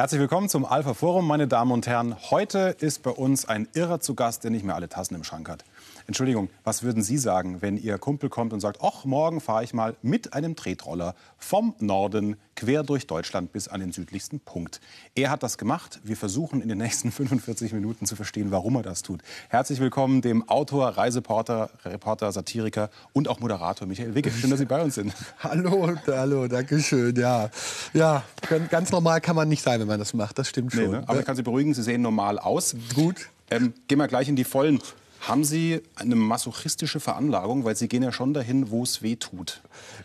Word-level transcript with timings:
Herzlich 0.00 0.18
willkommen 0.22 0.48
zum 0.48 0.64
Alpha 0.64 0.94
Forum, 0.94 1.26
meine 1.26 1.46
Damen 1.46 1.72
und 1.72 1.86
Herren. 1.86 2.16
Heute 2.30 2.74
ist 2.80 3.02
bei 3.02 3.10
uns 3.10 3.46
ein 3.46 3.68
Irrer 3.74 4.00
zu 4.00 4.14
Gast, 4.14 4.44
der 4.44 4.50
nicht 4.50 4.64
mehr 4.64 4.74
alle 4.74 4.88
Tassen 4.88 5.14
im 5.14 5.24
Schrank 5.24 5.50
hat. 5.50 5.62
Entschuldigung, 6.06 6.48
was 6.64 6.82
würden 6.82 7.02
Sie 7.02 7.18
sagen, 7.18 7.62
wenn 7.62 7.76
Ihr 7.76 7.98
Kumpel 7.98 8.28
kommt 8.28 8.52
und 8.52 8.60
sagt, 8.60 8.80
ach, 8.82 9.04
morgen 9.04 9.40
fahre 9.40 9.64
ich 9.64 9.74
mal 9.74 9.96
mit 10.02 10.32
einem 10.32 10.56
Tretroller 10.56 11.14
vom 11.38 11.74
Norden 11.78 12.36
quer 12.56 12.82
durch 12.82 13.06
Deutschland 13.06 13.52
bis 13.52 13.68
an 13.68 13.80
den 13.80 13.92
südlichsten 13.92 14.40
Punkt. 14.40 14.80
Er 15.14 15.30
hat 15.30 15.42
das 15.42 15.56
gemacht. 15.56 16.00
Wir 16.04 16.16
versuchen 16.16 16.60
in 16.60 16.68
den 16.68 16.78
nächsten 16.78 17.10
45 17.12 17.72
Minuten 17.72 18.06
zu 18.06 18.16
verstehen, 18.16 18.50
warum 18.50 18.76
er 18.76 18.82
das 18.82 19.02
tut. 19.02 19.22
Herzlich 19.48 19.80
willkommen 19.80 20.20
dem 20.20 20.48
Autor, 20.48 20.88
Reiseporter, 20.88 21.70
Reporter, 21.84 22.32
Satiriker 22.32 22.90
und 23.12 23.28
auch 23.28 23.40
Moderator 23.40 23.86
Michael 23.86 24.14
Wicke. 24.14 24.30
Schön, 24.30 24.50
dass 24.50 24.58
Sie 24.58 24.66
bei 24.66 24.82
uns 24.82 24.94
sind. 24.94 25.14
Hallo, 25.38 25.96
hallo, 26.06 26.48
danke 26.48 26.80
schön. 26.80 27.16
Ja, 27.16 27.50
ja, 27.94 28.22
ganz 28.70 28.90
normal 28.92 29.20
kann 29.20 29.36
man 29.36 29.48
nicht 29.48 29.62
sein, 29.62 29.80
wenn 29.80 29.88
man 29.88 29.98
das 29.98 30.12
macht. 30.14 30.38
Das 30.38 30.48
stimmt 30.48 30.72
schon. 30.72 30.84
Nee, 30.84 30.88
ne? 30.88 31.04
Aber 31.06 31.20
ich 31.20 31.24
kann 31.26 31.36
Sie 31.36 31.42
beruhigen, 31.42 31.72
Sie 31.74 31.82
sehen 31.82 32.02
normal 32.02 32.38
aus. 32.38 32.76
Gut. 32.94 33.30
Ähm, 33.50 33.72
gehen 33.88 33.98
wir 33.98 34.06
gleich 34.06 34.28
in 34.28 34.36
die 34.36 34.44
Vollen. 34.44 34.80
Haben 35.20 35.44
Sie 35.44 35.82
eine 35.96 36.16
masochistische 36.16 36.98
Veranlagung? 36.98 37.64
Weil 37.64 37.76
Sie 37.76 37.88
gehen 37.88 38.02
ja 38.02 38.10
schon 38.12 38.32
dahin, 38.32 38.70
wo 38.70 38.82
es 38.82 39.02
weh 39.02 39.16
tut. 39.16 39.60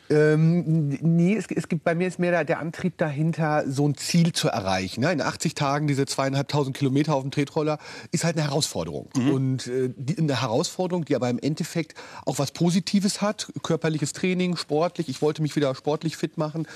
Ähm, 0.09 0.89
nee, 1.01 1.35
es, 1.35 1.45
es, 1.49 1.67
gibt 1.67 1.83
bei 1.83 1.95
mir 1.95 2.07
ist 2.07 2.19
mehr 2.19 2.31
der, 2.31 2.43
der, 2.43 2.59
Antrieb 2.59 2.97
dahinter, 2.97 3.63
so 3.67 3.87
ein 3.87 3.95
Ziel 3.95 4.33
zu 4.33 4.49
erreichen. 4.49 5.01
Ne? 5.01 5.11
In 5.11 5.21
80 5.21 5.55
Tagen 5.55 5.87
diese 5.87 6.05
zweieinhalbtausend 6.05 6.75
Kilometer 6.75 7.15
auf 7.15 7.21
dem 7.21 7.31
Tretroller 7.31 7.79
ist 8.11 8.23
halt 8.23 8.37
eine 8.37 8.45
Herausforderung. 8.45 9.09
Mhm. 9.15 9.31
Und 9.31 9.67
äh, 9.67 9.93
die, 9.95 10.17
eine 10.17 10.41
Herausforderung, 10.41 11.05
die 11.05 11.15
aber 11.15 11.29
im 11.29 11.39
Endeffekt 11.39 11.95
auch 12.25 12.37
was 12.37 12.51
Positives 12.51 13.21
hat. 13.21 13.51
Körperliches 13.63 14.13
Training, 14.13 14.57
sportlich. 14.57 15.09
Ich 15.09 15.21
wollte 15.21 15.41
mich 15.41 15.55
wieder 15.55 15.73
sportlich 15.75 16.17
fit 16.17 16.37
machen. 16.37 16.67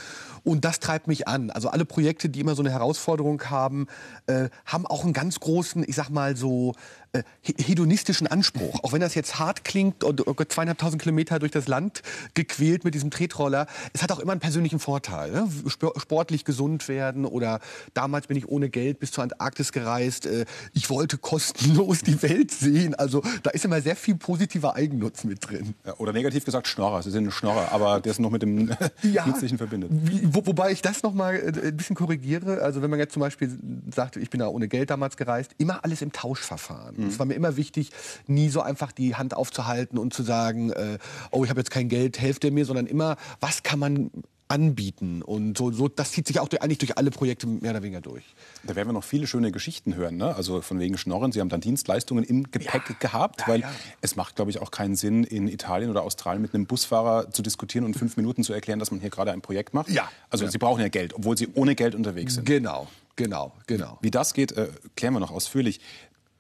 Und 0.44 0.66
das 0.66 0.80
treibt 0.80 1.08
mich 1.08 1.28
an. 1.28 1.52
Also 1.52 1.70
alle 1.70 1.86
Projekte, 1.86 2.30
die 2.30 2.40
immer 2.40 2.56
so 2.56 2.64
eine 2.64 2.72
Herausforderung 2.72 3.44
haben, 3.50 3.88
äh, 4.28 4.50
haben 4.66 4.86
auch 4.86 5.04
einen 5.04 5.14
ganz 5.14 5.40
großen, 5.40 5.84
ich 5.88 5.96
sag 5.96 6.10
mal 6.10 6.36
so, 6.36 6.74
äh, 7.12 7.24
hedonistischen 7.44 8.28
Anspruch. 8.28 8.84
Auch 8.84 8.94
wenn 8.94 9.02
das 9.02 9.16
jetzt 9.16 9.40
hart 9.40 9.64
klingt 9.64 10.04
und 10.04 10.24
zweieinhalbtausend 10.48 11.02
Kilometer 11.02 11.40
durch 11.40 11.52
das 11.52 11.68
Land 11.68 12.04
gequält 12.36 12.84
mit 12.84 12.94
diesem 12.94 13.10
Tretroller, 13.10 13.66
es 13.94 14.04
hat 14.04 14.12
auch 14.12 14.20
immer 14.20 14.32
einen 14.32 14.42
persönlichen 14.42 14.80
Vorteil. 14.80 15.32
Ne? 15.32 15.50
Sportlich 15.98 16.46
gesund 16.46 16.88
werden 16.88 17.26
oder 17.26 17.62
damals 17.96 18.28
bin 18.28 18.38
ich 18.38 18.48
ohne 18.48 18.70
Geld 18.70 19.00
bis 19.00 19.12
zur 19.12 19.24
Antarktis 19.24 19.72
gereist. 19.72 20.28
Äh, 20.28 20.46
ich 20.74 20.92
wollte 20.92 21.18
kostenlos 21.18 22.02
die 22.02 22.22
Welt 22.22 22.52
sehen. 22.52 22.94
Also 22.94 23.24
da 23.42 23.50
ist 23.50 23.66
immer 23.66 23.82
sehr 23.82 23.96
viel 23.96 24.16
positiver 24.16 24.76
Eigennutz 24.76 25.24
mit 25.24 25.50
drin. 25.50 25.74
Ja, 25.86 25.96
oder 25.98 26.14
negativ 26.14 26.46
gesagt 26.46 26.68
Schnorrer. 26.68 27.02
Sie 27.02 27.10
sind 27.10 27.26
ein 27.26 27.32
Schnorrer, 27.32 27.72
aber 27.72 28.02
der 28.02 28.12
ist 28.12 28.20
noch 28.20 28.30
mit 28.30 28.44
dem 28.44 28.70
ja, 29.02 29.26
Nützlichen 29.26 29.58
verbindet. 29.58 29.90
Wo, 30.26 30.46
wobei 30.46 30.72
ich 30.72 30.84
das 30.84 31.02
noch 31.02 31.16
mal 31.16 31.36
äh, 31.36 31.70
ein 31.70 31.78
bisschen 31.78 31.96
korrigiere. 31.96 32.62
Also 32.62 32.84
wenn 32.84 32.92
man 32.92 33.00
jetzt 33.00 33.14
zum 33.14 33.22
Beispiel 33.22 33.58
sagt, 33.94 34.16
ich 34.16 34.30
bin 34.30 34.40
da 34.42 34.48
ohne 34.48 34.68
Geld 34.68 34.92
damals 34.92 35.18
gereist, 35.18 35.52
immer 35.58 35.84
alles 35.84 36.04
im 36.04 36.12
Tauschverfahren. 36.12 36.99
Mhm. 37.04 37.08
Es 37.08 37.20
war 37.20 37.26
mir 37.26 37.36
immer 37.36 37.58
wichtig, 37.58 37.92
nie 38.28 38.50
so 38.50 38.62
einfach 38.62 38.92
die 38.92 39.16
Hand 39.16 39.36
aufzuhalten 39.36 39.98
und 39.98 40.14
zu 40.14 40.24
sagen, 40.24 40.72
äh, 40.72 40.98
oh, 41.32 41.44
ich 41.44 41.50
habe 41.50 41.60
jetzt 41.60 41.72
kein 41.72 41.90
Geld, 41.90 42.20
helft 42.20 42.44
ihr 42.44 42.52
mir, 42.52 42.66
sondern 42.66 42.88
immer, 42.88 43.18
was 43.40 43.64
kann 43.64 43.80
man 43.80 44.12
anbieten. 44.50 45.22
Und 45.22 45.58
so, 45.58 45.72
so, 45.72 45.88
das 45.88 46.12
zieht 46.12 46.28
sich 46.28 46.40
auch 46.40 46.48
durch, 46.48 46.62
eigentlich 46.62 46.80
durch 46.80 46.98
alle 46.98 47.12
Projekte 47.12 47.46
mehr 47.46 47.72
oder 47.72 47.84
weniger 47.84 48.02
durch. 48.02 48.24
Da 48.64 48.76
werden 48.76 48.90
wir 48.90 48.94
noch 48.94 49.04
viele 49.04 49.28
schöne 49.28 49.52
Geschichten 49.52 49.96
hören. 49.96 50.18
Ne? 50.18 50.36
Also 50.36 50.62
von 50.62 50.80
wegen 50.80 50.98
Schnorren. 50.98 51.32
Sie 51.32 51.40
haben 51.40 51.50
dann 51.50 51.62
Dienstleistungen 51.62 52.24
im 52.24 52.50
Gepäck 52.52 52.90
ja. 52.90 52.96
gehabt, 53.00 53.42
ja, 53.42 53.48
weil 53.48 53.62
ja. 53.62 53.72
es 54.02 54.16
macht, 54.16 54.36
glaube 54.36 54.50
ich, 54.50 54.60
auch 54.60 54.72
keinen 54.72 54.96
Sinn, 54.96 55.24
in 55.24 55.48
Italien 55.48 55.92
oder 55.92 56.02
Australien 56.02 56.42
mit 56.42 56.54
einem 56.56 56.66
Busfahrer 56.66 57.30
zu 57.30 57.44
diskutieren 57.44 57.86
und 57.86 57.94
fünf 57.94 58.18
Minuten 58.18 58.44
zu 58.44 58.52
erklären, 58.52 58.80
dass 58.80 58.90
man 58.90 59.00
hier 59.00 59.12
gerade 59.12 59.32
ein 59.32 59.42
Projekt 59.42 59.76
macht. 59.76 59.90
Ja. 59.90 60.10
Also 60.32 60.48
Sie 60.48 60.58
brauchen 60.58 60.82
ja 60.82 60.90
Geld, 60.90 61.14
obwohl 61.14 61.38
Sie 61.38 61.48
ohne 61.54 61.76
Geld 61.76 61.94
unterwegs 61.94 62.34
sind. 62.34 62.46
Genau, 62.46 62.88
genau, 63.16 63.54
genau. 63.68 64.00
Wie 64.02 64.10
das 64.10 64.34
geht, 64.34 64.54
äh, 64.54 64.70
klären 64.96 65.14
wir 65.14 65.20
noch 65.20 65.32
ausführlich. 65.32 65.80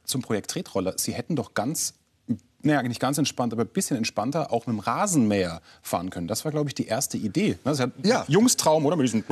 Zum 0.09 0.23
Projekt 0.23 0.49
Tretroller. 0.49 0.95
Sie 0.97 1.13
hätten 1.13 1.35
doch 1.35 1.53
ganz 1.53 1.93
naja, 2.61 2.83
nicht 2.83 2.99
ganz 2.99 3.17
entspannt, 3.17 3.53
aber 3.53 3.63
ein 3.63 3.69
bisschen 3.69 3.97
entspannter 3.97 4.51
auch 4.51 4.67
mit 4.67 4.75
dem 4.75 4.79
Rasenmäher 4.79 5.61
fahren 5.81 6.09
können. 6.09 6.27
Das 6.27 6.43
war, 6.43 6.51
glaube 6.51 6.69
ich, 6.69 6.75
die 6.75 6.87
erste 6.87 7.17
Idee. 7.17 7.57
Das 7.63 7.79
ist 7.79 7.87
ja, 8.03 8.09
ja. 8.09 8.25
Jungstraum, 8.27 8.85
oder? 8.85 8.95
Mit 8.95 9.07
diesem 9.07 9.23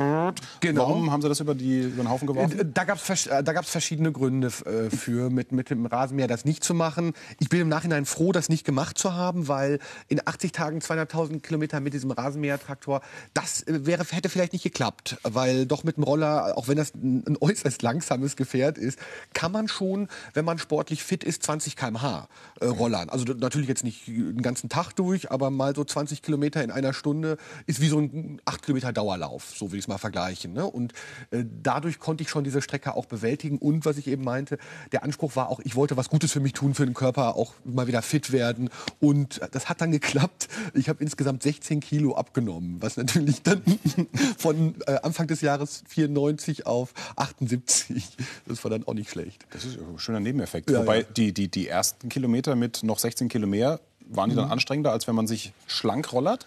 genau. 0.60 0.82
Warum 0.82 1.12
haben 1.12 1.22
Sie 1.22 1.28
das 1.28 1.40
über, 1.40 1.54
die, 1.54 1.82
über 1.82 2.04
den 2.04 2.10
Haufen 2.10 2.28
geworfen? 2.28 2.60
Äh, 2.60 2.66
da 2.74 2.86
gab 2.86 2.98
es 2.98 3.28
äh, 3.28 3.44
da 3.44 3.54
gab's 3.54 3.70
verschiedene 3.70 4.12
Gründe 4.12 4.48
äh, 4.48 4.90
für, 4.90 5.30
mit, 5.30 5.52
mit 5.52 5.70
dem 5.70 5.86
Rasenmäher 5.86 6.28
das 6.28 6.46
nicht 6.46 6.64
zu 6.64 6.74
machen. 6.74 7.14
Ich 7.40 7.50
bin 7.50 7.60
im 7.60 7.70
Nachhinein 7.70 8.06
froh, 8.06 8.32
das 8.32 8.50
nicht 8.50 8.66
gemacht 8.66 8.98
zu 8.98 9.14
haben, 9.14 9.48
weil 9.48 9.80
in 10.08 10.22
80 10.26 10.52
Tagen 10.54 10.80
200.000 10.80 11.42
Kilometer 11.42 11.80
mit 11.80 11.94
diesem 11.94 12.12
Rasenmähertraktor, 12.12 13.02
das 13.34 13.66
wäre, 13.68 14.06
hätte 14.10 14.30
vielleicht 14.30 14.54
nicht 14.54 14.64
geklappt. 14.64 15.18
Weil 15.24 15.66
doch 15.66 15.84
mit 15.84 15.98
dem 15.98 16.04
Roller, 16.04 16.58
auch 16.58 16.68
wenn 16.68 16.78
das 16.78 16.94
ein, 16.94 17.24
ein 17.28 17.38
äußerst 17.40 17.82
langsames 17.82 18.36
Gefährt 18.36 18.78
ist, 18.78 19.00
kann 19.34 19.52
man 19.52 19.68
schon, 19.68 20.08
wenn 20.34 20.46
man 20.46 20.60
sportlich 20.60 21.04
fit 21.04 21.24
ist, 21.24 21.44
20 21.44 21.76
km/h 21.76 22.28
äh, 22.62 22.66
rollern. 22.66 23.10
Also 23.10 23.17
natürlich 23.24 23.68
jetzt 23.68 23.84
nicht 23.84 24.08
den 24.08 24.42
ganzen 24.42 24.70
Tag 24.70 24.94
durch, 24.94 25.32
aber 25.32 25.50
mal 25.50 25.76
so 25.76 25.84
20 25.84 26.22
Kilometer 26.22 26.64
in 26.64 26.72
einer 26.72 26.94
Stunde 26.94 27.38
ist 27.66 27.82
wie 27.82 27.88
so 27.88 28.00
ein 28.00 28.42
8 28.46 28.64
Kilometer 28.64 28.94
Dauerlauf, 28.94 29.54
so 29.56 29.72
will 29.72 29.80
ich 29.80 29.86
es 29.86 29.88
mal 29.88 29.98
vergleichen. 29.98 30.54
Ne? 30.54 30.66
Und 30.66 30.94
äh, 31.32 31.44
dadurch 31.64 32.00
konnte 32.00 32.24
ich 32.24 32.30
schon 32.30 32.44
diese 32.44 32.62
Strecke 32.62 32.96
auch 32.96 33.06
bewältigen. 33.06 33.58
Und 33.58 33.86
was 33.86 33.98
ich 33.98 34.08
eben 34.08 34.24
meinte, 34.24 34.58
der 34.92 35.04
Anspruch 35.04 35.36
war 35.36 35.50
auch, 35.50 35.60
ich 35.64 35.76
wollte 35.76 35.98
was 35.98 36.10
Gutes 36.10 36.32
für 36.32 36.40
mich 36.40 36.54
tun, 36.54 36.74
für 36.74 36.86
den 36.86 36.94
Körper, 36.94 37.36
auch 37.36 37.54
mal 37.64 37.88
wieder 37.88 38.02
fit 38.02 38.32
werden. 38.32 38.70
Und 39.00 39.42
das 39.52 39.70
hat 39.70 39.82
dann 39.82 39.92
geklappt. 39.92 40.48
Ich 40.74 40.90
habe 40.90 41.04
insgesamt 41.04 41.44
16 41.44 41.80
Kilo 41.80 42.16
abgenommen, 42.16 42.78
was 42.82 42.98
natürlich 42.98 43.42
dann 43.44 43.62
von 44.38 44.76
äh, 44.86 44.98
Anfang 45.04 45.28
des 45.28 45.42
Jahres 45.42 45.84
94 45.88 46.66
auf 46.66 46.94
78, 47.16 48.18
das 48.46 48.64
war 48.64 48.72
dann 48.72 48.86
auch 48.86 48.94
nicht 48.94 49.10
schlecht. 49.10 49.46
Das 49.52 49.66
ist 49.66 49.78
ein 49.78 50.00
schöner 50.00 50.20
Nebeneffekt. 50.20 50.70
Ja, 50.70 50.80
Wobei 50.80 51.00
ja. 51.00 51.06
Die, 51.16 51.34
die, 51.34 51.50
die 51.50 51.68
ersten 51.68 52.10
Kilometer 52.10 52.56
mit 52.56 52.84
noch 52.84 53.00
16 53.08 53.30
Kilometer 53.30 53.80
waren 54.10 54.30
die 54.30 54.36
dann 54.36 54.46
mhm. 54.46 54.52
anstrengender, 54.52 54.92
als 54.92 55.08
wenn 55.08 55.16
man 55.16 55.28
sich 55.28 55.54
schlank 55.66 56.12
rollert? 56.14 56.46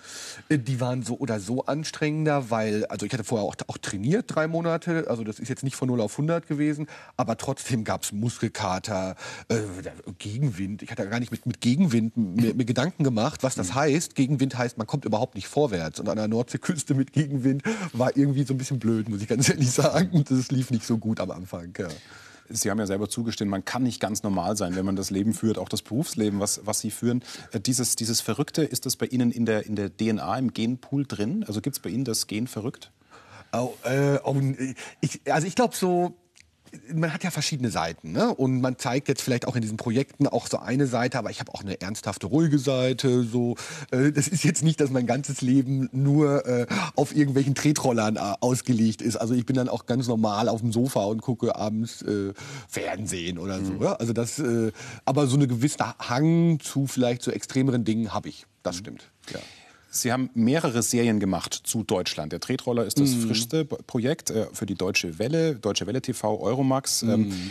Äh, 0.48 0.59
die 0.59 0.81
waren 0.81 1.03
so 1.03 1.19
oder 1.19 1.41
so 1.41 1.65
anstrengender, 1.66 2.50
weil, 2.50 2.87
also 2.87 3.06
ich 3.06 3.12
hatte 3.12 3.25
vorher 3.25 3.47
auch, 3.47 3.54
auch 3.66 3.78
trainiert, 3.78 4.26
drei 4.28 4.47
Monate, 4.47 5.06
also 5.09 5.25
das 5.25 5.38
ist 5.38 5.48
jetzt 5.48 5.62
nicht 5.62 5.76
von 5.76 5.88
0 5.88 6.00
auf 6.00 6.12
100 6.12 6.47
gewesen, 6.47 6.87
aber 7.16 7.37
trotzdem 7.37 7.84
gab 7.84 8.03
es 8.03 8.12
Muskelkater, 8.12 9.16
äh, 9.48 9.56
Gegenwind. 10.19 10.82
Ich 10.82 10.91
hatte 10.91 11.09
gar 11.09 11.21
nicht 11.21 11.32
mit, 11.32 11.47
mit 11.47 11.60
Gegenwind 11.60 12.16
mir, 12.16 12.54
mir 12.54 12.65
Gedanken 12.65 13.04
gemacht, 13.04 13.42
was 13.42 13.54
das 13.54 13.71
mhm. 13.71 13.75
heißt. 13.77 14.15
Gegenwind 14.15 14.56
heißt, 14.56 14.78
man 14.78 14.87
kommt 14.87 15.04
überhaupt 15.04 15.34
nicht 15.34 15.48
vorwärts. 15.48 16.00
Und 16.00 16.09
an 16.09 16.16
der 16.16 16.28
Nordseeküste 16.28 16.94
mit 16.94 17.12
Gegenwind 17.12 17.62
war 17.92 18.16
irgendwie 18.16 18.44
so 18.44 18.54
ein 18.54 18.59
bisschen 18.59 18.78
blöd, 18.78 19.09
muss 19.09 19.22
ich 19.22 19.28
ganz 19.28 19.48
ehrlich 19.48 19.71
sagen. 19.71 20.25
Das 20.28 20.50
lief 20.50 20.71
nicht 20.71 20.87
so 20.87 20.98
gut 20.98 21.21
am 21.21 21.31
Anfang. 21.31 21.72
Ja. 21.78 21.88
Sie 22.50 22.70
haben 22.70 22.78
ja 22.78 22.86
selber 22.86 23.08
zugestehen, 23.08 23.48
man 23.48 23.64
kann 23.64 23.82
nicht 23.82 24.00
ganz 24.00 24.22
normal 24.22 24.56
sein, 24.56 24.76
wenn 24.76 24.84
man 24.84 24.96
das 24.96 25.10
Leben 25.10 25.34
führt, 25.34 25.58
auch 25.58 25.68
das 25.68 25.82
Berufsleben, 25.82 26.40
was, 26.40 26.60
was 26.64 26.80
Sie 26.80 26.90
führen. 26.90 27.22
Äh, 27.52 27.60
dieses, 27.60 27.96
dieses 27.96 28.20
Verrückte, 28.20 28.62
ist 28.62 28.86
das 28.86 28.96
bei 28.96 29.06
Ihnen 29.06 29.30
in 29.30 29.46
der, 29.46 29.66
in 29.66 29.76
der 29.76 29.96
DNA, 29.96 30.38
im 30.38 30.52
Genpool 30.52 31.06
drin? 31.06 31.44
Also 31.46 31.60
gibt 31.60 31.76
es 31.76 31.80
bei 31.80 31.90
Ihnen 31.90 32.04
das 32.04 32.26
Gen 32.26 32.46
verrückt? 32.46 32.90
Oh, 33.52 33.74
äh, 33.84 34.18
oh, 34.24 34.36
ich, 35.00 35.20
also 35.30 35.46
ich 35.46 35.54
glaube 35.54 35.74
so, 35.74 36.14
man 36.92 37.12
hat 37.12 37.25
ja 37.25 37.31
verschiedene 37.31 37.70
Seiten 37.70 38.12
ne? 38.12 38.34
und 38.34 38.60
man 38.60 38.78
zeigt 38.78 39.08
jetzt 39.08 39.22
vielleicht 39.22 39.47
auch 39.47 39.56
in 39.56 39.62
diesen 39.62 39.76
Projekten 39.76 40.26
auch 40.26 40.47
so 40.47 40.58
eine 40.58 40.86
Seite, 40.86 41.19
aber 41.19 41.31
ich 41.31 41.41
habe 41.41 41.53
auch 41.54 41.62
eine 41.62 41.81
ernsthafte, 41.81 42.26
ruhige 42.26 42.58
Seite. 42.58 43.25
So, 43.25 43.56
äh, 43.91 44.12
das 44.12 44.28
ist 44.28 44.44
jetzt 44.44 44.62
nicht, 44.62 44.80
dass 44.80 44.91
mein 44.91 45.06
ganzes 45.06 45.41
Leben 45.41 45.88
nur 45.92 46.47
äh, 46.47 46.66
auf 46.97 47.14
irgendwelchen 47.14 47.54
Tretrollern 47.54 48.16
äh, 48.16 48.20
ausgelegt 48.41 49.03
ist. 49.03 49.16
Also 49.16 49.34
ich 49.34 49.47
bin 49.47 49.56
dann 49.56 49.69
auch 49.69 49.86
ganz 49.86 50.09
normal 50.09 50.48
auf 50.48 50.60
dem 50.60 50.72
Sofa 50.72 51.04
und 51.04 51.22
gucke 51.22 51.56
abends 51.56 52.03
äh, 52.03 52.32
Fernsehen 52.69 53.38
oder 53.38 53.64
so. 53.64 53.72
Mhm. 53.72 53.82
Ja? 53.82 53.92
Also 53.94 54.12
das, 54.12 54.42
aber 55.04 55.26
so 55.26 55.36
eine 55.36 55.47
gewisse 55.47 55.78
Hang 55.98 56.59
zu 56.60 56.86
vielleicht 56.86 57.22
zu 57.22 57.33
extremeren 57.33 57.84
Dingen 57.84 58.12
habe 58.12 58.28
ich. 58.28 58.47
Das 58.62 58.77
mhm. 58.77 58.80
stimmt. 58.80 59.10
Ja. 59.33 59.41
Sie 59.91 60.13
haben 60.13 60.31
mehrere 60.34 60.83
Serien 60.83 61.19
gemacht 61.19 61.60
zu 61.65 61.83
Deutschland. 61.83 62.33
Der 62.33 62.39
Tretroller 62.39 62.87
ist 62.87 63.01
das 63.01 63.10
mm. 63.10 63.21
frischste 63.22 63.65
Projekt 63.65 64.31
äh, 64.31 64.47
für 64.53 64.65
die 64.65 64.77
Deutsche 64.77 65.19
Welle, 65.19 65.57
Deutsche 65.57 65.87
Welle 65.87 66.01
TV, 66.01 66.41
Euromax. 66.41 67.03
Mm. 67.03 67.10
Ähm, 67.10 67.51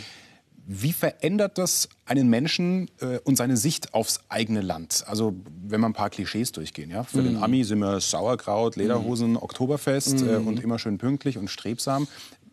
wie 0.66 0.92
verändert 0.92 1.58
das 1.58 1.88
einen 2.06 2.30
Menschen 2.30 2.90
äh, 3.00 3.18
und 3.24 3.36
seine 3.36 3.58
Sicht 3.58 3.92
aufs 3.92 4.20
eigene 4.30 4.62
Land? 4.62 5.04
Also 5.06 5.34
wenn 5.66 5.80
wir 5.80 5.88
ein 5.88 5.92
paar 5.92 6.08
Klischees 6.08 6.52
durchgehen. 6.52 6.90
Ja? 6.90 7.02
Für 7.04 7.20
mm. 7.20 7.24
den 7.24 7.36
Ami 7.36 7.62
sind 7.64 7.80
wir 7.80 8.00
Sauerkraut, 8.00 8.76
Lederhosen, 8.76 9.36
Oktoberfest 9.36 10.22
äh, 10.22 10.36
und 10.36 10.62
immer 10.62 10.78
schön 10.78 10.96
pünktlich 10.96 11.36
und 11.36 11.48
strebsam. 11.48 12.08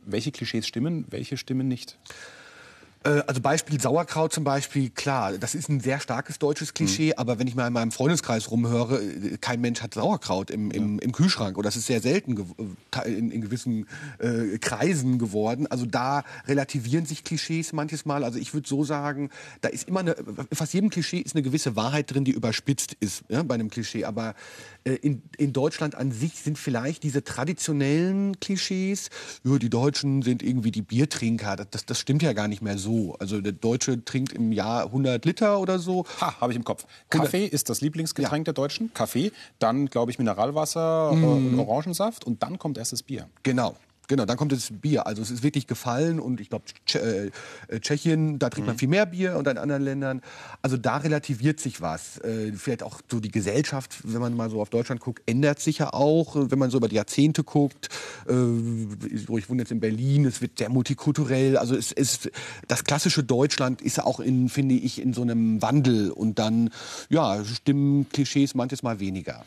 Welche 0.05 0.31
Klischees 0.31 0.67
stimmen, 0.67 1.05
welche 1.09 1.37
stimmen 1.37 1.69
nicht? 1.69 1.97
Äh, 3.07 3.23
also 3.25 3.41
Beispiel 3.41 3.79
Sauerkraut 3.79 4.33
zum 4.33 4.43
Beispiel, 4.43 4.89
klar, 4.89 5.37
das 5.37 5.55
ist 5.55 5.69
ein 5.69 5.79
sehr 5.79 5.99
starkes 5.99 6.39
deutsches 6.39 6.73
Klischee, 6.73 7.07
mhm. 7.07 7.13
aber 7.17 7.39
wenn 7.39 7.47
ich 7.47 7.55
mal 7.55 7.67
in 7.67 7.73
meinem 7.73 7.91
Freundeskreis 7.91 8.51
rumhöre, 8.51 9.01
äh, 9.01 9.37
kein 9.37 9.61
Mensch 9.61 9.81
hat 9.81 9.93
Sauerkraut 9.93 10.51
im, 10.51 10.71
im, 10.71 10.95
ja. 10.95 11.03
im 11.03 11.11
Kühlschrank 11.11 11.57
oder 11.57 11.67
das 11.67 11.77
ist 11.77 11.87
sehr 11.87 12.01
selten 12.01 12.37
äh, 12.37 13.09
in, 13.09 13.31
in 13.31 13.41
gewissen 13.41 13.87
äh, 14.19 14.57
Kreisen 14.59 15.19
geworden. 15.19 15.67
Also 15.67 15.85
da 15.85 16.23
relativieren 16.47 17.05
sich 17.05 17.23
Klischees 17.23 17.73
manches 17.73 18.05
Mal. 18.05 18.23
Also 18.23 18.39
ich 18.39 18.53
würde 18.53 18.67
so 18.67 18.83
sagen, 18.83 19.29
da 19.61 19.69
ist 19.69 19.87
immer 19.87 20.01
eine, 20.01 20.15
fast 20.51 20.73
jedem 20.73 20.89
Klischee 20.89 21.19
ist 21.19 21.35
eine 21.35 21.43
gewisse 21.43 21.75
Wahrheit 21.75 22.13
drin, 22.13 22.25
die 22.25 22.31
überspitzt 22.31 22.95
ist 22.99 23.23
ja, 23.29 23.43
bei 23.43 23.55
einem 23.55 23.69
Klischee. 23.69 24.05
Aber 24.05 24.35
äh, 24.83 24.93
in, 24.95 25.21
in 25.37 25.53
Deutschland 25.53 25.95
an 25.95 26.11
sich 26.11 26.39
sind 26.39 26.57
vielleicht 26.57 27.03
diese 27.03 27.23
traditionellen 27.23 28.39
Klischees, 28.39 29.09
ja, 29.43 29.57
die 29.57 29.69
Deutschen 29.69 30.21
sind 30.21 30.43
irgendwie 30.43 30.71
die 30.71 30.81
Biertrinker, 30.81 31.55
das, 31.55 31.85
das 31.85 31.99
stimmt 31.99 32.23
ja 32.23 32.33
gar 32.33 32.47
nicht 32.47 32.61
mehr 32.61 32.77
so. 32.77 32.96
Also 33.19 33.41
der 33.41 33.53
Deutsche 33.53 34.03
trinkt 34.03 34.33
im 34.33 34.51
Jahr 34.51 34.85
100 34.85 35.23
Liter 35.25 35.59
oder 35.59 35.79
so. 35.79 36.05
Ha, 36.21 36.39
habe 36.41 36.51
ich 36.51 36.57
im 36.57 36.63
Kopf. 36.63 36.85
Kaffee 37.09 37.45
ist 37.45 37.69
das 37.69 37.81
Lieblingsgetränk 37.81 38.41
ja. 38.47 38.51
der 38.51 38.53
Deutschen. 38.53 38.93
Kaffee, 38.93 39.31
dann 39.59 39.87
glaube 39.87 40.11
ich 40.11 40.19
Mineralwasser 40.19 41.13
mm. 41.13 41.23
und 41.23 41.59
Orangensaft 41.59 42.25
und 42.25 42.43
dann 42.43 42.57
kommt 42.57 42.77
erst 42.77 42.93
das 42.93 43.03
Bier. 43.03 43.27
Genau. 43.43 43.75
Genau, 44.07 44.23
dann 44.23 44.37
kommt 44.37 44.53
das 44.53 44.69
Bier. 44.71 45.05
Also 45.05 45.21
es 45.21 45.29
ist 45.29 45.43
wirklich 45.43 45.67
gefallen 45.67 46.21
und 46.21 46.39
ich 46.39 46.49
glaube, 46.49 46.63
äh, 46.93 47.29
äh, 47.67 47.79
Tschechien, 47.81 48.39
da 48.39 48.49
trinkt 48.49 48.65
mhm. 48.65 48.71
man 48.71 48.77
viel 48.77 48.87
mehr 48.87 49.05
Bier 49.05 49.35
und 49.35 49.47
in 49.47 49.57
anderen 49.57 49.83
Ländern. 49.83 50.21
Also 50.61 50.77
da 50.77 50.97
relativiert 50.97 51.59
sich 51.59 51.81
was. 51.81 52.17
Äh, 52.19 52.53
vielleicht 52.53 52.83
auch 52.83 53.01
so 53.11 53.19
die 53.19 53.31
Gesellschaft, 53.31 53.99
wenn 54.03 54.21
man 54.21 54.33
mal 54.33 54.49
so 54.49 54.61
auf 54.61 54.69
Deutschland 54.69 55.01
guckt, 55.01 55.21
ändert 55.25 55.59
sich 55.59 55.79
ja 55.79 55.91
auch, 55.91 56.35
wenn 56.35 56.57
man 56.57 56.69
so 56.69 56.77
über 56.77 56.87
die 56.87 56.95
Jahrzehnte 56.95 57.43
guckt. 57.43 57.89
Äh, 58.29 58.33
ich 59.11 59.49
wohne 59.49 59.63
jetzt 59.63 59.71
in 59.71 59.81
Berlin, 59.81 60.25
es 60.25 60.41
wird 60.41 60.57
sehr 60.57 60.69
multikulturell. 60.69 61.57
Also 61.57 61.75
es 61.75 61.91
ist, 61.91 62.31
das 62.69 62.85
klassische 62.85 63.25
Deutschland 63.25 63.81
ist 63.81 64.01
auch 64.01 64.21
in, 64.21 64.47
finde 64.47 64.75
ich, 64.75 65.01
in 65.01 65.13
so 65.13 65.21
einem 65.21 65.61
Wandel 65.61 66.11
und 66.11 66.39
dann, 66.39 66.69
ja, 67.09 67.43
stimmen 67.43 68.07
Klischees 68.09 68.55
manches 68.55 68.83
Mal 68.83 69.01
weniger. 69.01 69.43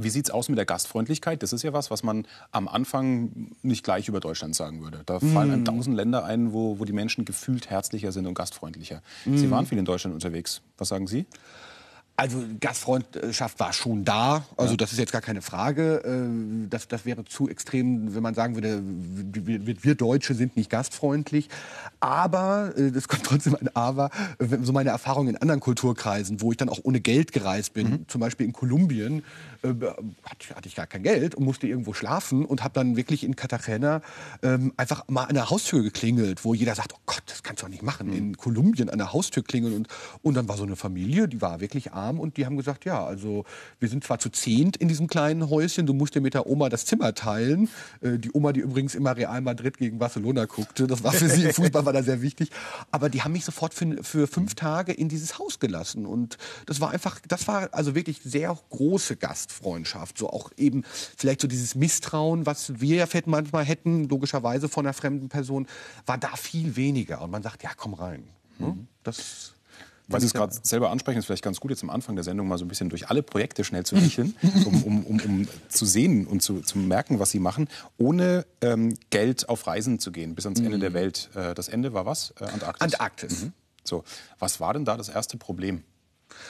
Wie 0.00 0.10
sieht 0.10 0.26
es 0.26 0.30
aus 0.30 0.48
mit 0.48 0.56
der 0.56 0.64
Gastfreundlichkeit? 0.64 1.42
Das 1.42 1.52
ist 1.52 1.64
ja 1.64 1.72
was, 1.72 1.90
was 1.90 2.04
man 2.04 2.26
am 2.52 2.68
Anfang 2.68 3.50
nicht 3.62 3.84
gleich 3.84 4.08
über 4.08 4.20
Deutschland 4.20 4.54
sagen 4.54 4.80
würde. 4.80 5.02
Da 5.06 5.18
fallen 5.18 5.50
einem 5.50 5.62
mm. 5.62 5.64
tausend 5.64 5.96
Länder 5.96 6.24
ein, 6.24 6.52
wo, 6.52 6.78
wo 6.78 6.84
die 6.84 6.92
Menschen 6.92 7.24
gefühlt 7.24 7.68
herzlicher 7.68 8.12
sind 8.12 8.26
und 8.26 8.34
gastfreundlicher. 8.34 9.02
Mm. 9.24 9.36
Sie 9.36 9.50
waren 9.50 9.66
viel 9.66 9.76
in 9.76 9.84
Deutschland 9.84 10.14
unterwegs. 10.14 10.62
Was 10.78 10.88
sagen 10.88 11.08
Sie? 11.08 11.26
Also 12.18 12.42
Gastfreundschaft 12.58 13.60
war 13.60 13.72
schon 13.72 14.04
da, 14.04 14.44
also 14.56 14.72
ja. 14.72 14.76
das 14.76 14.90
ist 14.90 14.98
jetzt 14.98 15.12
gar 15.12 15.20
keine 15.20 15.40
Frage. 15.40 16.02
Äh, 16.04 16.66
das, 16.68 16.88
das 16.88 17.06
wäre 17.06 17.24
zu 17.24 17.48
extrem, 17.48 18.12
wenn 18.12 18.24
man 18.24 18.34
sagen 18.34 18.56
würde, 18.56 18.82
wir, 18.82 19.94
Deutsche 19.94 20.34
sind 20.34 20.56
nicht 20.56 20.68
gastfreundlich. 20.68 21.48
Aber, 22.00 22.72
äh, 22.76 22.90
das 22.90 23.06
kommt 23.06 23.22
trotzdem 23.22 23.54
ein 23.54 23.68
Aber, 23.76 24.10
so 24.62 24.72
meine 24.72 24.90
Erfahrungen 24.90 25.28
in 25.28 25.36
anderen 25.36 25.60
Kulturkreisen, 25.60 26.40
wo 26.40 26.50
ich 26.50 26.56
dann 26.56 26.68
auch 26.68 26.80
ohne 26.82 26.98
Geld 26.98 27.30
gereist 27.30 27.72
bin, 27.72 27.88
mhm. 27.88 28.08
zum 28.08 28.20
Beispiel 28.20 28.46
in 28.46 28.52
Kolumbien, 28.52 29.22
äh, 29.62 29.74
hatte 30.24 30.68
ich 30.68 30.74
gar 30.74 30.86
kein 30.86 31.02
Geld 31.02 31.34
und 31.34 31.44
musste 31.44 31.66
irgendwo 31.66 31.92
schlafen 31.92 32.44
und 32.44 32.62
habe 32.62 32.74
dann 32.74 32.96
wirklich 32.96 33.24
in 33.24 33.36
Cartagena 33.36 34.02
ähm, 34.42 34.72
einfach 34.76 35.04
mal 35.08 35.24
an 35.24 35.34
der 35.34 35.50
Haustür 35.50 35.82
geklingelt, 35.82 36.44
wo 36.44 36.54
jeder 36.54 36.74
sagt, 36.74 36.92
oh 36.94 37.00
Gott, 37.06 37.22
das 37.26 37.42
kannst 37.42 37.62
du 37.62 37.66
doch 37.66 37.70
nicht 37.70 37.82
machen, 37.82 38.08
mhm. 38.08 38.16
in 38.16 38.36
Kolumbien 38.36 38.88
an 38.88 38.98
der 38.98 39.12
Haustür 39.12 39.42
klingeln. 39.42 39.74
Und, 39.74 39.88
und 40.22 40.34
dann 40.34 40.48
war 40.48 40.56
so 40.56 40.64
eine 40.64 40.76
Familie, 40.76 41.28
die 41.28 41.40
war 41.40 41.60
wirklich 41.60 41.92
arm 41.92 42.20
und 42.20 42.36
die 42.36 42.46
haben 42.46 42.56
gesagt, 42.56 42.84
ja, 42.84 43.04
also 43.04 43.44
wir 43.80 43.88
sind 43.88 44.04
zwar 44.04 44.18
zu 44.18 44.30
zehnt 44.30 44.76
in 44.76 44.88
diesem 44.88 45.08
kleinen 45.08 45.50
Häuschen, 45.50 45.86
du 45.86 45.94
musst 45.94 46.14
dir 46.14 46.20
mit 46.20 46.34
der 46.34 46.46
Oma 46.46 46.68
das 46.68 46.86
Zimmer 46.86 47.14
teilen. 47.14 47.68
Äh, 48.00 48.18
die 48.18 48.30
Oma, 48.32 48.52
die 48.52 48.60
übrigens 48.60 48.94
immer 48.94 49.16
Real 49.16 49.40
Madrid 49.40 49.78
gegen 49.78 49.98
Barcelona 49.98 50.44
guckte, 50.44 50.86
das 50.86 51.02
war 51.02 51.12
für 51.12 51.28
sie 51.28 51.44
im 51.44 51.52
Fußball 51.54 51.84
war 51.84 51.92
da 51.92 52.02
sehr 52.02 52.22
wichtig. 52.22 52.50
Aber 52.90 53.08
die 53.08 53.22
haben 53.22 53.32
mich 53.32 53.44
sofort 53.44 53.74
für, 53.74 54.02
für 54.04 54.26
fünf 54.26 54.54
Tage 54.54 54.92
in 54.92 55.08
dieses 55.08 55.38
Haus 55.38 55.58
gelassen 55.58 56.06
und 56.06 56.38
das 56.66 56.80
war 56.80 56.90
einfach, 56.90 57.20
das 57.26 57.48
war 57.48 57.68
also 57.72 57.94
wirklich 57.94 58.20
sehr 58.22 58.56
große 58.70 59.16
Gastfreundschaft, 59.48 60.18
so 60.18 60.30
auch 60.30 60.50
eben 60.56 60.84
vielleicht 61.16 61.40
so 61.40 61.48
dieses 61.48 61.74
Misstrauen, 61.74 62.46
was 62.46 62.80
wir 62.80 62.96
ja 62.96 63.06
manchmal 63.26 63.64
hätten, 63.64 64.08
logischerweise 64.08 64.68
von 64.68 64.86
einer 64.86 64.92
fremden 64.92 65.28
Person, 65.28 65.66
war 66.06 66.18
da 66.18 66.36
viel 66.36 66.76
weniger 66.76 67.22
und 67.22 67.30
man 67.30 67.42
sagt, 67.42 67.62
ja, 67.62 67.70
komm 67.76 67.94
rein. 67.94 68.28
Mhm. 68.58 68.86
Das 69.02 69.54
weil 70.10 70.22
Sie 70.22 70.26
es 70.26 70.32
gerade 70.32 70.56
selber 70.62 70.88
ansprechen, 70.88 71.18
ist 71.18 71.26
vielleicht 71.26 71.44
ganz 71.44 71.60
gut, 71.60 71.70
jetzt 71.70 71.82
am 71.82 71.90
Anfang 71.90 72.14
der 72.14 72.24
Sendung 72.24 72.48
mal 72.48 72.56
so 72.56 72.64
ein 72.64 72.68
bisschen 72.68 72.88
durch 72.88 73.10
alle 73.10 73.22
Projekte 73.22 73.62
schnell 73.62 73.84
zu 73.84 73.94
riechen, 73.96 74.34
um, 74.64 74.82
um, 74.82 75.04
um, 75.04 75.20
um, 75.20 75.48
zu 75.68 75.84
sehen 75.84 76.26
und 76.26 76.40
zu, 76.40 76.62
zu 76.62 76.78
merken, 76.78 77.18
was 77.18 77.30
Sie 77.30 77.40
machen, 77.40 77.68
ohne 77.98 78.46
ähm, 78.62 78.96
Geld 79.10 79.50
auf 79.50 79.66
Reisen 79.66 79.98
zu 79.98 80.10
gehen 80.10 80.34
bis 80.34 80.46
ans 80.46 80.60
Ende 80.60 80.78
der 80.78 80.90
mhm. 80.90 80.94
Welt. 80.94 81.28
Äh, 81.34 81.54
das 81.54 81.68
Ende 81.68 81.92
war 81.92 82.06
was? 82.06 82.32
Äh, 82.40 82.44
Antarktis. 82.44 82.80
Antarktis. 82.80 83.42
Mhm. 83.42 83.52
So, 83.84 84.02
was 84.38 84.60
war 84.60 84.72
denn 84.72 84.86
da 84.86 84.96
das 84.96 85.10
erste 85.10 85.36
Problem? 85.36 85.82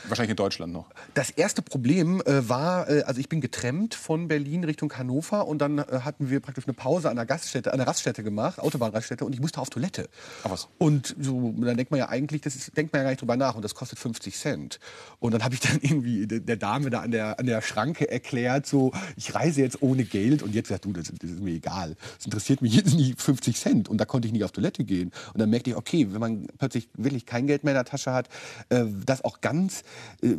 Wahrscheinlich 0.09 0.31
in 0.31 0.37
Deutschland 0.37 0.73
noch. 0.73 0.87
Das 1.15 1.31
erste 1.31 1.63
Problem 1.63 2.21
äh, 2.23 2.49
war, 2.49 2.89
äh, 2.89 3.03
also 3.03 3.21
ich 3.21 3.29
bin 3.29 3.41
getrennt 3.41 3.95
von 3.95 4.29
Berlin 4.29 4.65
Richtung 4.65 4.93
Hannover 4.97 5.47
und 5.47 5.59
dann 5.59 5.79
äh, 5.79 6.01
hatten 6.03 6.31
wir 6.31 6.41
praktisch 6.41 6.67
eine 6.67 6.75
Pause 6.75 7.11
an 7.11 7.17
der 7.17 7.27
Gaststätte, 7.27 7.73
an 7.73 7.79
der 7.79 7.87
Raststätte 7.87 8.23
gemacht, 8.23 8.59
Autobahnraststätte 8.59 9.25
und 9.25 9.33
ich 9.33 9.41
musste 9.41 9.61
auf 9.61 9.71
Toilette. 9.71 10.09
Ach 10.45 10.51
was. 10.51 10.69
Und 10.79 11.15
so, 11.21 11.55
dann 11.57 11.77
denkt 11.77 11.91
man 11.91 11.99
ja 11.99 12.09
eigentlich, 12.09 12.43
das 12.43 12.57
ist, 12.57 12.77
denkt 12.77 12.93
man 12.93 13.01
ja 13.01 13.05
gar 13.05 13.11
nicht 13.11 13.21
drüber 13.21 13.37
nach 13.37 13.55
und 13.55 13.63
das 13.63 13.75
kostet 13.75 13.99
50 13.99 14.37
Cent. 14.37 14.81
Und 15.21 15.33
dann 15.33 15.45
habe 15.45 15.55
ich 15.55 15.61
dann 15.69 15.79
irgendwie 15.81 16.27
der 16.27 16.57
Dame 16.57 16.91
da 16.91 17.01
an 17.01 17.11
der, 17.11 17.39
an 17.39 17.47
der 17.47 17.63
Schranke 17.63 18.11
erklärt, 18.11 18.67
so, 18.67 18.93
ich 19.17 19.35
reise 19.35 19.61
jetzt 19.61 19.83
ohne 19.83 20.05
Geld 20.05 20.43
und 20.43 20.55
jetzt 20.55 20.69
sagt 20.69 20.85
du, 20.85 20.93
das, 20.93 21.13
das 21.19 21.31
ist 21.31 21.41
mir 21.41 21.55
egal. 21.55 21.97
Das 22.17 22.27
interessiert 22.27 22.63
mich 22.63 22.75
jetzt 22.75 22.95
nicht 22.95 23.21
50 23.21 23.57
Cent 23.57 23.89
und 23.89 23.99
da 23.99 24.05
konnte 24.05 24.27
ich 24.27 24.33
nicht 24.33 24.45
auf 24.45 24.53
Toilette 24.53 24.85
gehen. 24.85 25.13
Und 25.33 25.41
dann 25.41 25.51
merkte 25.51 25.71
ich, 25.71 25.77
okay, 25.77 26.09
wenn 26.11 26.21
man 26.21 26.47
plötzlich 26.59 26.89
wirklich 26.95 27.27
kein 27.27 27.47
Geld 27.47 27.65
mehr 27.65 27.73
in 27.73 27.79
der 27.79 27.85
Tasche 27.85 28.13
hat, 28.13 28.29
äh, 28.69 28.85
das 29.05 29.25
auch 29.25 29.41
ganz 29.41 29.68
äh, 30.23 30.37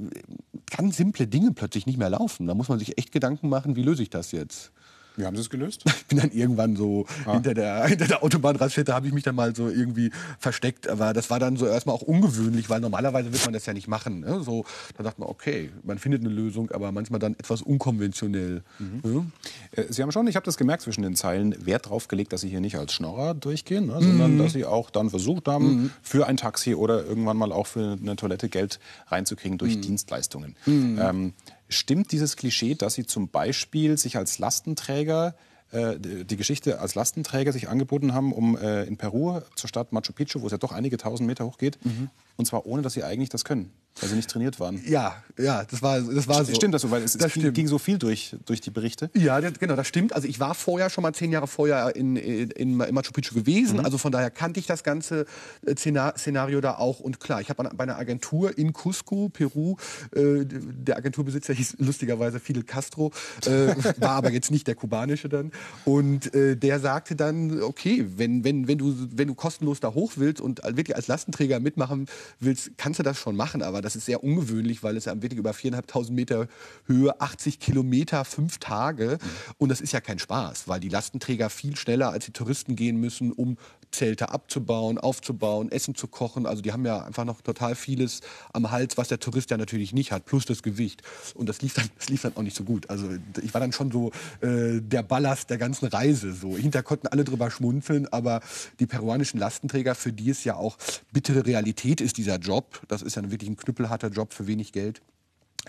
ganz 0.76 0.98
simple 0.98 1.28
Dinge 1.28 1.52
plötzlich 1.52 1.86
nicht 1.86 1.98
mehr 1.98 2.10
laufen. 2.10 2.48
Da 2.48 2.54
muss 2.54 2.70
man 2.70 2.80
sich 2.80 2.98
echt 2.98 3.12
Gedanken 3.12 3.50
machen, 3.50 3.76
wie 3.76 3.84
löse 3.84 4.04
ich 4.04 4.10
das 4.10 4.32
jetzt? 4.32 4.72
Wie 5.20 5.26
haben 5.26 5.36
Sie 5.36 5.42
es 5.42 5.50
gelöst? 5.50 5.84
Ich 6.00 6.06
bin 6.10 6.22
dann 6.22 6.32
irgendwann 6.32 6.76
so 6.76 7.06
ah. 7.26 7.34
hinter 7.34 7.54
der, 7.54 7.86
hinter 7.88 8.08
der 8.08 8.24
Autobahnraststätte 8.24 8.96
habe 8.96 9.06
ich 9.06 9.14
mich 9.14 9.24
dann 9.24 9.36
mal 9.36 9.56
so 9.56 9.70
irgendwie 9.70 10.10
versteckt. 10.40 10.88
Aber 10.88 11.14
das 11.14 11.30
war 11.30 11.40
dann 11.40 11.56
so 11.56 11.68
erstmal 11.68 11.94
auch 11.94 12.02
ungewöhnlich, 12.02 12.68
weil 12.68 12.80
normalerweise 12.80 13.32
wird 13.32 13.46
man 13.46 13.54
das 13.54 13.68
ja 13.68 13.74
nicht 13.74 13.88
machen. 13.88 14.22
Ne? 14.22 14.42
So, 14.42 14.66
da 14.98 15.04
dachte 15.04 15.22
man, 15.22 15.30
okay, 15.30 15.70
man 15.84 16.00
findet 16.00 16.22
eine 16.22 16.34
Lösung, 16.34 16.72
aber 16.72 16.92
manchmal 16.92 17.20
dann 17.20 17.34
etwas 17.34 17.62
unkonventionell. 17.62 18.64
Mhm. 18.80 19.32
Ja? 19.76 19.84
Äh, 19.84 19.94
Sie 19.94 20.02
haben 20.02 20.12
schon, 20.12 20.26
ich 20.26 20.36
habe 20.36 20.46
das 20.46 20.58
gemerkt 20.58 20.82
zwischen 20.82 21.04
den 21.04 21.16
Zeilen, 21.16 21.64
Wert 21.64 21.90
drauf 21.90 22.08
gelegt, 22.08 22.34
dass 22.34 22.42
Sie 22.42 22.50
hier 22.50 22.62
nicht 22.62 22.78
als 22.78 22.94
Schnorrer 22.94 23.36
durchgehen, 23.36 23.88
ne? 23.88 23.98
sondern 24.00 24.34
mhm. 24.34 24.40
dass 24.40 24.54
Sie 24.54 24.66
auch 24.66 24.90
dann 24.90 25.12
versucht 25.12 25.48
haben, 25.48 25.66
mhm. 25.66 25.92
für 26.02 26.26
ein 26.26 26.38
Taxi 26.38 26.74
oder 26.74 27.06
irgendwann 27.06 27.38
mal 27.38 27.52
auch 27.52 27.68
für 27.68 28.00
eine 28.02 28.16
Toilette 28.16 28.50
Geld 28.50 28.80
reinzukriegen 29.08 29.60
durch 29.60 29.76
mhm. 29.76 29.82
Dienstleistungen. 29.82 30.56
Mhm. 30.66 31.00
Ähm, 31.00 31.34
Stimmt 31.70 32.12
dieses 32.12 32.36
Klischee, 32.36 32.76
dass 32.76 32.96
Sie 32.96 33.06
zum 33.06 33.30
Beispiel 33.30 33.98
sich 33.98 34.18
als 34.18 34.40
Lastenträger 34.40 35.36
äh, 35.72 36.00
die 36.00 36.36
Geschichte 36.36 36.80
als 36.80 36.96
Lastenträger 36.96 37.54
sich 37.54 37.70
angeboten 37.70 38.14
haben, 38.14 38.34
um 38.34 38.58
äh, 38.58 38.86
in 38.86 38.98
Peru 38.98 39.40
zur 39.56 39.68
Stadt 39.68 39.94
Machu 39.94 40.14
Picchu, 40.14 40.42
wo 40.42 40.48
es 40.48 40.52
ja 40.52 40.58
doch 40.58 40.72
einige 40.72 40.98
tausend 40.98 41.28
Meter 41.28 41.46
hoch 41.46 41.58
geht, 41.60 41.84
mhm. 41.86 42.10
Und 42.40 42.46
zwar 42.46 42.66
ohne, 42.66 42.82
dass 42.82 42.94
sie 42.94 43.04
eigentlich 43.04 43.28
das 43.28 43.44
können. 43.44 43.70
Weil 44.00 44.08
sie 44.08 44.16
nicht 44.16 44.30
trainiert 44.30 44.62
waren. 44.62 44.82
Ja, 44.88 45.22
ja, 45.38 45.66
das 45.66 45.82
war, 45.82 46.00
das 46.00 46.26
war 46.26 46.46
so. 46.46 46.56
Stimmt 46.56 46.74
das 46.74 46.84
so? 46.84 46.92
Weil 46.92 47.04
es, 47.04 47.18
das 47.18 47.36
es 47.36 47.54
ging 47.54 47.68
so 47.68 47.78
viel 47.80 47.98
durch, 47.98 48.34
durch 48.46 48.62
die 48.62 48.70
Berichte. 48.70 49.10
Ja, 49.14 49.42
das, 49.42 49.60
genau, 49.60 49.76
das 49.76 49.88
stimmt. 49.88 50.14
Also 50.14 50.26
ich 50.26 50.40
war 50.40 50.56
vorher 50.56 50.90
schon 50.90 51.02
mal 51.02 51.14
zehn 51.14 51.34
Jahre 51.34 51.48
vorher 51.48 51.94
in, 51.98 52.16
in, 52.16 52.52
in 52.52 52.78
Machu 52.78 53.12
Picchu 53.12 53.36
gewesen. 53.36 53.80
Mhm. 53.80 53.86
Also 53.86 53.98
von 53.98 54.14
daher 54.14 54.30
kannte 54.30 54.60
ich 54.62 54.68
das 54.68 54.84
ganze 54.84 55.26
äh, 55.66 55.76
Szenario 55.76 56.62
da 56.62 56.76
auch. 56.76 57.02
Und 57.02 57.20
klar, 57.20 57.42
ich 57.42 57.50
habe 57.50 57.70
bei 57.76 57.84
einer 57.84 57.98
Agentur 57.98 58.58
in 58.58 58.72
Cusco, 58.72 59.28
Peru, 59.28 59.76
äh, 60.16 60.46
der 60.46 60.96
Agenturbesitzer 60.96 61.54
hieß 61.54 61.76
lustigerweise 61.80 62.40
Fidel 62.40 62.64
Castro, 62.64 63.12
äh, 63.46 63.76
war 63.98 64.12
aber 64.12 64.32
jetzt 64.32 64.50
nicht 64.50 64.68
der 64.68 64.76
kubanische 64.76 65.28
dann. 65.28 65.52
Und 65.84 66.34
äh, 66.34 66.56
der 66.56 66.80
sagte 66.80 67.18
dann, 67.18 67.62
okay, 67.62 68.06
wenn, 68.16 68.46
wenn, 68.46 68.70
wenn, 68.70 68.78
du, 68.78 68.96
wenn 69.14 69.28
du 69.28 69.36
kostenlos 69.36 69.82
da 69.82 69.94
hoch 69.94 70.14
willst 70.16 70.40
und 70.40 70.62
wirklich 70.64 70.96
als 70.96 71.08
Lastenträger 71.08 71.60
mitmachen 71.60 72.08
willst, 72.40 72.72
kannst 72.78 73.00
du 73.00 73.04
das 73.04 73.20
schon 73.20 73.36
machen. 73.36 73.62
Aber 73.62 73.82
das 73.82 73.96
ist 73.96 74.06
sehr 74.06 74.24
ungewöhnlich, 74.24 74.84
weil 74.84 74.98
es 74.98 75.06
ja 75.06 75.22
wirklich 75.22 75.40
über 75.40 75.52
4.500 75.52 76.12
Meter 76.12 76.48
Höhe, 76.86 77.20
80 77.20 77.60
Kilometer, 77.60 78.26
fünf 78.26 78.58
Tage. 78.58 79.20
Mhm. 79.22 79.54
Und 79.58 79.70
das 79.70 79.82
ist 79.82 79.94
ja 79.94 80.02
kein 80.02 80.20
Spaß, 80.20 80.68
weil 80.68 80.80
die 80.80 80.90
Lastenträger 80.90 81.50
viel 81.50 81.76
schneller 81.76 82.12
als 82.12 82.26
die 82.26 82.32
Touristen 82.32 82.76
gehen 82.76 83.00
müssen, 83.00 83.32
um 83.32 83.58
Zelte 83.92 84.30
abzubauen, 84.30 84.98
aufzubauen, 84.98 85.72
Essen 85.72 85.96
zu 85.96 86.08
kochen. 86.08 86.46
Also 86.46 86.62
die 86.62 86.72
haben 86.72 86.86
ja 86.86 87.04
einfach 87.04 87.26
noch 87.26 87.42
total 87.42 87.76
vieles 87.76 88.22
am 88.54 88.72
Hals, 88.72 88.98
was 88.98 89.08
der 89.08 89.20
Tourist 89.20 89.52
ja 89.52 89.58
natürlich 89.58 89.94
nicht 89.94 90.12
hat, 90.12 90.26
plus 90.26 90.46
das 90.46 90.64
Gewicht. 90.64 91.02
Und 91.36 91.50
das 91.50 91.62
lief 91.62 91.74
dann, 91.74 91.90
das 91.98 92.10
lief 92.10 92.22
dann 92.22 92.36
auch 92.36 92.42
nicht 92.42 92.56
so 92.56 92.64
gut. 92.64 92.90
Also 92.90 93.10
ich 93.42 93.54
war 93.54 93.62
dann 93.62 93.72
schon 93.72 93.92
so 93.92 94.12
äh, 94.42 94.82
der 94.82 95.04
Ballast 95.04 95.50
der 95.50 95.58
ganzen 95.58 95.88
Reise. 95.88 96.34
So. 96.34 96.58
Hinter 96.58 96.84
konnten 96.84 97.08
alle 97.08 97.24
drüber 97.24 97.52
schmunzeln, 97.52 98.08
aber 98.08 98.42
die 98.80 98.86
peruanischen 98.86 99.40
Lastenträger, 99.40 99.96
für 99.96 100.14
die 100.14 100.30
es 100.30 100.44
ja 100.44 100.56
auch 100.56 100.78
bittere 101.12 101.46
Realität 101.46 102.02
ist, 102.02 102.18
dieser 102.18 102.38
Job, 102.38 102.82
das 102.88 103.02
ist 103.02 103.16
ja 103.16 103.32
wirklich 103.32 103.50
ein 103.50 103.58
knüppelharter 103.58 104.10
Job 104.10 104.34
für 104.34 104.48
wenig 104.48 104.72
Geld 104.72 105.02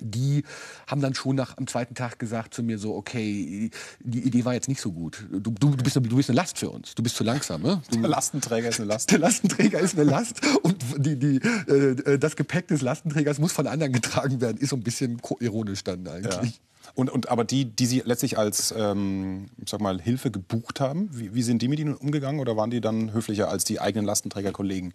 die 0.00 0.44
haben 0.86 1.00
dann 1.00 1.14
schon 1.14 1.36
nach 1.36 1.56
am 1.58 1.66
zweiten 1.66 1.94
Tag 1.94 2.18
gesagt 2.18 2.54
zu 2.54 2.62
mir 2.62 2.78
so, 2.78 2.94
okay, 2.94 3.70
die 4.00 4.20
Idee 4.20 4.44
war 4.44 4.54
jetzt 4.54 4.68
nicht 4.68 4.80
so 4.80 4.92
gut. 4.92 5.26
Du, 5.30 5.38
du, 5.40 5.50
du, 5.50 5.76
bist, 5.82 5.96
eine, 5.96 6.08
du 6.08 6.16
bist 6.16 6.30
eine 6.30 6.36
Last 6.36 6.58
für 6.58 6.70
uns. 6.70 6.94
Du 6.94 7.02
bist 7.02 7.16
zu 7.16 7.24
langsam. 7.24 7.62
Ne? 7.62 7.82
Du, 7.90 8.00
Der 8.00 8.08
Lastenträger 8.10 8.68
ist 8.68 8.80
eine 8.80 8.88
Last. 8.88 9.10
der 9.10 9.18
Lastenträger 9.18 9.80
ist 9.80 9.94
eine 9.98 10.04
Last 10.08 10.40
und 10.62 10.76
die, 10.98 11.18
die, 11.18 11.36
äh, 11.36 12.18
das 12.18 12.36
Gepäck 12.36 12.68
des 12.68 12.82
Lastenträgers 12.82 13.38
muss 13.38 13.52
von 13.52 13.66
anderen 13.66 13.92
getragen 13.92 14.40
werden. 14.40 14.56
Ist 14.58 14.70
so 14.70 14.76
ein 14.76 14.82
bisschen 14.82 15.20
ironisch 15.40 15.84
dann 15.84 16.04
Ja. 16.04 16.12
eigentlich. 16.12 16.60
Und, 16.94 17.10
und 17.10 17.28
aber 17.28 17.44
die, 17.44 17.66
die 17.66 17.86
Sie 17.86 18.02
letztlich 18.04 18.38
als 18.38 18.74
ähm, 18.76 19.46
ich 19.62 19.70
sag 19.70 19.80
mal, 19.80 20.00
Hilfe 20.00 20.30
gebucht 20.30 20.80
haben, 20.80 21.08
wie, 21.12 21.34
wie 21.34 21.42
sind 21.42 21.62
die 21.62 21.68
mit 21.68 21.78
Ihnen 21.78 21.94
umgegangen 21.94 22.40
oder 22.40 22.56
waren 22.56 22.70
die 22.70 22.80
dann 22.80 23.12
höflicher 23.12 23.48
als 23.48 23.64
die 23.64 23.80
eigenen 23.80 24.06
Lastenträgerkollegen? 24.06 24.92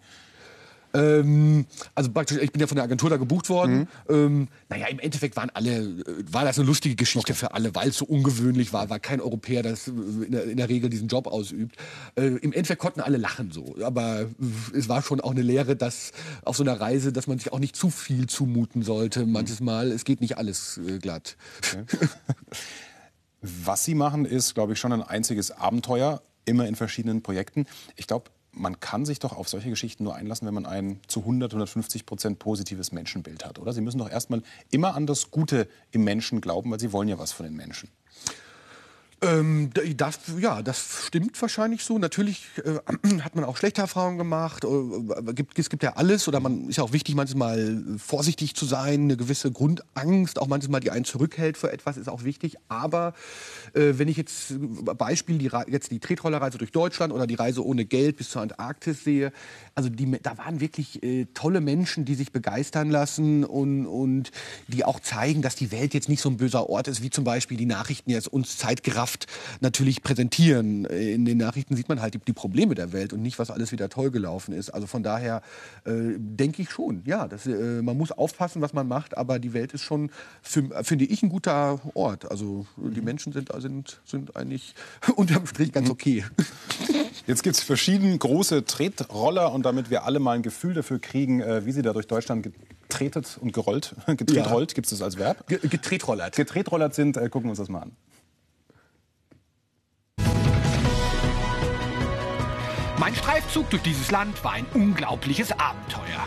Ähm, 0.96 1.66
also 1.94 2.10
praktisch, 2.10 2.38
ich 2.38 2.52
bin 2.52 2.60
ja 2.60 2.66
von 2.66 2.76
der 2.76 2.84
Agentur 2.84 3.10
da 3.10 3.16
gebucht 3.16 3.48
worden. 3.48 3.88
Ähm, 4.08 4.48
naja, 4.68 4.86
im 4.86 4.98
Endeffekt 4.98 5.36
waren 5.36 5.50
alle, 5.50 5.76
äh, 5.78 6.04
war 6.30 6.44
das 6.44 6.58
eine 6.58 6.66
lustige 6.66 6.96
Geschichte 6.96 7.34
für 7.34 7.54
alle, 7.54 7.74
weil 7.74 7.88
es 7.88 7.98
so 7.98 8.04
ungewöhnlich 8.04 8.72
war, 8.72 8.90
weil 8.90 9.00
kein 9.00 9.20
Europäer 9.20 9.62
das 9.62 9.88
äh, 9.88 9.90
in 9.90 10.32
der, 10.32 10.44
in 10.44 10.56
der 10.56 10.68
Regel 10.68 10.90
diesen 10.90 11.08
Job 11.08 11.26
ausübt. 11.26 11.76
Äh, 12.16 12.26
Im 12.26 12.52
Endeffekt 12.52 12.80
konnten 12.80 13.00
alle 13.00 13.16
lachen 13.16 13.50
so. 13.52 13.76
Aber 13.82 14.22
äh, 14.22 14.26
es 14.76 14.88
war 14.88 15.02
schon 15.02 15.20
auch 15.20 15.32
eine 15.32 15.42
Lehre, 15.42 15.76
dass 15.76 16.12
auf 16.44 16.56
so 16.56 16.62
einer 16.62 16.80
Reise, 16.80 17.12
dass 17.12 17.26
man 17.26 17.38
sich 17.38 17.52
auch 17.52 17.58
nicht 17.58 17.76
zu 17.76 17.90
viel 17.90 18.26
zumuten 18.26 18.82
sollte. 18.82 19.26
Manches 19.26 19.60
Mal, 19.60 19.92
es 19.92 20.04
geht 20.04 20.20
nicht 20.20 20.38
alles 20.38 20.78
äh, 20.78 20.98
glatt. 20.98 21.36
Was 23.42 23.84
Sie 23.84 23.94
machen, 23.94 24.24
ist, 24.24 24.54
glaube 24.54 24.72
ich, 24.72 24.80
schon 24.80 24.92
ein 24.92 25.02
einziges 25.02 25.50
Abenteuer, 25.50 26.22
immer 26.44 26.66
in 26.66 26.74
verschiedenen 26.74 27.22
Projekten. 27.22 27.66
Ich 27.96 28.06
glaube, 28.06 28.30
man 28.56 28.80
kann 28.80 29.04
sich 29.04 29.18
doch 29.18 29.36
auf 29.36 29.48
solche 29.48 29.70
Geschichten 29.70 30.04
nur 30.04 30.14
einlassen, 30.14 30.46
wenn 30.46 30.54
man 30.54 30.66
ein 30.66 31.00
zu 31.06 31.20
100, 31.20 31.52
150 31.52 32.06
Prozent 32.06 32.38
positives 32.38 32.90
Menschenbild 32.90 33.44
hat, 33.44 33.58
oder? 33.58 33.72
Sie 33.72 33.80
müssen 33.80 33.98
doch 33.98 34.10
erstmal 34.10 34.42
immer 34.70 34.94
an 34.94 35.06
das 35.06 35.30
Gute 35.30 35.68
im 35.92 36.04
Menschen 36.04 36.40
glauben, 36.40 36.70
weil 36.70 36.80
Sie 36.80 36.92
wollen 36.92 37.08
ja 37.08 37.18
was 37.18 37.32
von 37.32 37.44
den 37.44 37.54
Menschen. 37.54 37.90
Ähm, 39.22 39.70
das, 39.96 40.18
ja, 40.38 40.60
das 40.60 41.06
stimmt 41.06 41.40
wahrscheinlich 41.40 41.84
so. 41.84 41.98
Natürlich 41.98 42.44
äh, 42.62 43.18
hat 43.22 43.34
man 43.34 43.44
auch 43.44 43.56
schlechte 43.56 43.80
Erfahrungen 43.80 44.18
gemacht. 44.18 44.64
Äh, 44.64 45.32
gibt, 45.32 45.58
es 45.58 45.70
gibt 45.70 45.82
ja 45.82 45.94
alles 45.94 46.28
oder 46.28 46.38
man 46.38 46.68
ist 46.68 46.76
ja 46.76 46.84
auch 46.84 46.92
wichtig, 46.92 47.14
manchmal 47.14 47.82
vorsichtig 47.96 48.54
zu 48.54 48.66
sein. 48.66 49.04
Eine 49.04 49.16
gewisse 49.16 49.50
Grundangst, 49.50 50.38
auch 50.38 50.48
manchmal 50.48 50.80
die 50.80 50.90
einen 50.90 51.06
zurückhält 51.06 51.56
für 51.56 51.72
etwas, 51.72 51.96
ist 51.96 52.08
auch 52.08 52.24
wichtig. 52.24 52.56
Aber 52.68 53.14
äh, 53.72 53.94
wenn 53.96 54.08
ich 54.08 54.18
jetzt 54.18 54.50
äh, 54.50 54.56
Beispiel 54.94 55.38
die, 55.38 55.50
jetzt 55.68 55.90
die 55.90 55.98
Tretrollerreise 55.98 56.58
durch 56.58 56.72
Deutschland 56.72 57.10
oder 57.10 57.26
die 57.26 57.36
Reise 57.36 57.64
ohne 57.64 57.86
Geld 57.86 58.18
bis 58.18 58.28
zur 58.28 58.42
Antarktis 58.42 59.02
sehe, 59.02 59.32
also 59.74 59.88
die, 59.88 60.10
da 60.22 60.36
waren 60.36 60.60
wirklich 60.60 61.02
äh, 61.02 61.24
tolle 61.32 61.62
Menschen, 61.62 62.04
die 62.04 62.16
sich 62.16 62.32
begeistern 62.32 62.90
lassen 62.90 63.44
und, 63.44 63.86
und 63.86 64.30
die 64.68 64.84
auch 64.84 65.00
zeigen, 65.00 65.40
dass 65.40 65.54
die 65.56 65.72
Welt 65.72 65.94
jetzt 65.94 66.10
nicht 66.10 66.20
so 66.20 66.28
ein 66.28 66.36
böser 66.36 66.68
Ort 66.68 66.86
ist, 66.86 67.02
wie 67.02 67.08
zum 67.08 67.24
Beispiel 67.24 67.56
die 67.56 67.66
Nachrichten 67.66 68.10
jetzt 68.10 68.28
uns 68.28 68.58
zeitgerafft 68.58 69.05
natürlich 69.60 70.02
präsentieren. 70.02 70.84
In 70.86 71.24
den 71.24 71.38
Nachrichten 71.38 71.76
sieht 71.76 71.88
man 71.88 72.00
halt 72.00 72.14
die, 72.14 72.18
die 72.18 72.32
Probleme 72.32 72.74
der 72.74 72.92
Welt 72.92 73.12
und 73.12 73.22
nicht, 73.22 73.38
was 73.38 73.50
alles 73.50 73.72
wieder 73.72 73.88
toll 73.88 74.10
gelaufen 74.10 74.52
ist. 74.54 74.70
Also 74.70 74.86
von 74.86 75.02
daher 75.02 75.42
äh, 75.84 75.92
denke 76.18 76.62
ich 76.62 76.70
schon, 76.70 77.02
ja, 77.04 77.26
das, 77.28 77.46
äh, 77.46 77.82
man 77.82 77.96
muss 77.96 78.12
aufpassen, 78.12 78.62
was 78.62 78.72
man 78.72 78.86
macht, 78.88 79.16
aber 79.16 79.38
die 79.38 79.52
Welt 79.52 79.72
ist 79.72 79.82
schon, 79.82 80.10
für, 80.42 80.62
finde 80.84 81.04
ich, 81.04 81.22
ein 81.22 81.28
guter 81.28 81.80
Ort. 81.94 82.30
Also 82.30 82.66
die 82.76 83.00
Menschen 83.00 83.32
sind, 83.32 83.50
sind, 83.58 84.00
sind 84.04 84.36
eigentlich 84.36 84.74
unterm 85.16 85.46
Strich 85.46 85.72
ganz 85.72 85.90
okay. 85.90 86.24
Jetzt 87.26 87.42
gibt 87.42 87.56
es 87.56 87.62
verschiedene 87.62 88.16
große 88.16 88.64
Tretroller 88.64 89.52
und 89.52 89.66
damit 89.66 89.90
wir 89.90 90.04
alle 90.04 90.20
mal 90.20 90.32
ein 90.36 90.42
Gefühl 90.42 90.74
dafür 90.74 91.00
kriegen, 91.00 91.40
äh, 91.40 91.66
wie 91.66 91.72
sie 91.72 91.82
da 91.82 91.92
durch 91.92 92.06
Deutschland 92.06 92.44
getretet 92.44 93.38
und 93.40 93.52
gerollt, 93.52 93.96
getretrollt, 94.06 94.74
gibt 94.74 94.86
es 94.86 94.90
das 94.90 95.02
als 95.02 95.18
Verb? 95.18 95.46
Ge- 95.48 95.58
Getretrollert. 95.68 96.36
Getretrollert 96.36 96.94
sind, 96.94 97.16
äh, 97.16 97.28
gucken 97.28 97.44
wir 97.48 97.50
uns 97.50 97.58
das 97.58 97.68
mal 97.68 97.80
an. 97.82 97.92
Mein 103.06 103.14
Streifzug 103.14 103.70
durch 103.70 103.82
dieses 103.82 104.10
Land 104.10 104.42
war 104.42 104.54
ein 104.54 104.66
unglaubliches 104.74 105.52
Abenteuer. 105.52 106.26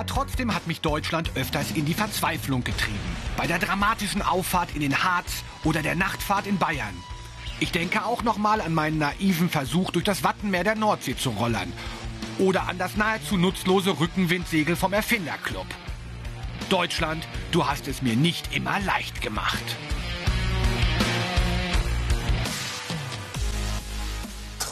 Aber 0.00 0.06
trotzdem 0.06 0.54
hat 0.54 0.66
mich 0.66 0.80
Deutschland 0.80 1.32
öfters 1.34 1.72
in 1.72 1.84
die 1.84 1.92
Verzweiflung 1.92 2.64
getrieben. 2.64 2.98
Bei 3.36 3.46
der 3.46 3.58
dramatischen 3.58 4.22
Auffahrt 4.22 4.74
in 4.74 4.80
den 4.80 5.04
Harz 5.04 5.44
oder 5.62 5.82
der 5.82 5.94
Nachtfahrt 5.94 6.46
in 6.46 6.56
Bayern. 6.56 6.94
Ich 7.60 7.70
denke 7.70 8.06
auch 8.06 8.22
nochmal 8.22 8.62
an 8.62 8.72
meinen 8.72 8.96
naiven 8.96 9.50
Versuch, 9.50 9.90
durch 9.90 10.06
das 10.06 10.24
Wattenmeer 10.24 10.64
der 10.64 10.74
Nordsee 10.74 11.18
zu 11.18 11.28
rollern. 11.28 11.70
Oder 12.38 12.66
an 12.66 12.78
das 12.78 12.96
nahezu 12.96 13.36
nutzlose 13.36 14.00
Rückenwindsegel 14.00 14.74
vom 14.74 14.94
Erfinderclub. 14.94 15.66
Deutschland, 16.70 17.28
du 17.52 17.66
hast 17.66 17.86
es 17.86 18.00
mir 18.00 18.16
nicht 18.16 18.56
immer 18.56 18.80
leicht 18.80 19.20
gemacht. 19.20 19.76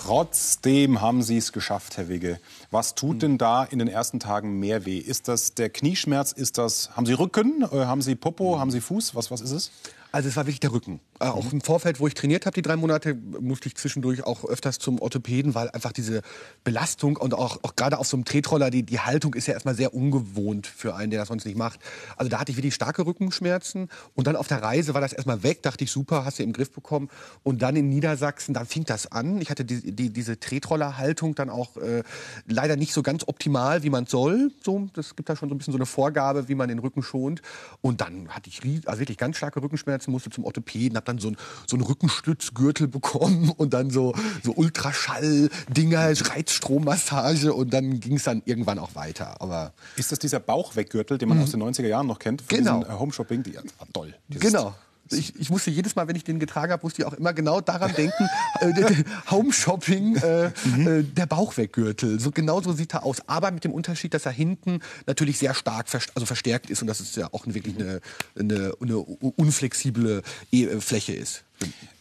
Trotzdem 0.09 1.03
haben 1.03 1.23
Sie 1.23 1.37
es 1.37 1.53
geschafft, 1.53 1.99
Herr 1.99 2.09
Wigge. 2.09 2.41
Was 2.71 2.95
tut 2.95 3.21
denn 3.21 3.37
da 3.37 3.63
in 3.65 3.79
den 3.79 3.89
ersten 3.89 4.19
Tagen 4.19 4.59
mehr 4.59 4.87
weh? 4.87 4.97
Ist 4.97 5.29
das 5.29 5.53
der 5.53 5.69
Knieschmerz? 5.69 6.33
Ist 6.33 6.57
das, 6.57 6.97
haben 6.97 7.05
Sie 7.05 7.13
Rücken? 7.13 7.61
Äh, 7.61 7.85
haben 7.85 8.01
Sie 8.01 8.15
Popo? 8.15 8.59
Haben 8.59 8.71
Sie 8.71 8.81
Fuß? 8.81 9.15
Was, 9.15 9.31
was 9.31 9.43
ist 9.43 9.51
es? 9.51 9.71
Also 10.11 10.29
es 10.29 10.37
war 10.37 10.47
wirklich 10.47 10.61
der 10.61 10.73
Rücken. 10.73 11.01
Äh, 11.21 11.27
Auch 11.27 11.53
im 11.53 11.61
Vorfeld, 11.61 12.01
wo 12.01 12.07
ich 12.07 12.15
trainiert 12.15 12.47
habe, 12.47 12.55
die 12.55 12.63
drei 12.63 12.77
Monate, 12.77 13.15
musste 13.15 13.69
ich 13.69 13.77
zwischendurch 13.77 14.25
auch 14.25 14.45
öfters 14.45 14.79
zum 14.79 15.01
Orthopäden, 15.01 15.55
weil 15.55 15.69
einfach 15.71 15.93
diese 15.93 16.23
Belastung 16.65 17.17
und 17.17 17.35
auch, 17.35 17.59
auch 17.63 17.77
gerade 17.77 17.99
auf 17.99 18.07
so 18.07 18.17
einem 18.17 18.25
Tretroller, 18.25 18.71
die, 18.71 18.85
die 18.85 19.01
Haltung 19.01 19.35
ist 19.35 19.47
ja 19.49 19.55
erstmal 19.55 19.75
sehr 19.75 19.93
ungewohnt 19.93 20.67
für 20.67 20.95
einen, 20.95 21.11
der 21.11 21.21
das 21.21 21.29
sonst 21.29 21.45
nicht 21.45 21.59
macht. 21.59 21.81
Also 22.17 22.31
da 22.31 22.41
hatte 22.41 22.53
ich 22.53 22.57
wirklich 22.57 22.75
starke 22.75 23.05
Rückenschmerzen 23.05 23.89
und 24.15 24.27
dann 24.27 24.37
auf 24.37 24.49
der 24.49 24.63
Reise 24.63 24.95
war 24.95 25.03
das 25.03 25.13
erstmal 25.13 25.43
weg, 25.43 25.63
dachte 25.63 25.85
ich, 25.85 25.91
super, 25.91 26.25
hast 26.25 26.39
du 26.39 26.43
im 26.43 26.55
Griff 26.55 26.71
bekommen. 26.71 27.11
Und 27.43 27.61
dann 27.61 27.77
in 27.77 27.91
Niedersachsen, 27.91 28.55
da 28.55 28.65
fing 28.65 28.85
das 28.85 29.13
an. 29.13 29.41
Ich 29.43 29.51
hatte 29.51 29.65
die, 29.67 29.93
die, 29.93 30.11
diese 30.11 30.41
Tretroller-Haltung 30.41 31.35
dann 31.35 31.51
auch 31.51 31.77
äh, 31.77 32.03
leider 32.47 32.77
nicht 32.77 32.95
so 32.95 33.03
ganz 33.03 33.25
optimal, 33.27 33.83
wie 33.83 33.91
man 33.91 34.07
soll. 34.07 34.53
So, 34.65 34.89
das 34.95 35.17
gibt 35.17 35.29
da 35.29 35.37
schon 35.37 35.51
so 35.51 35.55
ein 35.55 35.59
bisschen 35.59 35.73
so 35.73 35.79
eine 35.79 35.87
Vorgabe, 35.87 36.49
wie 36.49 36.55
man 36.55 36.69
den 36.69 36.79
Rücken 36.79 37.03
schont. 37.03 37.43
Und 37.83 38.01
dann 38.01 38.29
hatte 38.29 38.49
ich 38.49 38.63
also 38.87 39.01
wirklich 39.01 39.19
ganz 39.19 39.37
starke 39.37 39.61
Rückenschmerzen, 39.61 39.98
musste 40.07 40.31
zum 40.31 40.45
Orthopäden, 40.45 40.97
habe 40.97 41.07
dann 41.07 41.19
so, 41.19 41.29
ein, 41.29 41.37
so 41.67 41.77
einen 41.77 41.85
Rückenstützgürtel 41.85 42.87
bekommen 42.87 43.51
und 43.57 43.75
dann 43.75 43.91
so, 43.91 44.15
so 44.45 44.53
Ultraschall-Dinger, 44.53 46.13
Reizstrommassage 46.31 47.53
und 47.53 47.73
dann 47.73 48.01
ging 48.01 48.17
es 48.17 48.25
dann 48.25 48.43
irgendwann 48.45 48.79
auch 48.79 48.95
weiter. 48.95 49.41
Aber 49.41 49.73
Ist 49.97 50.13
das 50.13 50.19
dieser 50.19 50.41
Bauchweggürtel, 50.41 51.19
den 51.19 51.29
man 51.29 51.43
aus 51.43 51.51
den 51.51 51.63
90er 51.63 51.87
Jahren 51.87 52.07
noch 52.07 52.19
kennt? 52.19 52.43
Von 52.43 52.59
Genau. 52.59 52.83
äh, 52.85 52.93
Home-Shopping? 52.93 53.43
Die, 53.43 53.55
war 53.57 53.65
toll. 53.93 54.15
Dieses- 54.29 54.53
Genau. 54.53 54.75
Ich, 55.13 55.35
ich 55.39 55.51
musste 55.51 55.71
jedes 55.71 55.97
Mal, 55.97 56.09
wenn 56.09 56.17
ich 56.17 56.25
den 56.25 56.39
getragen 56.39 56.73
habe, 56.73 56.83
musste 56.85 57.03
ich 57.03 57.07
auch 57.07 57.15
immer 57.15 57.33
genau 57.33 57.61
daran 57.61 57.95
denken, 57.95 58.29
äh, 58.61 59.05
Home 59.31 59.53
Shopping, 59.53 60.17
äh, 60.17 60.47
äh, 60.47 61.03
der 61.03 61.27
Bauchweggürtel. 61.27 62.21
So 62.21 62.31
genau 62.31 62.61
so 62.61 62.73
sieht 62.73 62.95
er 62.95 63.05
aus. 63.05 63.23
Aber 63.29 63.51
mit 63.51 63.65
dem 63.65 63.73
Unterschied, 63.73 64.15
dass 64.15 64.27
er 64.27 64.33
hinten 64.33 64.81
natürlich 65.07 65.39
sehr 65.39 65.55
stark 65.55 65.89
vers 65.89 66.07
also 66.15 66.27
verstärkt 66.27 66.71
ist 66.71 66.81
und 66.83 66.89
dass 66.89 67.01
es 67.01 67.15
ja 67.17 67.29
auch 67.33 67.47
wirklich 67.47 67.77
eine, 67.77 68.01
eine, 68.39 68.73
eine 68.81 68.99
unflexible 68.99 70.23
E- 70.51 70.81
Fläche 70.81 71.13
ist. 71.13 71.45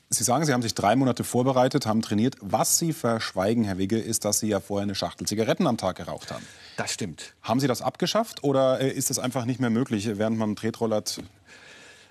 Sie 0.10 0.24
sagen, 0.24 0.46
Sie 0.46 0.54
haben 0.54 0.62
sich 0.62 0.74
drei 0.74 0.96
Monate 0.96 1.26
vorbereitet, 1.26 1.86
haben 1.86 2.02
trainiert. 2.02 2.38
Was 2.40 2.78
Sie 2.80 2.94
verschweigen, 2.94 3.66
Herr 3.66 3.78
Wigge, 3.78 4.00
ist, 4.00 4.24
dass 4.24 4.40
Sie 4.40 4.48
ja 4.48 4.62
vorher 4.62 4.84
eine 4.84 4.96
Schachtel 4.96 5.28
Zigaretten 5.28 5.68
am 5.68 5.78
Tag 5.78 5.98
geraucht 5.98 6.32
haben. 6.32 6.46
Das 6.78 6.94
stimmt. 6.94 7.34
Haben 7.42 7.60
Sie 7.60 7.68
das 7.68 7.82
abgeschafft 7.82 8.44
oder 8.44 8.80
äh, 8.80 8.90
ist 8.90 9.12
es 9.12 9.20
einfach 9.20 9.44
nicht 9.44 9.60
mehr 9.60 9.70
möglich, 9.70 10.10
während 10.14 10.38
man 10.38 10.56
Tretrollert 10.56 11.22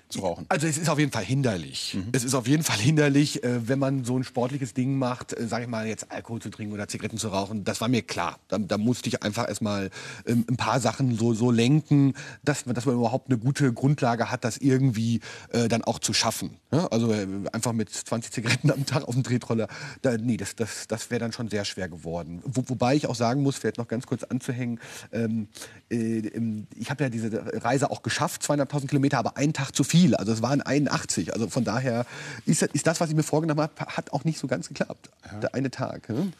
zu 0.09 0.19
rauchen? 0.21 0.45
Also 0.49 0.67
es 0.67 0.77
ist 0.77 0.89
auf 0.89 0.99
jeden 0.99 1.11
Fall 1.11 1.23
hinderlich. 1.23 1.97
Es 2.11 2.23
ist 2.23 2.33
auf 2.33 2.47
jeden 2.47 2.63
Fall 2.63 2.77
hinderlich, 2.77 3.43
äh, 3.43 3.67
wenn 3.67 3.79
man 3.79 4.05
so 4.05 4.17
ein 4.17 4.23
sportliches 4.23 4.73
Ding 4.73 4.97
macht, 4.97 5.33
äh, 5.33 5.47
sage 5.47 5.63
ich 5.65 5.69
mal 5.69 5.85
jetzt 5.87 6.11
Alkohol 6.11 6.41
zu 6.41 6.49
trinken 6.49 6.73
oder 6.73 6.87
Zigaretten 6.87 7.17
zu 7.17 7.27
rauchen. 7.29 7.63
Das 7.63 7.81
war 7.81 7.87
mir 7.87 8.01
klar. 8.01 8.39
Da, 8.47 8.57
da 8.57 8.77
musste 8.77 9.09
ich 9.09 9.23
einfach 9.23 9.47
erstmal 9.47 9.89
ähm, 10.25 10.45
ein 10.49 10.55
paar 10.57 10.79
Sachen 10.79 11.17
so, 11.17 11.33
so 11.33 11.51
lenken, 11.51 12.13
dass, 12.43 12.65
man- 12.65 12.75
dass 12.75 12.85
man 12.85 12.95
überhaupt 12.95 13.29
eine 13.29 13.37
gute 13.37 13.73
Grundlage 13.73 14.31
hat, 14.31 14.43
das 14.43 14.57
irgendwie 14.57 15.19
äh, 15.51 15.67
dann 15.67 15.83
auch 15.83 15.99
zu 15.99 16.13
schaffen. 16.13 16.51
Ja? 16.71 16.87
Also 16.87 17.11
äh, 17.11 17.27
einfach 17.51 17.73
mit 17.73 17.89
20 17.89 18.31
Zigaretten 18.31 18.71
am 18.71 18.85
Tag 18.85 19.03
auf 19.07 19.13
dem 19.13 19.23
Tretroller, 19.23 19.67
da, 20.03 20.15
nee, 20.17 20.37
das, 20.37 20.55
das, 20.55 20.87
das 20.87 21.09
wäre 21.09 21.19
dann 21.19 21.31
schon 21.33 21.49
sehr 21.49 21.65
schwer 21.65 21.89
geworden. 21.89 22.41
Wo, 22.45 22.63
wobei 22.67 22.95
ich 22.95 23.07
auch 23.07 23.15
sagen 23.15 23.41
muss, 23.43 23.57
vielleicht 23.57 23.77
noch 23.77 23.87
ganz 23.87 24.05
kurz 24.05 24.23
anzuhängen, 24.23 24.79
ähm, 25.11 25.47
äh, 25.89 26.19
ähm, 26.19 26.67
ich 26.75 26.89
habe 26.89 27.03
ja 27.03 27.09
diese 27.09 27.63
Reise 27.63 27.91
auch 27.91 28.03
geschafft, 28.03 28.41
200.000 28.43 28.87
Kilometer, 28.87 29.17
aber 29.17 29.35
einen 29.35 29.51
Tag 29.53 29.75
zu 29.75 29.83
viel. 29.83 29.96
Also 30.15 30.31
es 30.31 30.41
waren 30.41 30.61
81. 30.61 31.33
Also 31.33 31.47
von 31.49 31.63
daher 31.63 32.05
ist, 32.45 32.61
ist 32.61 32.87
das, 32.87 32.99
was 32.99 33.09
ich 33.09 33.15
mir 33.15 33.23
vorgenommen 33.23 33.61
habe, 33.61 33.73
hat 33.87 34.13
auch 34.13 34.23
nicht 34.23 34.39
so 34.39 34.47
ganz 34.47 34.67
geklappt. 34.67 35.09
Der 35.41 35.53
eine 35.55 35.71
Tag. 35.71 36.09
Ne? 36.09 36.31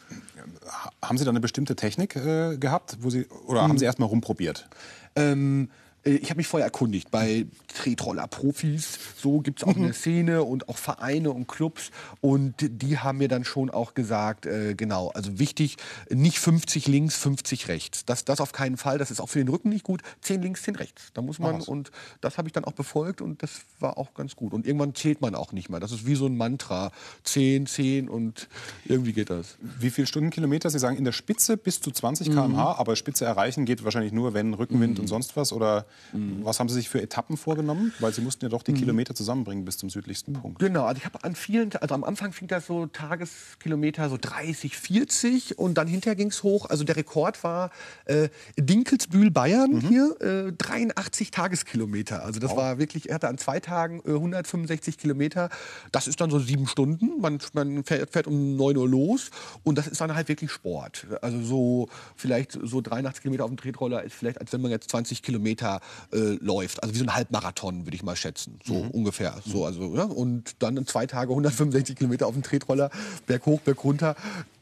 haben 1.02 1.18
Sie 1.18 1.24
da 1.24 1.30
eine 1.30 1.40
bestimmte 1.40 1.76
Technik 1.76 2.16
äh, 2.16 2.56
gehabt, 2.56 2.98
wo 3.00 3.10
Sie, 3.10 3.26
oder 3.46 3.62
haben 3.62 3.78
Sie 3.78 3.84
erst 3.84 3.98
mal 3.98 4.06
rumprobiert? 4.06 4.68
Ähm, 5.16 5.70
äh, 5.70 5.87
ich 6.04 6.30
habe 6.30 6.38
mich 6.38 6.46
vorher 6.46 6.64
erkundigt 6.64 7.10
bei 7.10 7.46
Tretroller-Profis. 7.74 8.98
So 9.16 9.40
gibt 9.40 9.60
es 9.60 9.68
auch 9.68 9.76
eine 9.76 9.92
Szene 9.92 10.42
und 10.42 10.68
auch 10.68 10.78
Vereine 10.78 11.32
und 11.32 11.48
Clubs. 11.48 11.90
Und 12.20 12.54
die 12.58 12.98
haben 12.98 13.18
mir 13.18 13.28
dann 13.28 13.44
schon 13.44 13.70
auch 13.70 13.94
gesagt, 13.94 14.46
äh, 14.46 14.74
genau, 14.74 15.08
also 15.08 15.38
wichtig, 15.38 15.76
nicht 16.08 16.38
50 16.38 16.86
links, 16.86 17.16
50 17.16 17.68
rechts. 17.68 18.04
Das, 18.04 18.24
das 18.24 18.40
auf 18.40 18.52
keinen 18.52 18.76
Fall. 18.76 18.98
Das 18.98 19.10
ist 19.10 19.20
auch 19.20 19.28
für 19.28 19.38
den 19.38 19.48
Rücken 19.48 19.68
nicht 19.68 19.84
gut. 19.84 20.02
10 20.22 20.42
links, 20.42 20.62
10 20.62 20.76
rechts. 20.76 21.10
Da 21.14 21.22
muss 21.22 21.38
man, 21.38 21.60
und 21.60 21.90
das 22.20 22.38
habe 22.38 22.48
ich 22.48 22.52
dann 22.52 22.64
auch 22.64 22.72
befolgt 22.72 23.20
und 23.20 23.42
das 23.42 23.62
war 23.80 23.98
auch 23.98 24.14
ganz 24.14 24.36
gut. 24.36 24.54
Und 24.54 24.66
irgendwann 24.66 24.94
zählt 24.94 25.20
man 25.20 25.34
auch 25.34 25.52
nicht 25.52 25.68
mehr. 25.68 25.80
Das 25.80 25.92
ist 25.92 26.06
wie 26.06 26.14
so 26.14 26.26
ein 26.26 26.36
Mantra. 26.36 26.92
10, 27.24 27.66
10 27.66 28.08
und 28.08 28.48
irgendwie 28.84 29.12
geht 29.12 29.30
das. 29.30 29.56
Wie 29.60 29.90
viele 29.90 30.06
Stundenkilometer? 30.06 30.70
Sie 30.70 30.78
sagen 30.78 30.96
in 30.96 31.04
der 31.04 31.12
Spitze 31.12 31.56
bis 31.56 31.80
zu 31.80 31.90
20 31.90 32.30
km/h, 32.30 32.78
aber 32.78 32.96
Spitze 32.96 33.24
erreichen 33.24 33.64
geht 33.64 33.84
wahrscheinlich 33.84 34.12
nur, 34.12 34.34
wenn 34.34 34.54
Rückenwind 34.54 34.98
und 34.98 35.06
sonst 35.06 35.36
was. 35.36 35.52
Oder 35.52 35.86
was 36.12 36.58
haben 36.58 36.68
Sie 36.68 36.74
sich 36.74 36.88
für 36.88 37.02
Etappen 37.02 37.36
vorgenommen? 37.36 37.92
Weil 37.98 38.12
Sie 38.12 38.20
mussten 38.20 38.44
ja 38.44 38.48
doch 38.48 38.62
die 38.62 38.72
Kilometer 38.72 39.14
zusammenbringen 39.14 39.64
bis 39.64 39.76
zum 39.76 39.90
südlichsten 39.90 40.32
Punkt. 40.32 40.58
Genau, 40.58 40.84
also 40.84 40.98
ich 40.98 41.04
habe 41.04 41.22
an 41.24 41.34
vielen, 41.34 41.74
also 41.76 41.94
am 41.94 42.04
Anfang 42.04 42.32
fing 42.32 42.48
das 42.48 42.66
so 42.66 42.86
Tageskilometer 42.86 44.08
so 44.08 44.16
30, 44.20 44.76
40 44.76 45.58
und 45.58 45.74
dann 45.74 45.86
hinterher 45.86 46.16
ging 46.16 46.28
es 46.28 46.42
hoch. 46.42 46.66
Also 46.66 46.84
der 46.84 46.96
Rekord 46.96 47.42
war 47.44 47.70
äh, 48.06 48.28
Dinkelsbühl, 48.56 49.30
Bayern 49.30 49.80
hier, 49.80 50.16
äh, 50.20 50.52
83 50.52 51.30
Tageskilometer. 51.30 52.24
Also 52.24 52.40
das 52.40 52.56
war 52.56 52.78
wirklich, 52.78 53.08
er 53.08 53.16
hatte 53.16 53.28
an 53.28 53.38
zwei 53.38 53.60
Tagen 53.60 54.00
äh, 54.06 54.12
165 54.12 54.98
Kilometer. 54.98 55.50
Das 55.92 56.08
ist 56.08 56.20
dann 56.20 56.30
so 56.30 56.38
sieben 56.38 56.66
Stunden. 56.66 57.20
Man, 57.20 57.38
man 57.52 57.84
fährt, 57.84 58.10
fährt 58.10 58.26
um 58.26 58.56
9 58.56 58.76
Uhr 58.76 58.88
los 58.88 59.30
und 59.62 59.76
das 59.78 59.86
ist 59.86 60.00
dann 60.00 60.14
halt 60.14 60.28
wirklich 60.28 60.50
Sport. 60.50 61.06
Also 61.22 61.42
so 61.42 61.88
vielleicht 62.16 62.58
so 62.62 62.80
83 62.80 63.22
Kilometer 63.22 63.44
auf 63.44 63.50
dem 63.50 63.56
Tretroller 63.56 64.02
ist 64.02 64.14
vielleicht, 64.14 64.40
als 64.40 64.52
wenn 64.52 64.60
man 64.60 64.70
jetzt 64.70 64.90
20 64.90 65.22
Kilometer 65.22 65.77
äh, 66.12 66.36
läuft. 66.40 66.82
Also 66.82 66.94
wie 66.94 66.98
so 66.98 67.04
ein 67.04 67.14
Halbmarathon, 67.14 67.86
würde 67.86 67.94
ich 67.94 68.02
mal 68.02 68.16
schätzen. 68.16 68.58
So 68.64 68.74
ungefähr. 68.92 69.34
So, 69.44 69.64
also, 69.64 69.96
ja? 69.96 70.04
Und 70.04 70.62
dann 70.62 70.76
in 70.76 70.86
zwei 70.86 71.06
Tage 71.06 71.30
165 71.30 71.96
Kilometer 71.96 72.26
auf 72.26 72.34
dem 72.34 72.42
Tretroller, 72.42 72.90
Berg 73.26 73.46
hoch, 73.46 73.60
Berg 73.60 73.82
runter. 73.84 74.16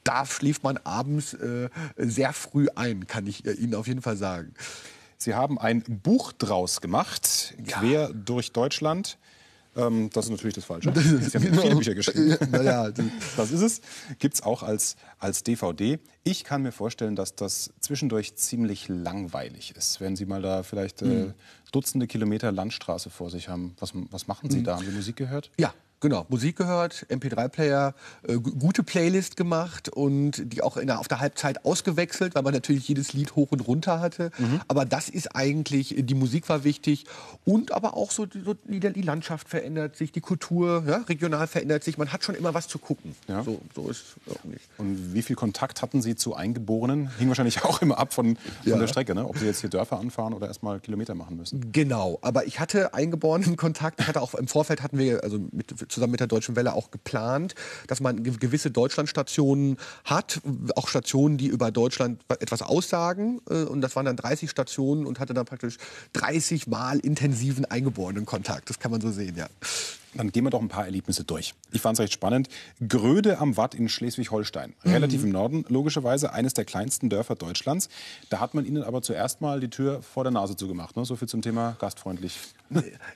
Da 0.05 0.25
schläft 0.25 0.63
man 0.63 0.79
abends 0.85 1.35
äh, 1.35 1.69
sehr 1.97 2.33
früh 2.33 2.69
ein, 2.75 3.07
kann 3.07 3.27
ich 3.27 3.45
äh, 3.45 3.53
Ihnen 3.53 3.75
auf 3.75 3.87
jeden 3.87 4.03
Fall 4.03 4.17
sagen. 4.17 4.55
Sie 5.19 5.35
haben 5.35 5.59
ein 5.59 5.83
Buch 5.83 6.33
draus 6.33 6.81
gemacht, 6.81 7.55
quer 7.67 8.11
durch 8.13 8.53
Deutschland. 8.53 9.19
Ähm, 9.77 10.11
das 10.13 10.27
ist 10.27 10.31
natürlich 10.31 10.55
das 10.55 10.65
Falsche. 10.65 10.93
Sie 10.97 11.39
haben 11.39 11.61
viele 11.61 11.77
Bücher 11.77 11.95
geschrieben. 11.95 12.37
naja, 12.51 12.91
Das 13.37 13.51
ist 13.51 13.61
es. 13.61 13.81
Gibt 14.19 14.35
es 14.35 14.43
auch 14.43 14.63
als, 14.63 14.97
als 15.19 15.43
DVD. 15.43 15.99
Ich 16.25 16.45
kann 16.45 16.63
mir 16.63 16.73
vorstellen, 16.73 17.17
dass 17.17 17.37
das 17.37 17.73
zwischendurch 17.81 18.37
ziemlich 18.37 18.89
langweilig 18.89 19.75
ist. 19.77 20.01
Wenn 20.01 20.17
Sie 20.17 20.27
mal 20.27 20.43
da 20.43 20.63
vielleicht 20.63 21.03
äh, 21.03 21.33
Dutzende 21.73 22.07
Kilometer 22.07 22.53
Landstraße 22.53 23.11
vor 23.11 23.31
sich 23.31 23.49
haben, 23.49 23.75
was, 23.79 23.93
was 24.11 24.27
machen 24.27 24.51
Sie 24.51 24.63
da? 24.63 24.77
Haben 24.77 24.87
Sie 24.87 24.93
Musik 24.93 25.17
gehört? 25.17 25.51
Ja, 25.59 25.75
genau. 26.01 26.27
Musik 26.29 26.57
gehört, 26.57 27.07
MP3-Player, 27.11 27.95
äh, 28.27 28.35
gu- 28.35 28.53
gute 28.53 28.83
Playlist 28.83 29.37
gemacht 29.37 29.89
und 29.89 30.53
die 30.53 30.63
auch 30.63 30.77
in 30.77 30.87
der, 30.87 30.99
auf 31.01 31.09
der 31.09 31.21
Halbzeit 31.21 31.65
ausgewechselt, 31.65 32.35
weil 32.35 32.43
man 32.43 32.53
natürlich 32.55 32.89
jedes 32.89 33.13
Lied 33.13 33.35
hoch 33.37 33.53
und 33.53 33.61
runter 33.67 34.01
hatte. 34.01 34.31
Aber 34.69 34.85
das 34.85 35.09
ist 35.09 35.35
eigentlich, 35.35 35.95
die 35.99 36.15
Musik 36.15 36.49
war 36.49 36.65
wichtig 36.65 37.05
und 37.45 37.73
aber 37.73 37.97
auch 37.97 38.11
so, 38.11 38.27
die- 38.27 38.41
so 38.43 38.55
die, 38.55 38.81
die 38.81 39.03
Landschaft 39.03 39.49
verändert 39.49 39.97
sich, 39.97 40.13
die 40.13 40.21
Kultur 40.21 40.85
ja, 40.87 40.97
regional 41.09 41.47
verändert 41.47 41.85
sich. 41.85 41.99
Man 41.99 42.13
hat 42.13 42.25
schon 42.25 42.35
immer 42.35 42.55
was 42.55 42.69
zu 42.69 42.79
gucken. 42.79 43.15
Ja. 43.29 43.43
So, 43.43 43.61
so 43.75 43.89
ist 43.89 44.05
es 44.27 44.37
auch 44.37 44.45
nicht. 44.45 44.65
Und 44.79 45.15
wie 45.15 45.23
viel 45.23 45.37
Kontakt 45.37 45.83
hatten 45.83 46.03
Sie 46.03 46.15
zu 46.17 46.35
Eingeborenen? 46.35 47.11
Hing 47.19 47.29
wahrscheinlich 47.29 47.63
auch 47.65 47.83
immer 47.83 47.99
ab 47.99 48.13
von, 48.13 48.37
von 48.37 48.45
Ja. 48.65 48.79
der 48.79 48.87
Strecke, 48.87 49.15
ne? 49.15 49.27
ob 49.27 49.39
Sie 49.39 49.47
jetzt 49.47 49.61
hier 49.61 49.71
Dörfer 49.71 49.99
anfahren 49.99 50.33
oder 50.35 50.47
erstmal 50.49 50.81
Kilometer 50.81 51.15
machen 51.15 51.37
müssen. 51.37 51.73
Genau, 51.73 52.19
aber 52.23 52.47
ich 52.47 52.61
hatte 52.61 52.95
eingeborenen 52.95 53.57
Kontakt. 53.57 54.01
Ich 54.01 54.07
hatte 54.07 54.21
auch 54.21 54.35
im 54.35 54.49
Vorfeld 54.49 54.83
hatten 54.83 54.99
wir 54.99 55.23
also 55.25 55.39
mit, 55.53 55.75
zusammen 55.89 56.13
mit 56.13 56.21
der 56.21 56.27
Deutschen 56.27 56.57
Welle 56.57 56.73
auch 56.75 56.91
geplant, 56.91 57.55
dass 57.87 58.01
man 58.01 58.23
ge- 58.23 58.37
gewisse 58.39 58.71
Deutschlandstationen 58.71 59.77
hat, 60.05 60.41
auch 60.77 60.89
Stationen, 60.89 61.37
die 61.39 61.47
über 61.47 61.71
Deutschland 61.71 62.21
etwas 62.41 62.63
aussagen. 62.63 63.41
Äh, 63.51 63.65
Und 63.65 63.81
das 63.81 63.97
waren 63.97 64.07
dann 64.07 64.17
30 64.17 64.51
Stationen 64.51 65.07
und 65.07 65.21
hatte 65.21 65.35
dann 65.35 65.45
praktisch 65.47 65.77
30 66.15 66.67
Mal 66.67 66.99
intensiven 67.01 67.65
eingeborenen 67.65 68.27
Kontakt. 68.27 68.71
Das 68.71 68.79
kann 68.79 68.91
man 68.91 69.01
so 69.01 69.11
sehen, 69.11 69.37
ja. 69.37 69.49
Dann 70.17 70.33
gehen 70.33 70.45
wir 70.45 70.51
doch 70.51 70.61
ein 70.61 70.69
paar 70.69 70.85
Erlebnisse 70.85 71.25
durch. 71.25 71.55
Ich 71.73 71.81
fand 71.81 71.99
es 71.99 72.03
recht 72.03 72.13
spannend. 72.13 72.49
Gröde 72.87 73.39
am 73.39 73.57
Watt 73.57 73.75
in 73.75 73.89
Schleswig-Holstein. 73.89 74.75
Relativ 74.85 75.25
im 75.25 75.31
Norden, 75.31 75.65
logischerweise, 75.69 76.33
eines 76.33 76.55
der 76.55 76.65
kleinsten 76.65 77.09
Dörfer 77.09 77.35
Deutschlands. 77.35 77.89
Da 78.31 78.41
hat 78.41 78.55
man 78.55 78.65
ihnen 78.65 78.83
aber 78.83 79.03
zuerst 79.03 79.41
mal 79.41 79.61
die 79.61 79.71
Tür 79.71 80.03
vor 80.03 80.25
der 80.25 80.33
Nase 80.33 80.57
zugemacht. 80.57 80.97
Ne? 80.97 81.05
So 81.05 81.17
viel 81.17 81.29
zum 81.29 81.43
Thema 81.43 81.77
gastfreundlich. 81.79 82.39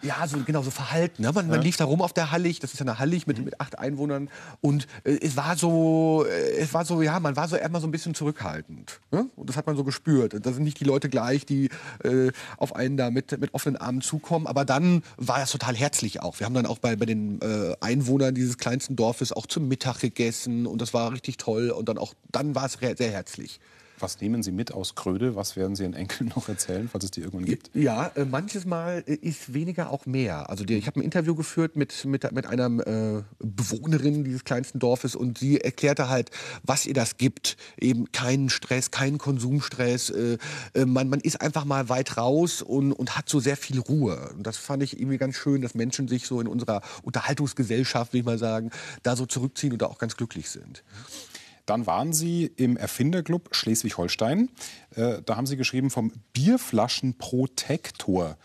Ja, 0.02 0.26
so 0.28 0.38
genau 0.44 0.62
so 0.62 0.70
Verhalten. 0.70 1.22
Ne? 1.22 1.32
Man, 1.32 1.48
man 1.48 1.60
lief 1.60 1.76
da 1.76 1.84
rum 1.84 2.02
auf 2.02 2.12
der 2.12 2.30
Hallig, 2.30 2.60
das 2.60 2.72
ist 2.72 2.78
ja 2.78 2.86
eine 2.86 2.98
Hallig 2.98 3.26
mit, 3.26 3.44
mit 3.44 3.60
acht 3.60 3.78
Einwohnern 3.78 4.30
und 4.60 4.86
äh, 5.04 5.18
es 5.20 5.36
war 5.36 5.56
so, 5.56 6.24
äh, 6.28 6.58
es 6.58 6.72
war 6.72 6.84
so, 6.84 7.02
ja, 7.02 7.18
man 7.18 7.36
war 7.36 7.48
so 7.48 7.56
erstmal 7.56 7.80
so 7.80 7.88
ein 7.88 7.90
bisschen 7.90 8.14
zurückhaltend. 8.14 9.00
Ne? 9.10 9.26
Und 9.36 9.48
das 9.48 9.56
hat 9.56 9.66
man 9.66 9.76
so 9.76 9.84
gespürt. 9.84 10.34
Da 10.40 10.52
sind 10.52 10.62
nicht 10.62 10.78
die 10.78 10.84
Leute 10.84 11.08
gleich, 11.08 11.46
die 11.46 11.68
äh, 12.04 12.30
auf 12.58 12.76
einen 12.76 12.96
da 12.96 13.10
mit, 13.10 13.38
mit 13.40 13.52
offenen 13.54 13.76
Armen 13.76 14.00
zukommen, 14.00 14.46
aber 14.46 14.64
dann 14.64 15.02
war 15.16 15.38
das 15.38 15.50
total 15.50 15.74
herzlich 15.74 16.20
auch. 16.20 16.38
Wir 16.38 16.46
haben 16.46 16.54
dann 16.54 16.66
auch 16.66 16.78
bei, 16.78 16.89
bei 16.96 17.06
den 17.06 17.40
äh, 17.40 17.74
Einwohnern 17.80 18.34
dieses 18.34 18.58
kleinsten 18.58 18.96
Dorfes 18.96 19.32
auch 19.32 19.46
zum 19.46 19.68
Mittag 19.68 20.00
gegessen 20.00 20.66
und 20.66 20.80
das 20.80 20.94
war 20.94 21.12
richtig 21.12 21.36
toll 21.36 21.70
und 21.70 21.88
dann 21.88 21.98
auch, 21.98 22.14
dann 22.30 22.54
war 22.54 22.66
es 22.66 22.74
sehr 22.74 23.10
herzlich. 23.10 23.60
Was 24.00 24.20
nehmen 24.20 24.42
Sie 24.42 24.52
mit 24.52 24.72
aus 24.72 24.94
Gröde? 24.94 25.36
Was 25.36 25.56
werden 25.56 25.76
Sie 25.76 25.82
Ihren 25.82 25.94
Enkeln 25.94 26.32
noch 26.34 26.48
erzählen, 26.48 26.88
falls 26.88 27.04
es 27.04 27.10
die 27.10 27.20
irgendwann 27.20 27.44
gibt? 27.44 27.70
Ja, 27.74 28.06
äh, 28.14 28.24
manches 28.24 28.64
Mal 28.64 29.04
äh, 29.06 29.14
ist 29.14 29.52
weniger 29.52 29.90
auch 29.90 30.06
mehr. 30.06 30.48
Also 30.48 30.64
ich 30.64 30.86
habe 30.86 31.00
ein 31.00 31.02
Interview 31.02 31.34
geführt 31.34 31.76
mit, 31.76 32.04
mit, 32.04 32.30
mit 32.32 32.46
einer 32.46 32.86
äh, 32.86 33.22
Bewohnerin 33.38 34.24
dieses 34.24 34.44
kleinsten 34.44 34.78
Dorfes 34.78 35.14
und 35.14 35.38
sie 35.38 35.60
erklärte 35.60 36.08
halt, 36.08 36.30
was 36.62 36.86
ihr 36.86 36.94
das 36.94 37.16
gibt. 37.16 37.56
Eben 37.78 38.10
keinen 38.12 38.48
Stress, 38.48 38.90
keinen 38.90 39.18
Konsumstress. 39.18 40.12
Man, 40.74 41.08
man 41.08 41.20
ist 41.20 41.40
einfach 41.40 41.64
mal 41.64 41.88
weit 41.88 42.16
raus 42.16 42.62
und, 42.62 42.92
und 42.92 43.16
hat 43.16 43.28
so 43.28 43.40
sehr 43.40 43.56
viel 43.56 43.78
Ruhe. 43.78 44.30
Und 44.36 44.46
das 44.46 44.56
fand 44.56 44.82
ich 44.82 44.98
irgendwie 44.98 45.18
ganz 45.18 45.36
schön, 45.36 45.62
dass 45.62 45.74
Menschen 45.74 46.08
sich 46.08 46.26
so 46.26 46.40
in 46.40 46.46
unserer 46.46 46.82
Unterhaltungsgesellschaft, 47.02 48.12
will 48.12 48.20
ich 48.20 48.26
mal 48.26 48.38
sagen, 48.38 48.70
da 49.02 49.16
so 49.16 49.26
zurückziehen 49.26 49.72
und 49.72 49.82
da 49.82 49.86
auch 49.86 49.98
ganz 49.98 50.16
glücklich 50.16 50.50
sind. 50.50 50.82
Dann 51.70 51.86
waren 51.86 52.12
Sie 52.12 52.50
im 52.56 52.76
Erfinderclub 52.76 53.50
Schleswig-Holstein. 53.52 54.48
Äh, 54.96 55.22
da 55.24 55.36
haben 55.36 55.46
Sie 55.46 55.56
geschrieben 55.56 55.90
vom 55.90 56.12
Bierflaschenprotektor. 56.32 58.36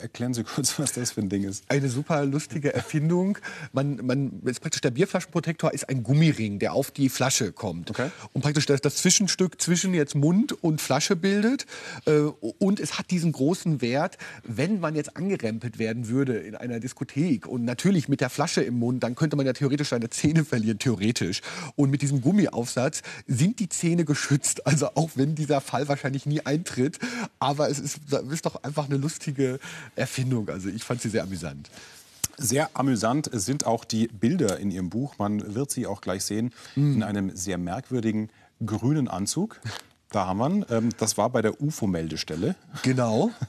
Erklären 0.00 0.34
Sie 0.34 0.44
kurz, 0.44 0.78
was 0.78 0.92
das 0.92 1.12
für 1.12 1.20
ein 1.20 1.28
Ding 1.28 1.44
ist. 1.44 1.64
Eine 1.68 1.88
super 1.88 2.24
lustige 2.24 2.74
Erfindung. 2.74 3.38
Man, 3.72 3.96
man, 4.04 4.40
ist 4.44 4.60
praktisch 4.60 4.80
der 4.80 4.90
Bierflaschenprotektor 4.90 5.72
ist 5.72 5.88
ein 5.88 6.02
Gummiring, 6.02 6.58
der 6.58 6.72
auf 6.72 6.90
die 6.90 7.08
Flasche 7.08 7.52
kommt. 7.52 7.90
Okay. 7.90 8.10
Und 8.32 8.42
praktisch 8.42 8.66
das, 8.66 8.80
das 8.80 8.96
Zwischenstück 8.96 9.60
zwischen 9.60 9.94
jetzt 9.94 10.14
Mund 10.14 10.52
und 10.52 10.80
Flasche 10.80 11.16
bildet. 11.16 11.66
Äh, 12.06 12.20
und 12.58 12.80
es 12.80 12.98
hat 12.98 13.10
diesen 13.10 13.32
großen 13.32 13.80
Wert, 13.80 14.18
wenn 14.44 14.80
man 14.80 14.94
jetzt 14.94 15.16
angerempelt 15.16 15.78
werden 15.78 16.08
würde 16.08 16.38
in 16.38 16.54
einer 16.54 16.80
Diskothek 16.80 17.46
und 17.46 17.64
natürlich 17.64 18.08
mit 18.08 18.20
der 18.20 18.30
Flasche 18.30 18.62
im 18.62 18.78
Mund, 18.78 19.02
dann 19.02 19.14
könnte 19.14 19.36
man 19.36 19.46
ja 19.46 19.52
theoretisch 19.52 19.88
seine 19.88 20.10
Zähne 20.10 20.44
verlieren, 20.44 20.78
theoretisch. 20.78 21.42
Und 21.76 21.90
mit 21.90 22.02
diesem 22.02 22.20
Gummiaufsatz 22.20 23.02
sind 23.26 23.58
die 23.58 23.68
Zähne 23.68 24.04
geschützt. 24.04 24.66
Also 24.66 24.88
auch 24.94 25.10
wenn 25.16 25.34
dieser 25.34 25.60
Fall 25.60 25.79
wahrscheinlich 25.88 26.26
nie 26.26 26.40
eintritt. 26.44 26.98
Aber 27.38 27.68
es 27.70 27.78
ist, 27.78 28.00
ist 28.30 28.46
doch 28.46 28.62
einfach 28.62 28.86
eine 28.86 28.96
lustige 28.96 29.58
Erfindung. 29.96 30.48
Also 30.48 30.68
ich 30.68 30.84
fand 30.84 31.00
sie 31.02 31.08
sehr 31.08 31.22
amüsant. 31.22 31.70
Sehr 32.36 32.70
amüsant 32.74 33.28
sind 33.32 33.66
auch 33.66 33.84
die 33.84 34.08
Bilder 34.08 34.58
in 34.58 34.70
Ihrem 34.70 34.88
Buch. 34.88 35.18
Man 35.18 35.54
wird 35.54 35.70
sie 35.70 35.86
auch 35.86 36.00
gleich 36.00 36.24
sehen 36.24 36.52
in 36.74 37.02
einem 37.02 37.36
sehr 37.36 37.58
merkwürdigen 37.58 38.30
grünen 38.64 39.08
Anzug. 39.08 39.60
Da 40.10 40.26
haben 40.26 40.38
wir 40.38 40.48
ihn. 40.50 40.64
Ähm, 40.70 40.88
Das 40.98 41.18
war 41.18 41.30
bei 41.30 41.42
der 41.42 41.60
UFO-Meldestelle. 41.60 42.56
Genau. 42.82 43.30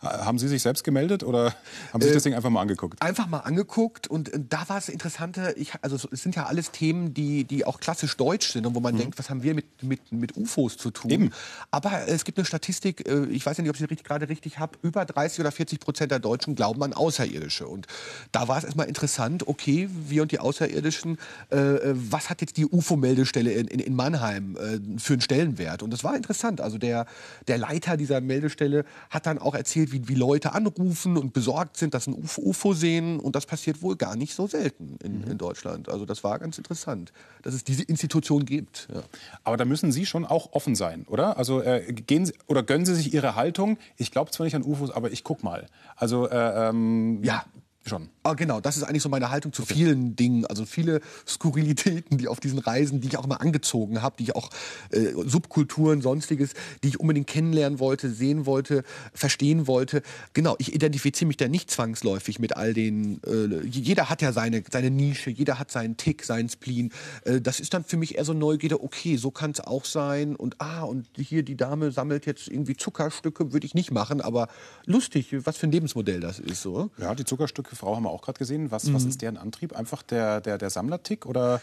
Haben 0.00 0.38
Sie 0.38 0.48
sich 0.48 0.62
selbst 0.62 0.84
gemeldet 0.84 1.22
oder 1.22 1.54
haben 1.92 2.00
Sie 2.00 2.08
sich 2.08 2.14
das 2.16 2.22
Ding 2.22 2.34
einfach 2.34 2.50
mal 2.50 2.60
angeguckt? 2.62 3.00
Einfach 3.02 3.26
mal 3.26 3.40
angeguckt 3.40 4.06
und 4.08 4.32
äh, 4.32 4.40
da 4.48 4.68
war 4.68 4.78
es 4.78 4.88
Interessante, 4.88 5.54
ich, 5.56 5.72
also 5.82 5.96
so- 5.96 6.08
es 6.10 6.22
sind 6.22 6.36
ja 6.36 6.46
alles 6.46 6.70
Themen, 6.70 7.12
die, 7.14 7.44
die 7.44 7.64
auch 7.64 7.80
klassisch 7.80 8.16
deutsch 8.16 8.52
sind 8.52 8.66
und 8.66 8.74
wo 8.74 8.80
man 8.80 8.96
denkt, 8.96 9.18
was 9.18 9.30
haben 9.30 9.42
wir 9.42 9.54
mit, 9.54 9.82
mit, 9.82 10.12
mit 10.12 10.36
UFOs 10.36 10.76
zu 10.76 10.90
tun? 10.90 11.10
Eben. 11.10 11.32
Aber 11.70 12.08
es 12.08 12.24
gibt 12.24 12.38
eine 12.38 12.44
Statistik, 12.46 13.06
äh, 13.08 13.24
ich 13.26 13.44
weiß 13.44 13.56
ja 13.58 13.62
nicht, 13.62 13.70
ob 13.70 13.76
ich 13.80 13.86
sie 13.88 14.02
gerade 14.02 14.28
richtig 14.28 14.58
habe, 14.58 14.78
über 14.82 15.04
30 15.04 15.40
oder 15.40 15.52
40 15.52 15.80
Prozent 15.80 16.10
der 16.10 16.18
Deutschen 16.18 16.54
glauben 16.54 16.82
an 16.82 16.92
Außerirdische. 16.92 17.66
Und 17.66 17.86
da 18.32 18.48
war 18.48 18.58
es 18.58 18.64
erstmal 18.64 18.86
interessant, 18.86 19.46
okay, 19.48 19.88
wir 20.08 20.22
und 20.22 20.32
die 20.32 20.38
Außerirdischen, 20.38 21.18
äh, 21.50 21.56
äh, 21.56 21.94
was 21.94 22.30
hat 22.30 22.40
jetzt 22.40 22.56
die 22.56 22.66
UFO-Meldestelle 22.66 23.52
in, 23.52 23.68
in, 23.68 23.80
in 23.80 23.94
Mannheim 23.94 24.56
äh, 24.56 24.98
für 24.98 25.14
einen 25.14 25.20
Stellenwert? 25.22 25.82
Und 25.82 25.90
das 25.92 26.04
war 26.04 26.16
interessant. 26.16 26.60
Also 26.60 26.78
der, 26.78 27.06
der 27.48 27.58
Leiter 27.58 27.96
dieser 27.96 28.20
Meldestelle 28.20 28.84
hat 29.10 29.26
dann 29.26 29.38
auch 29.38 29.54
erzählt, 29.66 29.92
wie, 29.92 30.06
wie 30.08 30.14
Leute 30.14 30.52
anrufen 30.52 31.16
und 31.16 31.32
besorgt 31.32 31.76
sind, 31.76 31.92
dass 31.92 32.04
sie 32.04 32.12
ein 32.12 32.14
UFO, 32.14 32.40
UFO 32.42 32.72
sehen. 32.72 33.18
Und 33.18 33.34
das 33.34 33.46
passiert 33.46 33.82
wohl 33.82 33.96
gar 33.96 34.14
nicht 34.14 34.34
so 34.34 34.46
selten 34.46 34.96
in, 35.02 35.24
in 35.24 35.38
Deutschland. 35.38 35.88
Also 35.88 36.06
das 36.06 36.22
war 36.22 36.38
ganz 36.38 36.56
interessant, 36.56 37.12
dass 37.42 37.52
es 37.52 37.64
diese 37.64 37.82
Institution 37.82 38.44
gibt. 38.44 38.86
Ja. 38.94 39.02
Aber 39.42 39.56
da 39.56 39.64
müssen 39.64 39.90
Sie 39.90 40.06
schon 40.06 40.24
auch 40.24 40.52
offen 40.52 40.76
sein, 40.76 41.04
oder? 41.08 41.36
Also 41.36 41.60
äh, 41.62 41.92
gehen 41.92 42.26
Sie, 42.26 42.34
oder 42.46 42.62
gönnen 42.62 42.86
Sie 42.86 42.94
sich 42.94 43.12
Ihre 43.12 43.34
Haltung. 43.34 43.76
Ich 43.96 44.12
glaube 44.12 44.30
zwar 44.30 44.44
nicht 44.44 44.54
an 44.54 44.62
UFOs, 44.62 44.90
aber 44.90 45.10
ich 45.10 45.24
guck 45.24 45.42
mal. 45.42 45.66
Also 45.96 46.28
äh, 46.28 46.68
ähm, 46.68 47.22
Ja. 47.24 47.44
Schon. 47.88 48.08
Ah, 48.22 48.34
genau, 48.34 48.60
das 48.60 48.76
ist 48.76 48.82
eigentlich 48.82 49.02
so 49.02 49.08
meine 49.08 49.30
Haltung 49.30 49.52
zu 49.52 49.64
vielen 49.64 50.16
Dingen. 50.16 50.46
Also 50.46 50.66
viele 50.66 51.00
Skurrilitäten, 51.26 52.18
die 52.18 52.28
auf 52.28 52.40
diesen 52.40 52.58
Reisen, 52.58 53.00
die 53.00 53.08
ich 53.08 53.16
auch 53.18 53.24
immer 53.24 53.40
angezogen 53.40 54.02
habe, 54.02 54.16
die 54.18 54.24
ich 54.24 54.36
auch 54.36 54.50
äh, 54.90 55.12
Subkulturen, 55.24 56.00
sonstiges, 56.00 56.54
die 56.82 56.88
ich 56.88 57.00
unbedingt 57.00 57.26
kennenlernen 57.26 57.78
wollte, 57.78 58.10
sehen 58.10 58.46
wollte, 58.46 58.82
verstehen 59.14 59.66
wollte. 59.66 60.02
Genau, 60.32 60.56
ich 60.58 60.74
identifiziere 60.74 61.28
mich 61.28 61.36
da 61.36 61.48
nicht 61.48 61.70
zwangsläufig 61.70 62.38
mit 62.38 62.56
all 62.56 62.74
den. 62.74 63.20
Äh, 63.24 63.66
jeder 63.66 64.10
hat 64.10 64.22
ja 64.22 64.32
seine, 64.32 64.62
seine 64.70 64.90
Nische, 64.90 65.30
jeder 65.30 65.58
hat 65.58 65.70
seinen 65.70 65.96
Tick, 65.96 66.24
seinen 66.24 66.48
Spleen. 66.48 66.92
Äh, 67.24 67.40
das 67.40 67.60
ist 67.60 67.74
dann 67.74 67.84
für 67.84 67.96
mich 67.96 68.16
eher 68.16 68.24
so 68.24 68.32
Neugierde, 68.32 68.82
okay, 68.82 69.16
so 69.16 69.30
kann 69.30 69.52
es 69.52 69.60
auch 69.60 69.84
sein. 69.84 70.34
Und 70.34 70.56
ah, 70.60 70.82
und 70.82 71.06
hier 71.16 71.42
die 71.42 71.56
Dame 71.56 71.92
sammelt 71.92 72.26
jetzt 72.26 72.48
irgendwie 72.48 72.76
Zuckerstücke, 72.76 73.52
würde 73.52 73.66
ich 73.66 73.74
nicht 73.74 73.92
machen, 73.92 74.20
aber 74.20 74.48
lustig, 74.84 75.34
was 75.46 75.56
für 75.56 75.66
ein 75.66 75.72
Lebensmodell 75.72 76.20
das 76.20 76.38
ist. 76.38 76.62
So. 76.62 76.90
Ja, 76.98 77.14
die 77.14 77.24
Zuckerstücke 77.24 77.75
Frau 77.76 77.96
haben 77.96 78.04
wir 78.04 78.10
auch 78.10 78.22
gerade 78.22 78.38
gesehen. 78.38 78.70
Was, 78.70 78.92
was 78.92 79.04
ist 79.04 79.22
deren 79.22 79.36
Antrieb? 79.36 79.74
Einfach 79.74 80.02
der, 80.02 80.40
der, 80.40 80.58
der 80.58 80.70
Sammlertick 80.70 81.26
oder? 81.26 81.60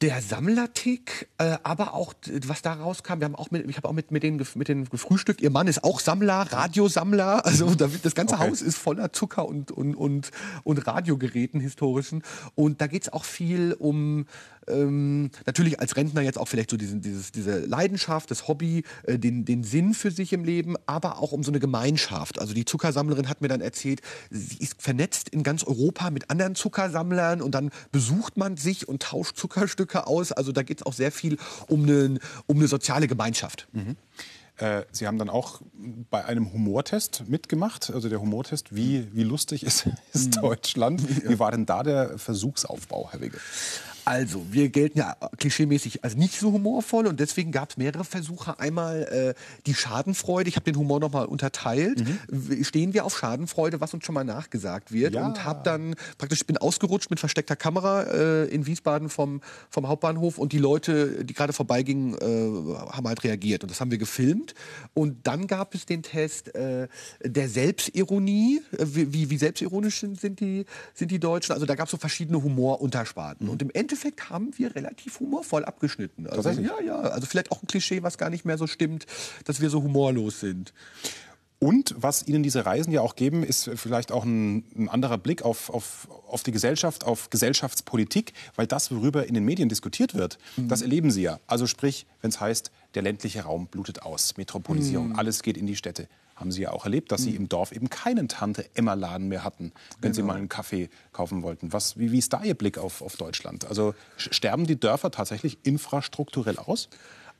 Der 0.00 0.22
Sammlertick, 0.22 1.28
äh, 1.38 1.56
aber 1.64 1.92
auch 1.92 2.14
was 2.46 2.62
da 2.62 2.74
rauskam, 2.74 3.18
wir 3.18 3.24
haben 3.24 3.34
auch 3.34 3.50
mit, 3.50 3.68
ich 3.68 3.76
habe 3.76 3.88
auch 3.88 3.92
mit, 3.92 4.12
mit, 4.12 4.22
denen, 4.22 4.40
mit 4.54 4.68
denen 4.68 4.88
gefrühstückt. 4.88 5.40
Ihr 5.40 5.50
Mann 5.50 5.66
ist 5.66 5.82
auch 5.82 5.98
Sammler, 5.98 6.46
Radiosammler. 6.52 7.42
Also 7.48 7.74
das 7.74 8.14
ganze 8.14 8.36
Okay. 8.36 8.48
Haus 8.48 8.62
ist 8.62 8.78
voller 8.78 9.12
Zucker 9.12 9.48
und, 9.48 9.72
und, 9.72 9.96
und, 9.96 10.30
und 10.62 10.86
Radiogeräten 10.86 11.60
historischen. 11.60 12.22
Und 12.54 12.80
da 12.80 12.86
geht 12.86 13.02
es 13.02 13.12
auch 13.12 13.24
viel 13.24 13.72
um 13.72 14.26
ähm, 14.68 15.30
natürlich 15.46 15.80
als 15.80 15.96
Rentner 15.96 16.20
jetzt 16.22 16.38
auch 16.38 16.48
vielleicht 16.48 16.70
so 16.70 16.76
diesen, 16.76 17.00
dieses, 17.00 17.32
diese 17.32 17.60
Leidenschaft, 17.60 18.30
das 18.30 18.48
Hobby, 18.48 18.84
äh, 19.04 19.18
den, 19.18 19.44
den 19.44 19.64
Sinn 19.64 19.94
für 19.94 20.10
sich 20.10 20.32
im 20.32 20.44
Leben, 20.44 20.76
aber 20.86 21.18
auch 21.18 21.32
um 21.32 21.42
so 21.42 21.50
eine 21.50 21.60
Gemeinschaft. 21.60 22.38
Also 22.38 22.54
die 22.54 22.64
Zuckersammlerin 22.64 23.28
hat 23.28 23.40
mir 23.40 23.48
dann 23.48 23.60
erzählt, 23.60 24.00
sie 24.30 24.58
ist 24.58 24.80
vernetzt 24.80 25.28
in 25.28 25.42
ganz 25.42 25.64
Europa 25.64 26.10
mit 26.10 26.30
anderen 26.30 26.54
Zuckersammlern 26.54 27.42
und 27.42 27.54
dann 27.54 27.70
besucht 27.92 28.36
man 28.36 28.56
sich 28.56 28.88
und 28.88 29.02
tauscht 29.02 29.36
Zuckerstücke 29.36 30.06
aus. 30.06 30.32
Also 30.32 30.52
da 30.52 30.62
geht 30.62 30.80
es 30.80 30.86
auch 30.86 30.92
sehr 30.92 31.12
viel 31.12 31.38
um 31.66 31.82
eine, 31.84 32.18
um 32.46 32.56
eine 32.56 32.68
soziale 32.68 33.08
Gemeinschaft. 33.08 33.68
Äh, 34.58 34.82
Sie 34.90 35.06
haben 35.06 35.18
dann 35.18 35.30
auch 35.30 35.60
bei 36.10 36.24
einem 36.24 36.52
Humortest 36.52 37.24
mitgemacht. 37.28 37.90
Also 37.92 38.08
der 38.08 38.20
Humortest, 38.20 38.74
wie, 38.74 39.08
wie 39.12 39.22
lustig 39.22 39.62
ist, 39.62 39.88
ist 40.12 40.36
Deutschland? 40.36 41.02
Wie 41.28 41.38
war 41.38 41.50
denn 41.50 41.66
da 41.66 41.82
der 41.82 42.18
Versuchsaufbau, 42.18 43.08
Herr 43.10 43.20
Wege? 43.20 43.38
Also, 44.08 44.46
wir 44.50 44.70
gelten 44.70 44.98
ja 44.98 45.16
klischeemäßig 45.36 46.02
als 46.02 46.16
nicht 46.16 46.34
so 46.38 46.52
humorvoll 46.52 47.06
und 47.06 47.20
deswegen 47.20 47.52
gab 47.52 47.70
es 47.70 47.76
mehrere 47.76 48.04
Versuche. 48.04 48.58
Einmal 48.58 49.34
äh, 49.36 49.40
die 49.66 49.74
Schadenfreude, 49.74 50.48
ich 50.48 50.56
habe 50.56 50.64
den 50.64 50.76
Humor 50.76 50.98
nochmal 50.98 51.26
unterteilt. 51.26 52.02
W- 52.28 52.64
Stehen 52.64 52.94
wir 52.94 53.04
auf 53.04 53.18
Schadenfreude, 53.18 53.82
was 53.82 53.92
uns 53.92 54.06
schon 54.06 54.14
mal 54.14 54.24
nachgesagt 54.24 54.92
wird? 54.92 55.14
Ja. 55.14 55.26
Und 55.26 55.44
habe 55.44 55.60
dann 55.62 55.94
praktisch, 56.16 56.46
bin 56.46 56.56
ausgerutscht 56.56 57.10
mit 57.10 57.20
versteckter 57.20 57.54
Kamera 57.54 58.04
äh, 58.04 58.44
in 58.46 58.64
Wiesbaden 58.64 59.10
vom, 59.10 59.42
vom 59.68 59.86
Hauptbahnhof 59.86 60.38
und 60.38 60.52
die 60.52 60.58
Leute, 60.58 61.24
die 61.24 61.34
gerade 61.34 61.52
vorbeigingen, 61.52 62.14
äh, 62.14 62.74
haben 62.90 63.06
halt 63.06 63.22
reagiert. 63.24 63.62
Und 63.62 63.70
das 63.70 63.80
haben 63.80 63.90
wir 63.90 63.98
gefilmt. 63.98 64.54
Und 64.94 65.26
dann 65.26 65.46
gab 65.46 65.74
es 65.74 65.84
den 65.84 66.02
Test 66.02 66.54
äh, 66.54 66.88
der 67.22 67.48
Selbstironie. 67.50 68.62
Äh, 68.72 68.86
Wie, 68.86 69.28
wie, 69.28 69.36
selbstironisch 69.36 70.00
sind, 70.00 70.40
die, 70.40 70.64
sind 70.94 71.10
die 71.10 71.18
Deutschen? 71.20 71.52
Also 71.52 71.66
da 71.66 71.74
gab 71.74 71.88
es 71.88 71.90
so 71.90 71.98
verschiedene 71.98 72.42
Humoruntersparten. 72.42 73.50
Und 73.50 73.60
im 73.60 73.70
Endeffekt 73.70 73.97
haben 74.30 74.50
wir 74.56 74.74
relativ 74.74 75.20
humorvoll 75.20 75.64
abgeschnitten. 75.64 76.26
Also, 76.26 76.50
ja, 76.50 76.80
ja. 76.84 76.96
Also 76.96 77.26
vielleicht 77.26 77.52
auch 77.52 77.62
ein 77.62 77.66
Klischee, 77.66 78.02
was 78.02 78.18
gar 78.18 78.30
nicht 78.30 78.44
mehr 78.44 78.58
so 78.58 78.66
stimmt, 78.66 79.06
dass 79.44 79.60
wir 79.60 79.70
so 79.70 79.82
humorlos 79.82 80.40
sind. 80.40 80.72
Und 81.60 81.94
was 81.98 82.26
Ihnen 82.28 82.44
diese 82.44 82.66
Reisen 82.66 82.92
ja 82.92 83.00
auch 83.00 83.16
geben, 83.16 83.42
ist 83.42 83.68
vielleicht 83.74 84.12
auch 84.12 84.24
ein, 84.24 84.64
ein 84.76 84.88
anderer 84.88 85.18
Blick 85.18 85.42
auf, 85.42 85.70
auf, 85.70 86.06
auf 86.28 86.44
die 86.44 86.52
Gesellschaft, 86.52 87.02
auf 87.04 87.30
Gesellschaftspolitik, 87.30 88.32
weil 88.54 88.68
das, 88.68 88.92
worüber 88.92 89.26
in 89.26 89.34
den 89.34 89.44
Medien 89.44 89.68
diskutiert 89.68 90.14
wird, 90.14 90.38
das 90.56 90.82
erleben 90.82 91.10
Sie 91.10 91.22
ja. 91.22 91.40
Also 91.48 91.66
sprich, 91.66 92.06
wenn 92.20 92.30
es 92.30 92.40
heißt, 92.40 92.70
der 92.94 93.02
ländliche 93.02 93.42
Raum 93.42 93.66
blutet 93.66 94.02
aus, 94.02 94.36
Metropolisierung, 94.36 95.16
alles 95.16 95.42
geht 95.42 95.56
in 95.56 95.66
die 95.66 95.74
Städte. 95.74 96.08
Haben 96.38 96.52
Sie 96.52 96.62
ja 96.62 96.70
auch 96.70 96.84
erlebt, 96.84 97.10
dass 97.10 97.22
Sie 97.22 97.34
im 97.34 97.48
Dorf 97.48 97.72
eben 97.72 97.90
keinen 97.90 98.28
Tante-Emma-Laden 98.28 99.28
mehr 99.28 99.42
hatten, 99.42 99.72
wenn 100.00 100.14
Sie 100.14 100.22
mal 100.22 100.36
einen 100.36 100.48
Kaffee 100.48 100.88
kaufen 101.12 101.42
wollten. 101.42 101.72
Was, 101.72 101.98
wie, 101.98 102.12
wie 102.12 102.18
ist 102.18 102.32
da 102.32 102.42
Ihr 102.44 102.54
Blick 102.54 102.78
auf, 102.78 103.02
auf 103.02 103.16
Deutschland? 103.16 103.66
Also 103.66 103.94
sterben 104.16 104.66
die 104.66 104.78
Dörfer 104.78 105.10
tatsächlich 105.10 105.58
infrastrukturell 105.64 106.58
aus? 106.58 106.88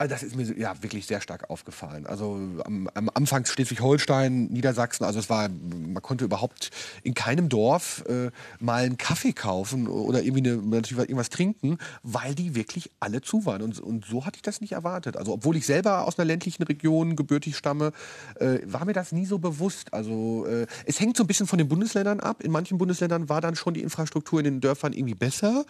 Also 0.00 0.14
das 0.14 0.22
ist 0.22 0.37
mir 0.37 0.44
ja 0.56 0.80
wirklich 0.80 1.06
sehr 1.06 1.20
stark 1.20 1.50
aufgefallen. 1.50 2.06
Also 2.06 2.38
am, 2.64 2.88
am 2.94 3.11
Anfang 3.14 3.44
Schleswig-Holstein, 3.44 4.46
Niedersachsen, 4.46 5.04
also 5.04 5.18
es 5.18 5.28
war, 5.28 5.48
man 5.48 6.00
konnte 6.02 6.24
überhaupt 6.24 6.70
in 7.02 7.14
keinem 7.14 7.48
Dorf 7.48 8.04
äh, 8.08 8.30
mal 8.61 8.84
einen 8.84 8.96
Kaffee 8.96 9.32
kaufen 9.32 9.88
oder 9.88 10.22
irgendwie 10.22 10.48
eine, 10.48 10.62
natürlich 10.62 10.96
irgendwas 10.96 11.30
trinken, 11.30 11.78
weil 12.04 12.37
die 12.37 12.54
wirklich 12.54 12.92
alle 13.00 13.22
zu 13.22 13.44
waren. 13.44 13.61
Und, 13.61 13.80
und 13.80 14.04
so 14.04 14.24
hatte 14.24 14.37
ich 14.37 14.42
das 14.42 14.61
nicht 14.61 14.70
erwartet. 14.70 15.16
Also 15.16 15.32
obwohl 15.32 15.56
ich 15.56 15.66
selber 15.66 16.06
aus 16.06 16.16
einer 16.16 16.26
ländlichen 16.26 16.62
Region 16.62 17.16
gebürtig 17.16 17.56
stamme, 17.56 17.90
äh, 18.37 18.61
war 18.66 18.84
mir 18.84 18.92
das 18.92 19.11
nie 19.11 19.26
so 19.26 19.40
bewusst. 19.40 19.92
Also 19.92 20.46
äh, 20.46 20.66
es 20.87 21.00
hängt 21.00 21.16
so 21.16 21.24
ein 21.24 21.26
bisschen 21.26 21.48
von 21.48 21.58
den 21.58 21.66
Bundesländern 21.66 22.20
ab. 22.20 22.44
In 22.44 22.52
manchen 22.52 22.78
Bundesländern 22.78 23.28
war 23.28 23.40
dann 23.40 23.56
schon 23.56 23.74
die 23.74 23.82
Infrastruktur 23.82 24.38
in 24.38 24.44
den 24.44 24.61
Dörfern 24.61 24.92
irgendwie 24.92 25.16
besser, 25.16 25.64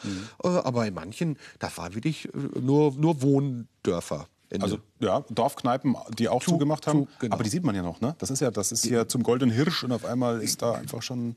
äh, 0.45 0.49
aber 0.49 0.87
in 0.87 0.93
manchen, 0.93 1.39
das 1.61 1.79
war 1.79 1.95
wirklich 1.95 2.27
äh, 2.27 2.61
nur, 2.61 2.93
nur 2.93 3.23
Wohndörfer. 3.89 4.29
Ende. 4.51 4.65
Also 4.65 4.79
ja, 5.01 5.25
Dorfkneipen, 5.29 5.95
die 6.19 6.29
auch 6.29 6.43
zugemacht 6.43 6.87
haben. 6.87 7.07
zu, 7.07 7.09
genau. 7.19 7.35
Aber 7.35 7.45
die 7.45 7.51
sieht 7.51 7.65
man 7.65 7.75
ja 7.75 7.83
noch, 7.83 8.01
ne? 8.01 8.15
Das 8.19 8.31
ist 8.31 8.41
ja, 8.41 8.51
das 8.51 8.73
ist 8.73 8.83
hier 8.85 9.07
zum 9.07 9.23
Goldenen 9.23 9.55
Hirsch 9.55 9.85
und 9.85 9.93
auf 9.93 10.07
einmal 10.07 10.41
ist 10.41 10.63
da 10.63 10.73
einfach 10.73 11.03
schon 11.03 11.37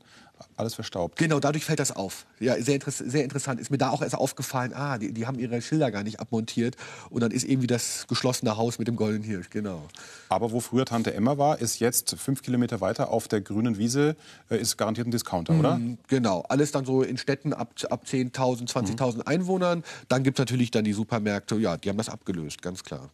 alles 0.56 0.74
verstaubt. 0.74 1.18
Genau, 1.18 1.40
dadurch 1.40 1.64
fällt 1.64 1.78
das 1.78 1.94
auf. 1.94 2.26
Ja, 2.40 2.60
sehr, 2.60 2.74
interess 2.74 2.98
sehr 2.98 3.24
interessant. 3.24 3.60
Ist 3.60 3.70
mir 3.70 3.78
da 3.78 3.90
auch 3.90 4.02
erst 4.02 4.14
aufgefallen, 4.14 4.72
ah, 4.74 4.98
die, 4.98 5.12
die 5.12 5.26
haben 5.26 5.38
ihre 5.38 5.60
Schilder 5.62 5.90
gar 5.90 6.02
nicht 6.02 6.20
abmontiert. 6.20 6.76
Und 7.10 7.20
dann 7.22 7.30
ist 7.30 7.44
irgendwie 7.44 7.66
das 7.66 8.06
geschlossene 8.08 8.56
Haus 8.56 8.78
mit 8.78 8.88
dem 8.88 8.96
goldenen 8.96 9.24
Hirsch, 9.24 9.50
genau. 9.50 9.88
Aber 10.28 10.52
wo 10.52 10.60
früher 10.60 10.84
Tante 10.84 11.14
Emma 11.14 11.38
war, 11.38 11.60
ist 11.60 11.78
jetzt 11.78 12.16
fünf 12.18 12.42
Kilometer 12.42 12.80
weiter 12.80 13.10
auf 13.10 13.28
der 13.28 13.40
grünen 13.40 13.78
Wiese, 13.78 14.16
äh, 14.50 14.58
ist 14.58 14.76
garantiert 14.76 15.06
ein 15.06 15.10
Discounter, 15.10 15.54
oder? 15.58 15.80
Genau, 16.08 16.44
alles 16.48 16.72
dann 16.72 16.84
so 16.84 17.02
in 17.02 17.16
Städten 17.16 17.52
ab, 17.52 17.74
ab 17.90 18.04
10.000, 18.06 18.70
20.000 18.70 19.26
Einwohnern. 19.26 19.84
Dann 20.08 20.22
gibt 20.22 20.38
es 20.38 20.42
natürlich 20.42 20.70
dann 20.70 20.84
die 20.84 20.92
Supermärkte, 20.92 21.56
ja, 21.56 21.76
die 21.76 21.88
haben 21.88 21.98
das 21.98 22.08
abgelöst, 22.08 22.62
ganz 22.62 22.82
klar. 22.82 23.10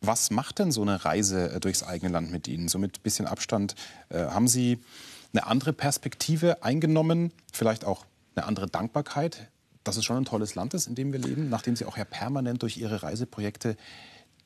Was 0.00 0.30
macht 0.30 0.58
denn 0.58 0.72
so 0.72 0.82
eine 0.82 1.04
Reise 1.04 1.50
äh, 1.50 1.60
durchs 1.60 1.82
eigene 1.82 2.12
Land 2.12 2.30
mit 2.30 2.48
Ihnen? 2.48 2.68
So 2.68 2.78
mit 2.78 3.02
bisschen 3.02 3.26
Abstand. 3.26 3.74
Äh, 4.08 4.26
haben 4.26 4.48
Sie 4.48 4.78
eine 5.32 5.46
andere 5.46 5.72
Perspektive 5.72 6.62
eingenommen? 6.62 7.32
Vielleicht 7.52 7.84
auch 7.84 8.04
eine 8.34 8.46
andere 8.46 8.66
Dankbarkeit, 8.66 9.48
dass 9.84 9.96
es 9.96 10.04
schon 10.04 10.16
ein 10.16 10.24
tolles 10.24 10.54
Land 10.54 10.74
ist, 10.74 10.86
in 10.86 10.94
dem 10.94 11.12
wir 11.12 11.20
leben, 11.20 11.48
nachdem 11.48 11.76
Sie 11.76 11.84
auch 11.84 11.96
ja 11.96 12.04
permanent 12.04 12.62
durch 12.62 12.76
Ihre 12.76 13.02
Reiseprojekte 13.02 13.76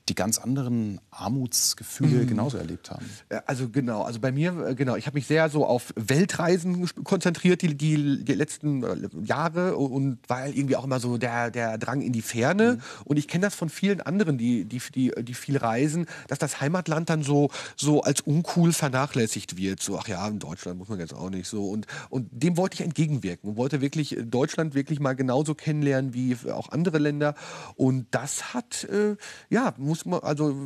die 0.09 0.15
ganz 0.15 0.39
anderen 0.39 1.01
Armutsgefühle 1.11 2.27
genauso 2.27 2.59
erlebt 2.59 2.91
haben? 2.91 3.07
Ja, 3.31 3.43
Also 3.47 3.71
genau, 3.71 4.03
also 4.03 4.21
bei 4.21 4.33
mir, 4.33 4.67
äh, 4.67 4.75
genau, 4.75 4.97
ich 4.97 5.07
habe 5.07 5.15
mich 5.15 5.27
sehr 5.27 5.49
so 5.49 5.65
auf 5.65 5.95
Weltreisen 5.97 6.87
konzentriert 7.05 7.63
die, 7.63 7.75
die, 7.75 8.23
die 8.23 8.35
letzten 8.35 8.83
äh, 8.83 9.09
Jahre 9.25 9.77
und 9.77 10.19
war 10.29 10.47
irgendwie 10.47 10.77
auch 10.77 10.85
immer 10.85 11.01
so 11.01 11.17
der, 11.17 11.51
der 11.51 11.79
Drang 11.79 12.03
in 12.03 12.13
die 12.13 12.23
Ferne. 12.23 12.79
Und 13.05 13.17
ich 13.19 13.29
kenne 13.29 13.47
das 13.47 13.55
von 13.55 13.71
vielen 13.71 14.03
anderen, 14.03 14.37
die, 14.37 14.67
die, 14.67 14.81
die, 14.95 15.13
die 15.23 15.35
viel 15.35 15.57
reisen, 15.57 16.07
dass 16.29 16.39
das 16.39 16.61
Heimatland 16.61 17.09
dann 17.09 17.23
so, 17.23 17.51
so 17.77 18.03
als 18.03 18.21
uncool 18.21 18.73
vernachlässigt 18.73 19.57
wird. 19.57 19.81
So, 19.81 19.99
ach 19.99 20.09
ja, 20.09 20.27
in 20.29 20.39
Deutschland 20.39 20.79
muss 20.79 20.89
man 20.89 20.99
jetzt 20.99 21.15
auch 21.15 21.31
nicht 21.31 21.49
so. 21.49 21.69
Und, 21.69 21.87
und 22.11 22.29
dem 22.31 22.59
wollte 22.59 22.75
ich 22.75 22.81
entgegenwirken 22.83 23.51
und 23.51 23.57
wollte 23.57 23.81
wirklich 23.81 24.19
äh, 24.19 24.23
Deutschland 24.23 24.75
wirklich 24.75 25.01
mal 25.01 25.15
genauso 25.15 25.55
kennenlernen 25.55 26.13
wie 26.13 26.37
auch 26.51 26.69
andere 26.71 26.99
Länder. 26.99 27.35
Und 27.77 28.07
das 28.11 28.53
hat, 28.53 28.85
äh, 28.85 29.17
ja, 29.49 29.73
muss 29.79 29.94
man, 30.05 30.21
also 30.21 30.57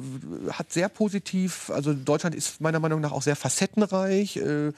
hat 0.51 0.73
sehr 0.73 0.89
positiv, 0.89 1.71
also 1.71 1.95
Deutschland 1.95 2.35
ist 2.35 2.61
meiner 2.61 2.81
Meinung 2.81 3.01
nach 3.01 3.13
auch 3.13 3.23
sehr 3.23 3.37
facettenreich. 3.37 4.37
Äh, 4.37 4.69
äh, 4.69 4.73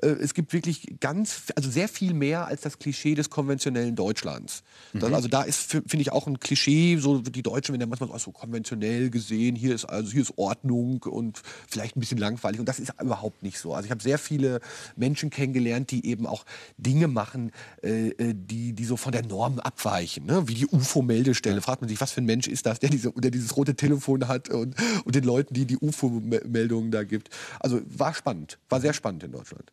es 0.00 0.34
gibt 0.34 0.52
wirklich 0.52 0.96
ganz, 1.00 1.42
also 1.54 1.70
sehr 1.70 1.88
viel 1.88 2.14
mehr 2.14 2.46
als 2.46 2.62
das 2.62 2.78
Klischee 2.78 3.14
des 3.14 3.30
konventionellen 3.30 3.96
Deutschlands. 3.96 4.62
Das, 4.92 5.12
also 5.12 5.28
da 5.28 5.42
ist, 5.42 5.70
fi- 5.70 5.82
finde 5.86 6.02
ich, 6.02 6.12
auch 6.12 6.26
ein 6.26 6.38
Klischee, 6.40 6.98
so 6.98 7.20
die 7.20 7.42
Deutschen, 7.42 7.72
wenn 7.72 7.80
der 7.80 7.88
manchmal 7.88 8.18
so, 8.18 8.32
konventionell 8.32 9.10
gesehen, 9.10 9.56
hier 9.56 9.74
ist 9.74 9.84
also 9.84 10.12
hier 10.12 10.22
ist 10.22 10.34
Ordnung 10.36 11.02
und 11.02 11.42
vielleicht 11.68 11.96
ein 11.96 12.00
bisschen 12.00 12.18
langweilig. 12.18 12.60
Und 12.60 12.68
das 12.68 12.78
ist 12.78 12.92
überhaupt 13.00 13.42
nicht 13.42 13.58
so. 13.58 13.74
Also 13.74 13.86
ich 13.86 13.90
habe 13.90 14.02
sehr 14.02 14.18
viele 14.18 14.60
Menschen 14.96 15.30
kennengelernt, 15.30 15.90
die 15.90 16.06
eben 16.06 16.26
auch 16.26 16.44
Dinge 16.76 17.08
machen, 17.08 17.52
äh, 17.82 18.08
äh, 18.08 18.34
die, 18.34 18.72
die 18.72 18.84
so 18.84 18.96
von 18.96 19.12
der 19.12 19.24
Norm 19.24 19.58
abweichen. 19.58 20.26
Ne? 20.26 20.48
Wie 20.48 20.54
die 20.54 20.66
UFO-Meldestelle. 20.66 21.60
Fragt 21.62 21.80
man 21.80 21.88
sich, 21.88 22.00
was 22.00 22.12
für 22.12 22.20
ein 22.20 22.26
Mensch 22.26 22.46
ist 22.48 22.66
das, 22.66 22.80
der 22.80 22.90
diese, 22.90 23.12
der 23.12 23.30
dieses 23.30 23.56
rote 23.56 23.74
Telefon 23.74 23.95
Telefon 23.96 24.28
hat 24.28 24.48
und, 24.50 24.74
und 25.04 25.14
den 25.14 25.24
Leuten, 25.24 25.54
die 25.54 25.64
die 25.64 25.78
UFO-Meldungen 25.78 26.90
da 26.90 27.04
gibt. 27.04 27.30
Also 27.60 27.80
war 27.86 28.14
spannend, 28.14 28.58
war 28.68 28.80
sehr 28.80 28.92
spannend 28.92 29.24
in 29.24 29.32
Deutschland. 29.32 29.72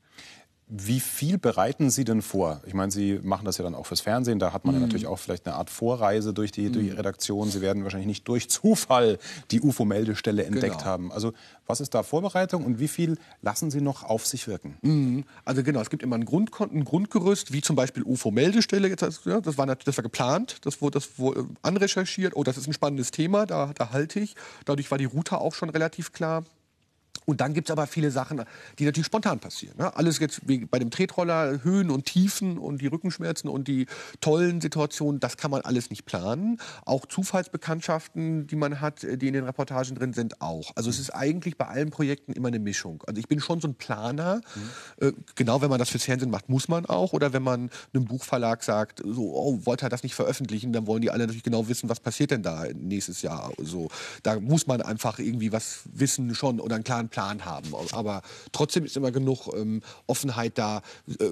Wie 0.68 1.00
viel 1.00 1.38
bereiten 1.38 1.90
Sie 1.90 2.06
denn 2.06 2.22
vor? 2.22 2.62
Ich 2.66 2.74
meine, 2.74 2.92
Sie 2.92 3.20
machen 3.22 3.46
das 3.46 3.58
ja 3.58 3.64
dann 3.64 3.76
auch 3.76 3.86
fürs 3.86 4.02
Fernsehen. 4.02 4.40
Da 4.40 4.54
hat 4.54 4.66
man 4.66 4.74
mhm. 4.74 4.82
ja 4.82 4.88
natürlich 4.88 5.08
auch 5.08 5.20
vielleicht 5.20 5.46
eine 5.46 5.56
Art 5.56 5.70
Vorreise 5.70 6.34
durch 6.34 6.52
die, 6.52 6.70
mhm. 6.70 6.74
durch 6.74 6.86
die 6.86 6.92
Redaktion. 6.92 7.50
Sie 7.50 7.62
werden 7.62 7.84
wahrscheinlich 7.84 8.08
nicht 8.08 8.28
durch 8.28 8.50
Zufall 8.50 9.20
die 9.52 9.62
UFO-Meldestelle 9.62 10.44
entdeckt 10.44 10.80
genau. 10.80 10.86
haben. 10.86 11.12
Also 11.12 11.34
was 11.68 11.82
ist 11.82 11.94
da 11.94 12.04
Vorbereitung 12.04 12.66
und 12.66 12.80
wie 12.80 12.88
viel 12.88 13.18
lassen 13.42 13.72
Sie 13.72 13.82
noch 13.82 14.04
auf 14.04 14.26
sich 14.26 14.48
wirken? 14.48 14.78
Mhm. 14.82 15.26
Also 15.46 15.64
genau, 15.64 15.82
es 15.82 15.90
gibt 15.90 16.02
immer 16.02 16.18
ein, 16.18 16.26
Grund, 16.26 16.52
ein 16.60 16.86
Grundgerüst, 16.86 17.54
wie 17.54 17.62
zum 17.62 17.76
Beispiel 17.76 18.04
UFO-Meldestelle. 18.04 18.96
Das 18.96 19.26
war, 19.26 19.42
das 19.42 19.58
war 19.58 20.04
geplant, 20.04 20.58
das 20.64 20.82
wurde, 20.82 21.00
das 21.00 21.20
wurde 21.20 21.48
anrecherchiert. 21.62 22.36
Oh, 22.36 22.44
das 22.44 22.58
ist 22.58 22.68
ein 22.68 22.74
spannendes 22.74 23.12
Thema, 23.12 23.46
da, 23.46 23.72
da 23.76 23.92
halte 23.92 24.20
ich. 24.20 24.36
Dadurch 24.66 24.92
war 24.92 24.98
die 24.98 25.06
Route 25.06 25.40
auch 25.40 25.54
schon 25.54 25.70
relativ 25.70 26.14
klar. 26.14 26.44
Und 27.26 27.42
dann 27.42 27.54
gibt 27.54 27.70
es 27.70 27.72
aber 27.72 27.88
viele 27.88 28.12
Sachen, 28.12 28.44
die 28.80 28.86
natürlich 28.86 29.08
spontan 29.08 29.40
passieren. 29.40 29.78
Ne? 29.78 29.96
Alles 29.96 30.20
jetzt 30.20 30.48
wie 30.48 30.66
bei 30.66 30.80
dem 30.80 30.92
Tretroller, 30.92 31.64
Höhen 31.64 31.90
und 31.90 32.06
Tiefen 32.06 32.58
und 32.58 32.82
die 32.82 32.88
Rückenschmerzen 32.88 33.50
und 33.50 33.68
die 33.68 33.88
tollen 34.22 34.62
Situationen, 34.62 35.20
das 35.20 35.38
kann 35.38 35.52
man 35.52 35.62
alles 35.62 35.90
nicht 35.90 36.06
planen. 36.06 36.60
Auch 36.86 37.06
Zufallsbekanntschaften, 37.06 38.48
die 38.48 38.56
man 38.56 38.82
hat, 38.82 39.04
die 39.04 39.28
in 39.28 39.34
den 39.34 39.46
Reportagen 39.46 39.96
drin 39.96 40.14
sind, 40.14 40.42
auch. 40.42 40.72
Also 40.76 40.90
es 40.90 41.00
ist 41.00 41.12
eigentlich 41.12 41.58
bei 41.58 41.68
allen 41.68 41.90
Projekten 41.90 42.34
immer 42.34 42.48
eine 42.48 42.60
Mischung. 42.60 43.04
Also 43.08 43.20
ich 43.20 43.28
bin 43.28 43.40
schon 43.40 43.62
so 43.62 43.68
ein 43.68 43.76
Planer. 43.76 44.42
Mhm. 45.00 45.08
Äh, 45.08 45.14
genau, 45.36 45.62
wenn 45.62 45.70
man 45.70 45.80
das 45.80 45.90
fürs 45.90 46.04
Fernsehen 46.04 46.32
macht, 46.32 46.50
muss 46.50 46.68
man 46.68 46.86
auch. 46.86 47.14
Oder 47.14 47.34
wenn 47.34 47.44
man 47.44 47.70
einem 47.94 48.06
Buchverlag 48.06 48.64
sagt, 48.64 49.02
so, 49.06 49.34
oh, 49.36 49.66
wollte 49.66 49.86
er 49.86 49.90
das 49.90 50.04
nicht 50.04 50.16
veröffentlichen, 50.16 50.74
dann 50.74 50.88
wollen 50.88 51.02
die 51.02 51.12
alle 51.12 51.24
natürlich 51.24 51.44
genau 51.44 51.68
wissen, 51.68 51.90
was 51.90 52.00
passiert 52.00 52.32
denn 52.32 52.44
da 52.44 52.66
nächstes 52.74 53.22
Jahr. 53.22 53.52
So, 53.58 53.90
da 54.24 54.40
muss 54.40 54.68
man 54.68 54.82
einfach 54.82 55.20
irgendwie 55.20 55.52
was 55.52 55.82
wissen 55.86 56.34
schon 56.36 56.60
oder 56.60 56.76
einen 56.76 56.84
klaren 56.84 57.10
Plan 57.14 57.46
haben. 57.46 57.70
Aber 57.92 58.24
trotzdem 58.52 58.84
ist 58.84 58.98
immer 58.98 59.12
genug 59.12 59.48
ähm, 59.56 59.82
Offenheit 60.08 60.58
da, 60.58 60.82
äh, 61.08 61.30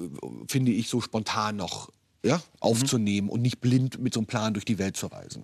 finde 0.47 0.71
ich, 0.71 0.87
so 0.87 1.01
spontan 1.01 1.55
noch 1.55 1.89
ja, 2.23 2.39
aufzunehmen 2.59 3.27
mhm. 3.27 3.33
und 3.33 3.41
nicht 3.41 3.59
blind 3.61 3.99
mit 3.99 4.13
so 4.13 4.19
einem 4.19 4.27
Plan 4.27 4.53
durch 4.53 4.63
die 4.63 4.77
Welt 4.77 4.95
zu 4.95 5.07
reisen. 5.07 5.43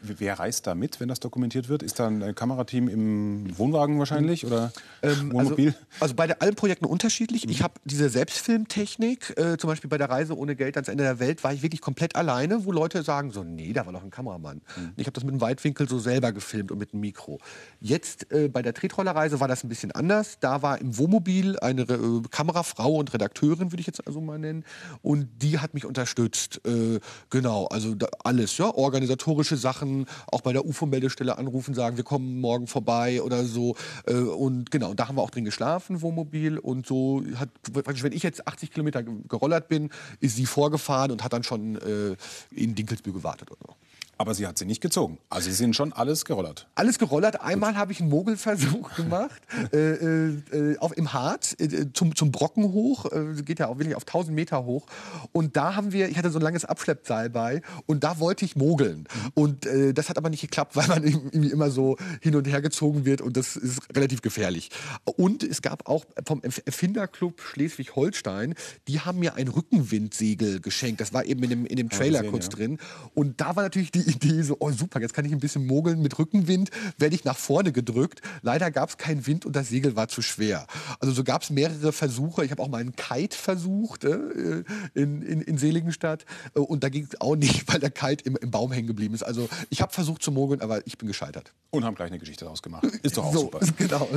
Wer 0.00 0.38
reist 0.38 0.66
da 0.66 0.74
mit, 0.74 1.00
wenn 1.00 1.08
das 1.08 1.20
dokumentiert 1.20 1.68
wird? 1.68 1.82
Ist 1.82 1.98
da 1.98 2.06
ein 2.06 2.34
Kamerateam 2.34 2.88
im 2.88 3.58
Wohnwagen 3.58 3.98
wahrscheinlich 3.98 4.46
oder 4.46 4.72
ähm, 5.02 5.32
Wohnmobil? 5.32 5.68
Also, 5.68 5.78
also 6.00 6.14
bei 6.14 6.40
allen 6.40 6.54
Projekten 6.54 6.86
unterschiedlich. 6.86 7.48
Ich 7.48 7.62
habe 7.62 7.74
diese 7.84 8.08
Selbstfilmtechnik, 8.08 9.36
äh, 9.36 9.58
zum 9.58 9.68
Beispiel 9.68 9.90
bei 9.90 9.98
der 9.98 10.08
Reise 10.08 10.36
ohne 10.36 10.56
Geld 10.56 10.76
ans 10.76 10.88
Ende 10.88 11.04
der 11.04 11.18
Welt, 11.18 11.44
war 11.44 11.52
ich 11.52 11.62
wirklich 11.62 11.82
komplett 11.82 12.16
alleine, 12.16 12.64
wo 12.64 12.72
Leute 12.72 13.02
sagen 13.02 13.32
so, 13.32 13.44
nee, 13.44 13.72
da 13.74 13.84
war 13.84 13.92
noch 13.92 14.02
ein 14.02 14.10
Kameramann. 14.10 14.62
Mhm. 14.76 14.92
Ich 14.96 15.06
habe 15.06 15.12
das 15.12 15.24
mit 15.24 15.32
einem 15.32 15.42
Weitwinkel 15.42 15.86
so 15.88 15.98
selber 15.98 16.32
gefilmt 16.32 16.72
und 16.72 16.78
mit 16.78 16.94
einem 16.94 17.00
Mikro. 17.00 17.38
Jetzt 17.80 18.32
äh, 18.32 18.48
bei 18.48 18.62
der 18.62 18.72
Tretrollerreise 18.72 19.40
war 19.40 19.48
das 19.48 19.62
ein 19.62 19.68
bisschen 19.68 19.92
anders. 19.92 20.38
Da 20.40 20.62
war 20.62 20.80
im 20.80 20.96
Wohnmobil 20.96 21.58
eine 21.58 21.82
äh, 21.82 22.22
Kamerafrau 22.30 22.94
und 22.94 23.12
Redakteurin, 23.12 23.72
würde 23.72 23.80
ich 23.80 23.86
jetzt 23.86 24.06
also 24.06 24.20
mal 24.20 24.38
nennen, 24.38 24.64
und 25.02 25.28
die 25.42 25.58
hat 25.58 25.74
mich 25.74 25.84
unterstützt. 25.84 26.60
Äh, 26.66 27.00
genau, 27.28 27.66
also 27.66 27.94
alles, 28.24 28.56
ja, 28.56 28.72
organisatorische 28.74 29.56
Sachen 29.56 29.81
machen, 29.82 30.06
auch 30.30 30.40
bei 30.40 30.52
der 30.52 30.64
UFO-Meldestelle 30.64 31.36
anrufen, 31.38 31.74
sagen, 31.74 31.96
wir 31.96 32.04
kommen 32.04 32.40
morgen 32.40 32.66
vorbei 32.66 33.22
oder 33.22 33.44
so. 33.44 33.76
Äh, 34.06 34.14
und 34.14 34.70
genau, 34.70 34.94
da 34.94 35.08
haben 35.08 35.16
wir 35.16 35.22
auch 35.22 35.30
drin 35.30 35.44
geschlafen, 35.44 36.00
Wohnmobil. 36.02 36.58
Und 36.58 36.86
so 36.86 37.22
hat, 37.36 37.50
wenn 37.74 38.12
ich 38.12 38.22
jetzt 38.22 38.46
80 38.46 38.70
Kilometer 38.70 39.02
gerollert 39.02 39.68
bin, 39.68 39.90
ist 40.20 40.36
sie 40.36 40.46
vorgefahren 40.46 41.10
und 41.10 41.24
hat 41.24 41.32
dann 41.32 41.42
schon 41.42 41.76
äh, 41.76 42.16
in 42.50 42.74
Dinkelsbühl 42.74 43.12
gewartet 43.12 43.50
oder 43.50 43.60
so. 43.66 43.74
Aber 44.22 44.34
sie 44.34 44.46
hat 44.46 44.56
sie 44.56 44.66
nicht 44.66 44.80
gezogen. 44.80 45.18
Also 45.30 45.50
sie 45.50 45.56
sind 45.56 45.74
schon 45.74 45.92
alles 45.92 46.24
gerollert. 46.24 46.68
Alles 46.76 47.00
gerollert. 47.00 47.40
Einmal 47.40 47.76
habe 47.76 47.90
ich 47.90 47.98
einen 47.98 48.08
Mogelversuch 48.08 48.94
gemacht 48.96 49.42
äh, 49.72 49.78
äh, 49.78 50.28
äh, 50.52 50.78
auf, 50.78 50.96
im 50.96 51.12
Harz 51.12 51.56
äh, 51.58 51.86
zum, 51.92 52.14
zum 52.14 52.30
Brocken 52.30 52.72
hoch. 52.72 53.06
Äh, 53.06 53.42
geht 53.42 53.58
ja 53.58 53.66
auch 53.66 53.78
wirklich 53.78 53.96
auf 53.96 54.04
1000 54.04 54.32
Meter 54.32 54.64
hoch. 54.64 54.86
Und 55.32 55.56
da 55.56 55.74
haben 55.74 55.92
wir, 55.92 56.08
ich 56.08 56.18
hatte 56.18 56.30
so 56.30 56.38
ein 56.38 56.42
langes 56.42 56.64
Abschleppseil 56.64 57.30
bei 57.30 57.62
und 57.86 58.04
da 58.04 58.20
wollte 58.20 58.44
ich 58.44 58.54
mogeln. 58.54 59.08
Und 59.34 59.66
äh, 59.66 59.92
das 59.92 60.08
hat 60.08 60.18
aber 60.18 60.30
nicht 60.30 60.42
geklappt, 60.42 60.76
weil 60.76 60.86
man 60.86 61.02
irgendwie 61.02 61.50
immer 61.50 61.72
so 61.72 61.96
hin 62.20 62.36
und 62.36 62.46
her 62.46 62.62
gezogen 62.62 63.04
wird 63.04 63.22
und 63.22 63.36
das 63.36 63.56
ist 63.56 63.80
relativ 63.96 64.22
gefährlich. 64.22 64.70
Und 65.16 65.42
es 65.42 65.62
gab 65.62 65.88
auch 65.88 66.04
vom 66.24 66.42
Erfinderclub 66.42 67.40
Schleswig-Holstein, 67.40 68.54
die 68.86 69.00
haben 69.00 69.18
mir 69.18 69.34
ein 69.34 69.48
Rückenwindsegel 69.48 70.60
geschenkt. 70.60 71.00
Das 71.00 71.12
war 71.12 71.24
eben 71.24 71.42
in 71.42 71.50
dem, 71.50 71.66
in 71.66 71.74
dem 71.74 71.90
Trailer 71.90 72.18
ja, 72.18 72.20
sehen, 72.20 72.30
kurz 72.30 72.44
ja. 72.44 72.50
drin. 72.50 72.78
Und 73.14 73.40
da 73.40 73.56
war 73.56 73.64
natürlich 73.64 73.90
die 73.90 74.11
Idee 74.12 74.42
so, 74.42 74.56
oh 74.60 74.70
super, 74.70 75.00
jetzt 75.00 75.14
kann 75.14 75.24
ich 75.24 75.32
ein 75.32 75.40
bisschen 75.40 75.66
mogeln 75.66 76.00
mit 76.02 76.18
Rückenwind, 76.18 76.70
werde 76.98 77.14
ich 77.14 77.24
nach 77.24 77.36
vorne 77.36 77.72
gedrückt. 77.72 78.22
Leider 78.42 78.70
gab 78.70 78.90
es 78.90 78.96
keinen 78.96 79.26
Wind 79.26 79.46
und 79.46 79.56
das 79.56 79.68
Segel 79.68 79.96
war 79.96 80.08
zu 80.08 80.22
schwer. 80.22 80.66
Also 81.00 81.12
so 81.12 81.24
gab 81.24 81.42
es 81.42 81.50
mehrere 81.50 81.92
Versuche. 81.92 82.44
Ich 82.44 82.50
habe 82.50 82.62
auch 82.62 82.68
mal 82.68 82.80
einen 82.80 82.96
Kite 82.96 83.36
versucht 83.36 84.04
äh, 84.04 84.64
in, 84.94 85.22
in, 85.22 85.42
in 85.42 85.58
Seligenstadt 85.58 86.24
äh, 86.54 86.60
und 86.60 86.84
da 86.84 86.88
ging 86.88 87.08
es 87.10 87.20
auch 87.20 87.36
nicht, 87.36 87.66
weil 87.72 87.80
der 87.80 87.90
Kite 87.90 88.24
im, 88.24 88.36
im 88.36 88.50
Baum 88.50 88.72
hängen 88.72 88.86
geblieben 88.86 89.14
ist. 89.14 89.22
Also 89.22 89.48
ich 89.70 89.82
habe 89.82 89.92
versucht 89.92 90.22
zu 90.22 90.32
mogeln, 90.32 90.60
aber 90.60 90.86
ich 90.86 90.98
bin 90.98 91.08
gescheitert. 91.08 91.52
Und 91.70 91.84
haben 91.84 91.94
gleich 91.94 92.10
eine 92.10 92.18
Geschichte 92.18 92.44
daraus 92.44 92.62
gemacht. 92.62 92.84
Ist 93.02 93.16
doch 93.16 93.24
auch 93.24 93.32
so, 93.32 93.40
super. 93.40 93.60
Genau. 93.78 94.08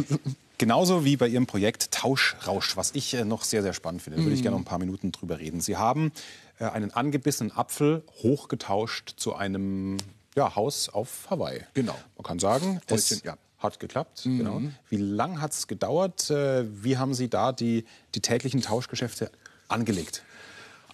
Genauso 0.58 1.04
wie 1.04 1.18
bei 1.18 1.28
Ihrem 1.28 1.48
Projekt 1.48 1.92
Tauschrausch, 1.92 2.78
was 2.78 2.92
ich 2.94 3.14
äh, 3.14 3.26
noch 3.26 3.44
sehr, 3.44 3.62
sehr 3.62 3.74
spannend 3.74 4.02
finde. 4.02 4.20
Da 4.20 4.24
würde 4.24 4.36
ich 4.36 4.42
gerne 4.42 4.56
noch 4.56 4.62
ein 4.62 4.66
paar 4.66 4.80
Minuten 4.80 5.12
drüber 5.12 5.40
reden. 5.40 5.60
Sie 5.60 5.76
haben 5.76 6.12
äh, 6.60 6.66
einen 6.66 6.92
angebissenen 6.92 7.52
Apfel 7.52 8.04
hochgetauscht 8.24 9.14
zu 9.18 9.36
einem 9.36 9.98
ja, 10.36 10.56
Haus 10.56 10.90
auf 10.90 11.28
Hawaii. 11.30 11.62
Genau. 11.74 11.96
Man 12.18 12.24
kann 12.24 12.40
sagen, 12.40 12.82
es 12.88 13.22
ja. 13.24 13.38
hat 13.60 13.80
geklappt. 13.80 14.26
Mhm. 14.26 14.38
Genau. 14.38 14.62
Wie 14.90 14.98
lange 14.98 15.42
hat 15.42 15.54
es 15.54 15.68
gedauert? 15.68 16.30
Äh, 16.30 16.66
wie 16.84 16.98
haben 16.98 17.14
Sie 17.14 17.30
da 17.30 17.52
die, 17.52 17.86
die 18.14 18.22
täglichen 18.22 18.62
Tauschgeschäfte 18.62 19.32
angelegt? 19.68 20.24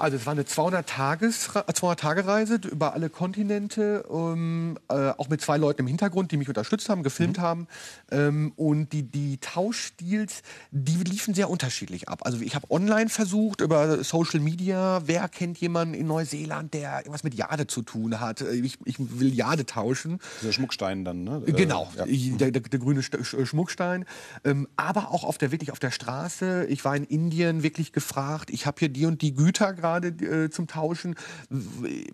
Also 0.01 0.17
es 0.17 0.25
war 0.25 0.33
eine 0.33 0.43
200-Tage-Reise 0.43 2.59
über 2.71 2.93
alle 2.93 3.09
Kontinente, 3.11 4.03
ähm, 4.11 4.79
äh, 4.89 5.11
auch 5.11 5.29
mit 5.29 5.41
zwei 5.41 5.57
Leuten 5.57 5.81
im 5.81 5.87
Hintergrund, 5.87 6.31
die 6.31 6.37
mich 6.37 6.47
unterstützt 6.47 6.89
haben, 6.89 7.03
gefilmt 7.03 7.37
mhm. 7.37 7.41
haben. 7.41 7.67
Ähm, 8.09 8.51
und 8.55 8.93
die, 8.93 9.03
die 9.03 9.37
Tauschdeals, 9.37 10.41
die 10.71 11.03
liefen 11.03 11.35
sehr 11.35 11.51
unterschiedlich 11.51 12.09
ab. 12.09 12.21
Also 12.23 12.41
ich 12.41 12.55
habe 12.55 12.65
online 12.71 13.09
versucht, 13.09 13.61
über 13.61 14.03
Social 14.03 14.39
Media, 14.39 15.03
wer 15.05 15.29
kennt 15.29 15.59
jemanden 15.59 15.93
in 15.93 16.07
Neuseeland, 16.07 16.73
der 16.73 17.01
irgendwas 17.01 17.23
mit 17.23 17.35
Jade 17.35 17.67
zu 17.67 17.83
tun 17.83 18.19
hat. 18.19 18.41
Äh, 18.41 18.55
ich, 18.55 18.79
ich 18.85 18.95
will 18.97 19.31
Jade 19.31 19.67
tauschen. 19.67 20.17
Der 20.41 20.51
Schmuckstein 20.51 21.05
dann, 21.05 21.23
ne? 21.23 21.43
Äh, 21.45 21.51
genau, 21.51 21.87
ja. 21.95 22.07
der, 22.07 22.49
der, 22.49 22.63
der, 22.63 22.79
grüne 22.79 23.03
Schmuckstein. 23.03 24.05
Ähm, 24.43 24.67
aber 24.77 25.11
auch 25.11 25.23
auf 25.23 25.37
der, 25.37 25.51
wirklich 25.51 25.71
auf 25.71 25.77
der 25.77 25.91
Straße. 25.91 26.65
Ich 26.69 26.83
war 26.85 26.95
in 26.95 27.03
Indien 27.03 27.61
wirklich 27.61 27.93
gefragt, 27.93 28.49
ich 28.49 28.65
habe 28.65 28.79
hier 28.79 28.89
die 28.89 29.05
und 29.05 29.21
die 29.21 29.35
Güter 29.35 29.73
gerade 29.73 29.90
gerade 29.91 30.07
äh, 30.07 30.49
zum 30.49 30.67
Tauschen. 30.67 31.15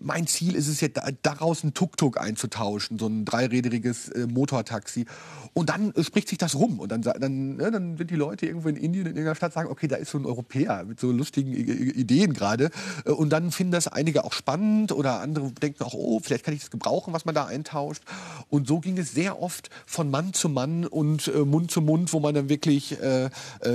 Mein 0.00 0.26
Ziel 0.26 0.54
ist 0.54 0.68
es 0.68 0.80
jetzt, 0.80 1.00
daraus 1.22 1.64
ein 1.64 1.74
Tuk-Tuk 1.74 2.20
einzutauschen, 2.20 2.98
so 2.98 3.06
ein 3.06 3.24
dreirädriges 3.24 4.08
äh, 4.10 4.26
Motortaxi. 4.26 5.06
Und 5.54 5.70
dann 5.70 5.92
äh, 5.92 6.04
spricht 6.04 6.28
sich 6.28 6.38
das 6.38 6.54
rum. 6.54 6.80
Und 6.80 6.90
dann, 6.90 7.02
dann, 7.02 7.58
ja, 7.60 7.70
dann 7.70 7.96
sind 7.96 8.10
die 8.10 8.16
Leute 8.16 8.46
irgendwo 8.46 8.68
in 8.68 8.76
Indien, 8.76 9.06
in 9.06 9.12
irgendeiner 9.12 9.34
Stadt, 9.34 9.52
sagen, 9.52 9.70
okay, 9.70 9.88
da 9.88 9.96
ist 9.96 10.10
so 10.10 10.18
ein 10.18 10.26
Europäer 10.26 10.84
mit 10.84 11.00
so 11.00 11.10
lustigen 11.10 11.52
Ideen 11.52 12.32
gerade. 12.32 12.70
Äh, 13.04 13.10
und 13.10 13.30
dann 13.30 13.50
finden 13.50 13.72
das 13.72 13.88
einige 13.88 14.24
auch 14.24 14.32
spannend 14.32 14.92
oder 14.92 15.20
andere 15.20 15.50
denken 15.52 15.84
auch, 15.84 15.94
oh, 15.94 16.20
vielleicht 16.20 16.44
kann 16.44 16.54
ich 16.54 16.60
das 16.60 16.70
gebrauchen, 16.70 17.12
was 17.12 17.24
man 17.24 17.34
da 17.34 17.46
eintauscht. 17.46 18.02
Und 18.48 18.66
so 18.66 18.80
ging 18.80 18.98
es 18.98 19.12
sehr 19.12 19.40
oft 19.40 19.70
von 19.86 20.10
Mann 20.10 20.32
zu 20.32 20.48
Mann 20.48 20.84
und 20.86 21.28
äh, 21.28 21.44
Mund 21.44 21.70
zu 21.70 21.80
Mund, 21.80 22.12
wo 22.12 22.20
man 22.20 22.34
dann 22.34 22.48
wirklich 22.48 23.00
äh 23.00 23.30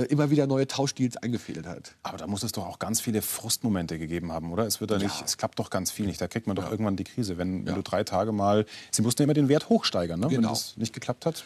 immer 0.08 0.30
wieder 0.30 0.46
neue 0.46 0.66
Tauschdeals 0.66 1.16
eingefädelt 1.16 1.66
hat. 1.66 1.94
Aber 2.02 2.18
da 2.18 2.26
muss 2.26 2.42
es 2.42 2.52
doch 2.52 2.66
auch 2.66 2.78
ganz 2.78 3.00
viele 3.00 3.22
Frustmomente 3.22 3.93
Momente 3.94 3.98
gegeben 3.98 4.32
haben, 4.32 4.52
oder? 4.52 4.66
Es 4.66 4.80
wird 4.80 4.90
da 4.90 4.98
nicht, 4.98 5.18
ja. 5.18 5.24
es 5.24 5.36
klappt 5.36 5.58
doch 5.58 5.70
ganz 5.70 5.90
viel 5.90 6.06
nicht. 6.06 6.20
Da 6.20 6.28
kriegt 6.28 6.46
man 6.46 6.56
doch 6.56 6.64
ja. 6.64 6.70
irgendwann 6.70 6.96
die 6.96 7.04
Krise, 7.04 7.38
wenn, 7.38 7.66
wenn 7.66 7.74
du 7.74 7.82
drei 7.82 8.04
Tage 8.04 8.32
mal, 8.32 8.66
sie 8.90 9.02
mussten 9.02 9.22
ja 9.22 9.24
immer 9.24 9.34
den 9.34 9.48
Wert 9.48 9.68
hochsteigern, 9.68 10.20
ne? 10.20 10.28
Genau. 10.28 10.42
wenn 10.42 10.48
das 10.48 10.76
nicht 10.76 10.92
geklappt 10.92 11.26
hat. 11.26 11.44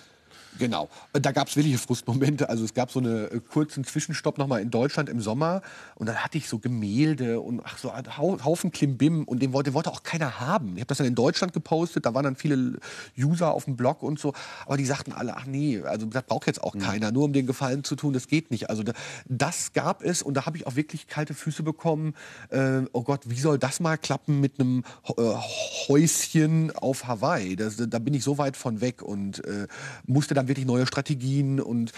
Genau. 0.58 0.88
Da 1.12 1.32
gab 1.32 1.48
es 1.48 1.56
wirkliche 1.56 1.78
Frustmomente. 1.78 2.48
Also 2.48 2.64
es 2.64 2.74
gab 2.74 2.90
so 2.90 3.00
einen 3.00 3.26
äh, 3.28 3.40
kurzen 3.40 3.84
Zwischenstopp 3.84 4.38
nochmal 4.38 4.60
in 4.60 4.70
Deutschland 4.70 5.08
im 5.08 5.20
Sommer. 5.20 5.62
Und 5.94 6.06
dann 6.06 6.16
hatte 6.16 6.38
ich 6.38 6.48
so 6.48 6.58
Gemälde 6.58 7.40
und 7.40 7.60
ach 7.64 7.78
so 7.78 7.90
einen 7.90 8.16
Haufen 8.16 8.70
Klimbim. 8.72 9.24
Und 9.24 9.40
den 9.40 9.52
wollte, 9.52 9.74
wollte 9.74 9.90
auch 9.90 10.02
keiner 10.02 10.40
haben. 10.40 10.74
Ich 10.74 10.80
habe 10.80 10.86
das 10.86 10.98
dann 10.98 11.06
in 11.06 11.14
Deutschland 11.14 11.52
gepostet. 11.52 12.06
Da 12.06 12.14
waren 12.14 12.24
dann 12.24 12.36
viele 12.36 12.78
User 13.16 13.52
auf 13.52 13.64
dem 13.66 13.76
Blog 13.76 14.02
und 14.02 14.18
so. 14.18 14.32
Aber 14.66 14.76
die 14.76 14.84
sagten 14.84 15.12
alle, 15.12 15.36
ach 15.36 15.46
nee, 15.46 15.80
also 15.82 16.06
das 16.06 16.24
braucht 16.24 16.46
jetzt 16.46 16.62
auch 16.62 16.74
mhm. 16.74 16.80
keiner. 16.80 17.12
Nur 17.12 17.24
um 17.24 17.32
den 17.32 17.46
Gefallen 17.46 17.84
zu 17.84 17.96
tun, 17.96 18.12
das 18.12 18.26
geht 18.26 18.50
nicht. 18.50 18.70
Also 18.70 18.82
das 19.26 19.72
gab 19.72 20.02
es. 20.02 20.22
Und 20.22 20.34
da 20.34 20.46
habe 20.46 20.56
ich 20.56 20.66
auch 20.66 20.76
wirklich 20.76 21.06
kalte 21.06 21.34
Füße 21.34 21.62
bekommen. 21.62 22.14
Äh, 22.50 22.82
oh 22.92 23.02
Gott, 23.02 23.22
wie 23.26 23.38
soll 23.38 23.58
das 23.58 23.80
mal 23.80 23.96
klappen 23.96 24.40
mit 24.40 24.58
einem 24.58 24.84
äh, 25.16 25.22
Häuschen 25.88 26.72
auf 26.76 27.06
Hawaii? 27.06 27.56
Das, 27.56 27.76
da 27.76 27.98
bin 27.98 28.14
ich 28.14 28.24
so 28.24 28.38
weit 28.38 28.56
von 28.56 28.80
weg 28.80 29.02
und 29.02 29.44
äh, 29.44 29.68
musste 30.06 30.34
dann 30.38 30.48
wirklich 30.48 30.66
neue 30.66 30.86
Strategien 30.86 31.60
und 31.60 31.92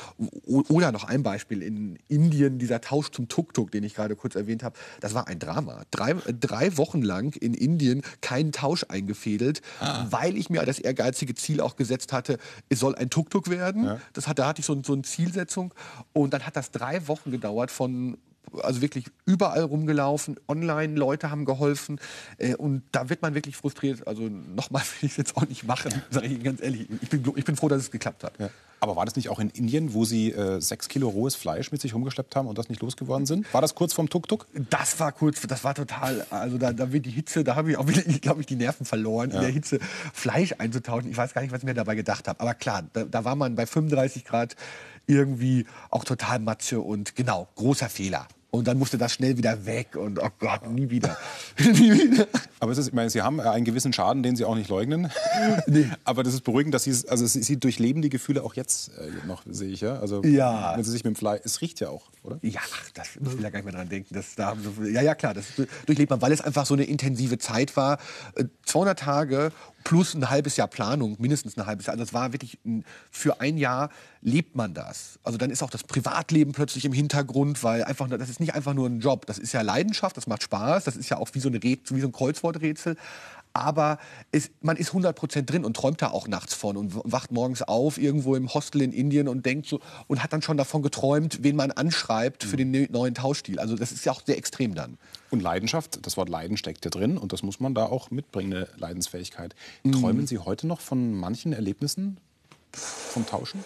oder 0.47 0.93
noch 0.93 1.05
ein 1.05 1.23
Beispiel 1.23 1.63
in 1.63 1.99
Indien, 2.09 2.59
dieser 2.59 2.81
Tausch 2.81 3.11
zum 3.11 3.29
Tuk-Tuk, 3.29 3.71
den 3.71 3.85
ich 3.85 3.95
gerade 3.95 4.17
kurz 4.17 4.35
erwähnt 4.35 4.63
habe, 4.63 4.77
das 5.01 5.15
war 5.15 5.29
ein 5.29 5.39
Drama. 5.39 5.83
Drei, 5.91 6.15
drei 6.41 6.77
Wochen 6.77 7.03
lang 7.03 7.37
in 7.37 7.55
Indien 7.55 8.03
keinen 8.21 8.53
Tausch 8.53 8.85
eingefädelt, 8.89 9.63
ah. 9.81 10.07
weil 10.11 10.37
ich 10.37 10.51
mir 10.51 10.65
das 10.65 10.79
ehrgeizige 10.79 11.35
Ziel 11.35 11.61
auch 11.61 11.77
gesetzt 11.77 12.13
hatte, 12.13 12.39
es 12.69 12.81
soll 12.81 12.95
ein 12.95 13.11
Tuk-Tuk 13.11 13.51
werden. 13.51 13.85
Ja. 13.85 14.01
Das 14.13 14.27
hat, 14.27 14.39
da 14.39 14.49
hatte 14.49 14.61
ich 14.61 14.67
so, 14.67 14.81
so 14.83 14.93
eine 14.93 15.03
Zielsetzung 15.03 15.75
und 16.13 16.33
dann 16.33 16.47
hat 16.47 16.57
das 16.57 16.71
drei 16.71 17.07
Wochen 17.09 17.31
gedauert 17.31 17.71
von 17.71 18.17
also 18.63 18.81
wirklich 18.81 19.07
überall 19.25 19.63
rumgelaufen, 19.63 20.37
online, 20.49 20.95
Leute 20.95 21.31
haben 21.31 21.45
geholfen 21.45 22.01
äh, 22.39 22.55
und 22.55 22.83
da 22.93 23.09
wird 23.09 23.23
man 23.23 23.35
wirklich 23.35 23.57
frustriert. 23.57 24.07
Also 24.07 24.29
nochmal 24.29 24.83
will 25.01 25.07
ich 25.07 25.13
es 25.13 25.17
jetzt 25.17 25.37
auch 25.37 25.47
nicht 25.49 25.65
machen, 25.65 26.03
sage 26.11 26.27
ich 26.27 26.33
Ihnen 26.33 26.43
ganz 26.43 26.61
ehrlich. 26.63 26.89
Ich 27.03 27.09
bin, 27.09 27.25
ich 27.37 27.45
bin 27.45 27.57
froh, 27.57 27.69
dass 27.69 27.83
es 27.83 27.91
geklappt 27.91 28.25
hat. 28.25 28.33
Ja. 28.39 28.51
Aber 28.81 28.97
war 28.97 29.05
das 29.05 29.15
nicht 29.15 29.29
auch 29.29 29.39
in 29.39 29.51
Indien, 29.51 29.93
wo 29.93 30.07
Sie 30.07 30.33
äh, 30.33 30.59
sechs 30.61 30.89
Kilo 30.89 31.09
rohes 31.09 31.35
Fleisch 31.35 31.71
mit 31.71 31.83
sich 31.83 31.95
rumgeschleppt 31.95 32.35
haben 32.35 32.49
und 32.49 32.57
das 32.57 32.71
nicht 32.71 32.81
losgeworden 32.81 33.27
sind? 33.27 33.53
War 33.53 33.61
das 33.61 33.75
kurz 33.75 33.93
vorm 33.93 34.09
Tuk-Tuk? 34.09 34.47
Das 34.71 34.99
war 34.99 35.13
kurz, 35.13 35.43
das 35.43 35.65
war 35.65 35.75
total, 35.75 36.27
also 36.31 36.57
da, 36.57 36.73
da 36.73 36.91
wird 36.91 37.05
die 37.05 37.11
Hitze, 37.11 37.45
da 37.45 37.57
habe 37.57 37.71
ich 37.71 37.77
auch 37.77 37.87
wieder, 37.87 38.01
glaube 38.03 38.41
ich, 38.41 38.47
die 38.47 38.57
Nerven 38.57 38.87
verloren, 38.87 39.31
ja. 39.31 39.37
in 39.37 39.43
der 39.43 39.51
Hitze 39.51 39.79
Fleisch 40.15 40.55
einzutauschen. 40.59 41.11
Ich 41.11 41.17
weiß 41.17 41.35
gar 41.35 41.43
nicht, 41.43 41.53
was 41.53 41.59
ich 41.59 41.65
mir 41.65 41.75
dabei 41.75 41.95
gedacht 41.95 42.27
habe. 42.27 42.41
Aber 42.41 42.55
klar, 42.55 42.85
da, 42.95 43.05
da 43.05 43.25
war 43.25 43.37
man 43.37 43.55
bei 43.55 43.67
35 43.67 44.25
Grad 44.25 44.57
irgendwie 45.07 45.67
auch 45.91 46.05
total 46.05 46.39
Matze 46.39 46.81
und 46.81 47.17
genau, 47.17 47.49
großer 47.57 47.91
Fehler. 47.91 48.29
Und 48.51 48.67
dann 48.67 48.79
musste 48.79 48.99
das 48.99 49.13
schnell 49.13 49.37
wieder 49.37 49.65
weg 49.65 49.95
und 49.95 50.19
oh 50.19 50.29
Gott, 50.41 50.69
nie 50.69 50.91
wieder. 50.91 51.17
nie 51.59 51.93
wieder. 51.93 52.27
Aber 52.59 52.73
es 52.73 52.79
ist, 52.79 52.89
ich 52.89 52.93
meine, 52.93 53.09
Sie 53.09 53.23
haben 53.23 53.39
einen 53.41 53.65
gewissen 53.65 53.93
Schaden, 53.93 54.25
den 54.25 54.35
Sie 54.35 54.45
auch 54.45 54.57
nicht 54.57 54.69
leugnen. 54.69 55.11
Nee. 55.67 55.89
Aber 56.05 56.23
das 56.23 56.35
ist 56.35 56.43
beruhigend, 56.43 56.75
dass 56.75 56.85
Sie, 56.85 57.09
also 57.09 57.27
Sie 57.27 57.59
durchleben 57.59 58.03
die 58.03 58.09
Gefühle 58.09 58.43
auch 58.43 58.55
jetzt 58.55 58.89
äh, 58.99 59.27
noch, 59.27 59.43
sehe 59.49 59.69
ich 59.69 59.81
ja. 59.81 59.99
Also 59.99 60.23
ja. 60.25 60.77
wenn 60.77 60.85
Sie 60.85 60.91
sich 60.91 61.05
mit 61.05 61.15
dem 61.15 61.17
Fleisch, 61.17 61.41
es 61.45 61.61
riecht 61.61 61.81
ja 61.81 61.89
auch, 61.89 62.11
oder? 62.23 62.39
Ja, 62.43 62.61
das 62.95 63.17
ich 63.17 63.21
will 63.21 63.43
ja 63.43 63.51
gar 63.51 63.59
nicht 63.59 63.65
mehr 63.65 63.75
dran 63.75 63.89
denken. 63.89 64.15
Das, 64.15 64.35
da 64.35 64.47
haben 64.47 64.63
so, 64.63 64.85
ja, 64.85 65.03
ja, 65.03 65.15
klar, 65.15 65.35
das 65.35 65.47
durchlebt 65.87 66.11
man, 66.11 66.21
weil 66.23 66.33
es 66.33 66.41
einfach 66.41 66.67
so 66.67 66.75
eine 66.75 66.85
intensive 66.85 67.39
Zeit 67.39 67.77
war. 67.77 67.99
200 68.65 69.01
äh, 69.01 69.05
Tage 69.05 69.53
plus 69.85 70.15
ein 70.15 70.29
halbes 70.29 70.57
Jahr 70.57 70.69
Planung, 70.69 71.17
mindestens 71.19 71.57
ein 71.57 71.67
halbes 71.67 71.87
Jahr. 71.87 71.95
Also 71.95 72.05
das 72.05 72.13
war 72.13 72.33
wirklich 72.33 72.59
ein, 72.65 72.85
für 73.11 73.41
ein 73.41 73.57
Jahr 73.57 73.91
lebt 74.21 74.57
man 74.57 74.75
das. 74.75 75.19
Also 75.23 75.39
dann 75.39 75.51
ist 75.51 75.63
auch 75.63 75.71
das 75.71 75.85
Privatleben 75.85 76.53
plötzlich 76.53 76.85
im 76.85 76.93
Hintergrund, 76.93 77.63
weil 77.65 77.85
einfach 77.85 78.09
das 78.09 78.29
ist 78.29 78.41
nicht 78.41 78.55
einfach 78.55 78.75
nur 78.75 78.89
ein 78.89 79.01
Job, 79.01 79.27
das 79.27 79.39
ist 79.39 79.53
ja 79.53 79.63
Leidenschaft, 79.63 80.17
das 80.17 80.27
macht 80.27 80.43
Spaß, 80.43 80.85
das 80.85 80.97
ist 80.97 81.09
ja 81.09 81.17
auch 81.17 81.31
wie 81.33 81.41
so, 81.41 81.49
eine 81.49 81.63
wie 81.63 82.01
so 82.01 82.09
ein 82.09 82.13
Kreuzworträtsel 82.13 82.97
aber 83.53 83.99
es, 84.33 84.51
man 84.61 84.77
ist 84.77 84.93
100% 84.93 85.43
drin 85.43 85.65
und 85.65 85.75
träumt 85.75 86.01
da 86.03 86.09
auch 86.09 86.29
nachts 86.29 86.55
von 86.55 86.77
und 86.77 86.95
wacht 87.05 87.33
morgens 87.33 87.63
auf 87.63 87.99
irgendwo 87.99 88.37
im 88.37 88.53
Hostel 88.53 88.83
in 88.83 88.93
Indien 88.93 89.29
und 89.29 89.45
denkt 89.47 89.67
so 89.67 89.81
und 90.07 90.23
hat 90.23 90.33
dann 90.33 90.43
schon 90.43 90.57
davon 90.57 90.83
geträumt, 90.83 91.43
wen 91.43 91.57
man 91.57 91.71
anschreibt 91.71 92.45
für 92.45 92.57
den 92.57 92.89
neuen 92.91 93.15
Tauschstil. 93.15 93.59
Also 93.59 93.77
das 93.77 93.93
ist 93.93 94.05
ja 94.05 94.13
auch 94.13 94.23
sehr 94.25 94.39
extrem 94.39 94.75
dann. 94.75 94.99
Und 95.31 95.43
Leidenschaft, 95.43 96.05
das 96.07 96.17
Wort 96.17 96.29
Leiden 96.29 96.57
steckt 96.57 96.85
ja 96.85 96.91
drin 96.91 97.17
und 97.19 97.33
das 97.33 97.43
muss 97.43 97.61
man 97.61 97.75
da 97.75 97.87
auch 97.87 98.11
mitbringen, 98.11 98.53
eine 98.53 98.69
Leidensfähigkeit. 98.77 99.55
Mhm. 99.83 99.93
Träumen 99.93 100.27
Sie 100.27 100.39
heute 100.39 100.67
noch 100.67 100.81
von 100.81 101.15
manchen 101.15 101.53
Erlebnissen 101.53 102.19
vom 102.73 103.27
Tauschen? 103.27 103.65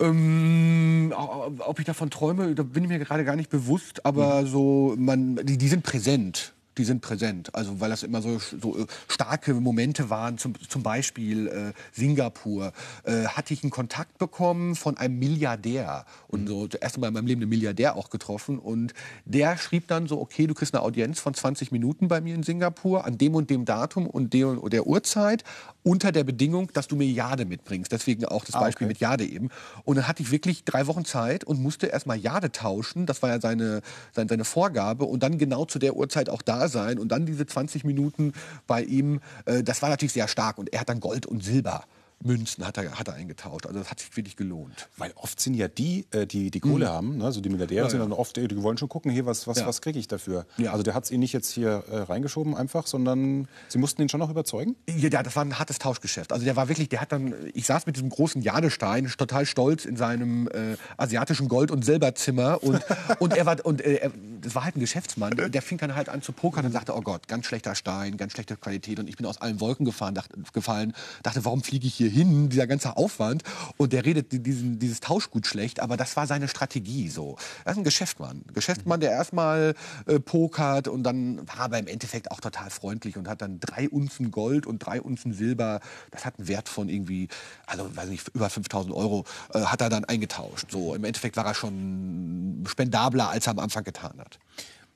Ähm, 0.00 1.14
ob 1.58 1.78
ich 1.78 1.84
davon 1.84 2.10
träume, 2.10 2.54
da 2.54 2.62
bin 2.62 2.84
ich 2.84 2.88
mir 2.88 2.98
gerade 2.98 3.24
gar 3.24 3.36
nicht 3.36 3.50
bewusst, 3.50 4.04
aber 4.04 4.42
mhm. 4.42 4.46
so, 4.46 4.94
man, 4.98 5.36
die, 5.36 5.56
die 5.56 5.68
sind 5.68 5.82
präsent 5.82 6.53
die 6.78 6.84
sind 6.84 7.00
präsent. 7.00 7.54
Also 7.54 7.80
weil 7.80 7.90
das 7.90 8.02
immer 8.02 8.22
so, 8.22 8.38
so 8.38 8.78
äh, 8.78 8.86
starke 9.08 9.54
Momente 9.54 10.10
waren, 10.10 10.38
zum, 10.38 10.54
zum 10.68 10.82
Beispiel 10.82 11.48
äh, 11.48 11.72
Singapur, 11.92 12.72
äh, 13.04 13.24
hatte 13.26 13.54
ich 13.54 13.62
einen 13.62 13.70
Kontakt 13.70 14.18
bekommen 14.18 14.74
von 14.74 14.96
einem 14.96 15.18
Milliardär 15.18 16.06
und 16.28 16.48
so 16.48 16.66
das 16.66 16.80
erste 16.80 17.00
Mal 17.00 17.08
in 17.08 17.14
meinem 17.14 17.26
Leben 17.26 17.42
einen 17.42 17.50
Milliardär 17.50 17.96
auch 17.96 18.10
getroffen 18.10 18.58
und 18.58 18.94
der 19.24 19.56
schrieb 19.56 19.88
dann 19.88 20.06
so, 20.06 20.20
okay, 20.20 20.46
du 20.46 20.54
kriegst 20.54 20.74
eine 20.74 20.82
Audienz 20.82 21.20
von 21.20 21.34
20 21.34 21.72
Minuten 21.72 22.08
bei 22.08 22.20
mir 22.20 22.34
in 22.34 22.42
Singapur 22.42 23.04
an 23.04 23.18
dem 23.18 23.34
und 23.34 23.50
dem 23.50 23.64
Datum 23.64 24.06
und 24.06 24.32
der, 24.32 24.56
der 24.70 24.86
Uhrzeit 24.86 25.44
unter 25.84 26.12
der 26.12 26.24
Bedingung, 26.24 26.72
dass 26.72 26.88
du 26.88 26.96
mir 26.96 27.06
Jade 27.06 27.44
mitbringst. 27.44 27.92
Deswegen 27.92 28.24
auch 28.24 28.44
das 28.44 28.56
ah, 28.56 28.60
Beispiel 28.60 28.86
okay. 28.86 28.94
mit 28.94 29.00
Jade 29.00 29.24
eben. 29.24 29.50
Und 29.84 29.96
dann 29.96 30.08
hatte 30.08 30.22
ich 30.22 30.32
wirklich 30.32 30.64
drei 30.64 30.86
Wochen 30.86 31.04
Zeit 31.04 31.44
und 31.44 31.60
musste 31.60 31.86
erstmal 31.86 32.16
Jade 32.16 32.50
tauschen. 32.50 33.06
Das 33.06 33.22
war 33.22 33.28
ja 33.28 33.40
seine, 33.40 33.82
seine, 34.12 34.28
seine 34.28 34.44
Vorgabe 34.44 35.04
und 35.04 35.22
dann 35.22 35.38
genau 35.38 35.66
zu 35.66 35.78
der 35.78 35.94
Uhrzeit 35.94 36.30
auch 36.30 36.42
da 36.42 36.68
sein 36.68 36.98
und 36.98 37.08
dann 37.08 37.26
diese 37.26 37.46
20 37.46 37.84
Minuten 37.84 38.32
bei 38.66 38.82
ihm, 38.82 39.20
äh, 39.44 39.62
das 39.62 39.82
war 39.82 39.90
natürlich 39.90 40.14
sehr 40.14 40.26
stark 40.26 40.58
und 40.58 40.72
er 40.72 40.80
hat 40.80 40.88
dann 40.88 41.00
Gold 41.00 41.26
und 41.26 41.44
Silber 41.44 41.84
Münzen 42.24 42.66
hat 42.66 42.78
er, 42.78 42.98
hat 42.98 43.08
er 43.08 43.14
eingetauscht. 43.14 43.66
Also 43.66 43.78
das 43.78 43.90
hat 43.90 44.00
sich 44.00 44.16
wirklich 44.16 44.36
gelohnt. 44.36 44.88
Weil 44.96 45.12
oft 45.14 45.40
sind 45.40 45.54
ja 45.54 45.68
die, 45.68 46.06
äh, 46.10 46.26
die 46.26 46.50
die 46.50 46.60
Kohle 46.60 46.86
mhm. 46.86 46.90
haben, 46.90 47.18
ne? 47.18 47.24
also 47.24 47.40
die 47.40 47.48
Milliardäre 47.48 47.84
ja, 47.84 47.90
sind 47.90 48.00
dann 48.00 48.12
oft, 48.12 48.36
die 48.36 48.62
wollen 48.62 48.78
schon 48.78 48.88
gucken, 48.88 49.10
hier, 49.10 49.26
was, 49.26 49.46
was, 49.46 49.58
ja. 49.58 49.66
was 49.66 49.80
kriege 49.82 49.98
ich 49.98 50.08
dafür? 50.08 50.46
Ja. 50.56 50.72
Also 50.72 50.82
der 50.82 50.94
hat 50.94 51.04
es 51.04 51.10
ihnen 51.10 51.20
nicht 51.20 51.32
jetzt 51.32 51.50
hier 51.50 51.84
äh, 51.90 51.98
reingeschoben 51.98 52.56
einfach, 52.56 52.86
sondern 52.86 53.48
sie 53.68 53.78
mussten 53.78 54.02
ihn 54.02 54.08
schon 54.08 54.20
noch 54.20 54.30
überzeugen? 54.30 54.76
Ja, 54.86 55.22
das 55.22 55.36
war 55.36 55.44
ein 55.44 55.58
hartes 55.58 55.78
Tauschgeschäft. 55.78 56.32
Also 56.32 56.44
der 56.44 56.56
war 56.56 56.68
wirklich, 56.68 56.88
der 56.88 57.00
hat 57.00 57.12
dann, 57.12 57.34
ich 57.52 57.66
saß 57.66 57.86
mit 57.86 57.96
diesem 57.96 58.08
großen 58.08 58.42
Jadestein, 58.42 59.06
total 59.16 59.46
stolz 59.46 59.84
in 59.84 59.96
seinem 59.96 60.48
äh, 60.48 60.76
asiatischen 60.96 61.48
Gold- 61.48 61.70
und 61.70 61.84
Silberzimmer 61.84 62.62
und, 62.62 62.82
und 63.18 63.36
er 63.36 63.46
war, 63.46 63.64
und 63.64 63.80
äh, 63.80 63.96
er, 63.96 64.12
das 64.40 64.54
war 64.54 64.64
halt 64.64 64.76
ein 64.76 64.80
Geschäftsmann, 64.80 65.34
der 65.36 65.62
fing 65.62 65.78
dann 65.78 65.94
halt 65.94 66.08
an 66.08 66.22
zu 66.22 66.32
pokern 66.32 66.66
und 66.66 66.72
sagte, 66.72 66.94
oh 66.94 67.00
Gott, 67.00 67.28
ganz 67.28 67.46
schlechter 67.46 67.74
Stein, 67.74 68.16
ganz 68.16 68.32
schlechte 68.32 68.56
Qualität 68.56 68.98
und 68.98 69.08
ich 69.08 69.16
bin 69.16 69.26
aus 69.26 69.40
allen 69.40 69.60
Wolken 69.60 69.84
gefahren, 69.84 70.14
dachte, 70.14 70.36
gefallen, 70.52 70.94
dachte, 71.22 71.44
warum 71.44 71.62
fliege 71.62 71.86
ich 71.86 71.94
hier 71.94 72.10
hin, 72.14 72.48
dieser 72.48 72.66
ganze 72.66 72.96
Aufwand 72.96 73.42
und 73.76 73.92
der 73.92 74.04
redet 74.04 74.32
diesen, 74.32 74.78
dieses 74.78 75.00
Tauschgut 75.00 75.46
schlecht, 75.46 75.80
aber 75.80 75.96
das 75.96 76.16
war 76.16 76.26
seine 76.26 76.48
Strategie 76.48 77.08
so. 77.08 77.36
Er 77.64 77.72
ist 77.72 77.78
ein 77.78 77.84
Geschäftsmann. 77.84 78.44
Geschäftsmann, 78.54 79.00
der 79.00 79.10
erstmal 79.10 79.74
äh, 80.06 80.20
pokert 80.20 80.88
und 80.88 81.02
dann 81.02 81.46
war 81.48 81.60
aber 81.60 81.78
im 81.78 81.86
Endeffekt 81.86 82.30
auch 82.30 82.40
total 82.40 82.70
freundlich 82.70 83.16
und 83.16 83.28
hat 83.28 83.42
dann 83.42 83.60
drei 83.60 83.88
Unzen 83.88 84.30
Gold 84.30 84.66
und 84.66 84.78
drei 84.78 85.00
Unzen 85.00 85.34
Silber, 85.34 85.80
das 86.10 86.24
hat 86.24 86.38
einen 86.38 86.48
Wert 86.48 86.68
von 86.68 86.88
irgendwie, 86.88 87.28
also 87.66 87.94
weiß 87.94 88.08
nicht, 88.08 88.28
über 88.34 88.48
5000 88.48 88.94
Euro, 88.94 89.24
äh, 89.52 89.60
hat 89.60 89.80
er 89.80 89.90
dann 89.90 90.04
eingetauscht. 90.04 90.70
So, 90.70 90.94
im 90.94 91.04
Endeffekt 91.04 91.36
war 91.36 91.46
er 91.46 91.54
schon 91.54 92.64
spendabler, 92.68 93.28
als 93.28 93.46
er 93.46 93.52
am 93.52 93.58
Anfang 93.58 93.84
getan 93.84 94.18
hat. 94.18 94.38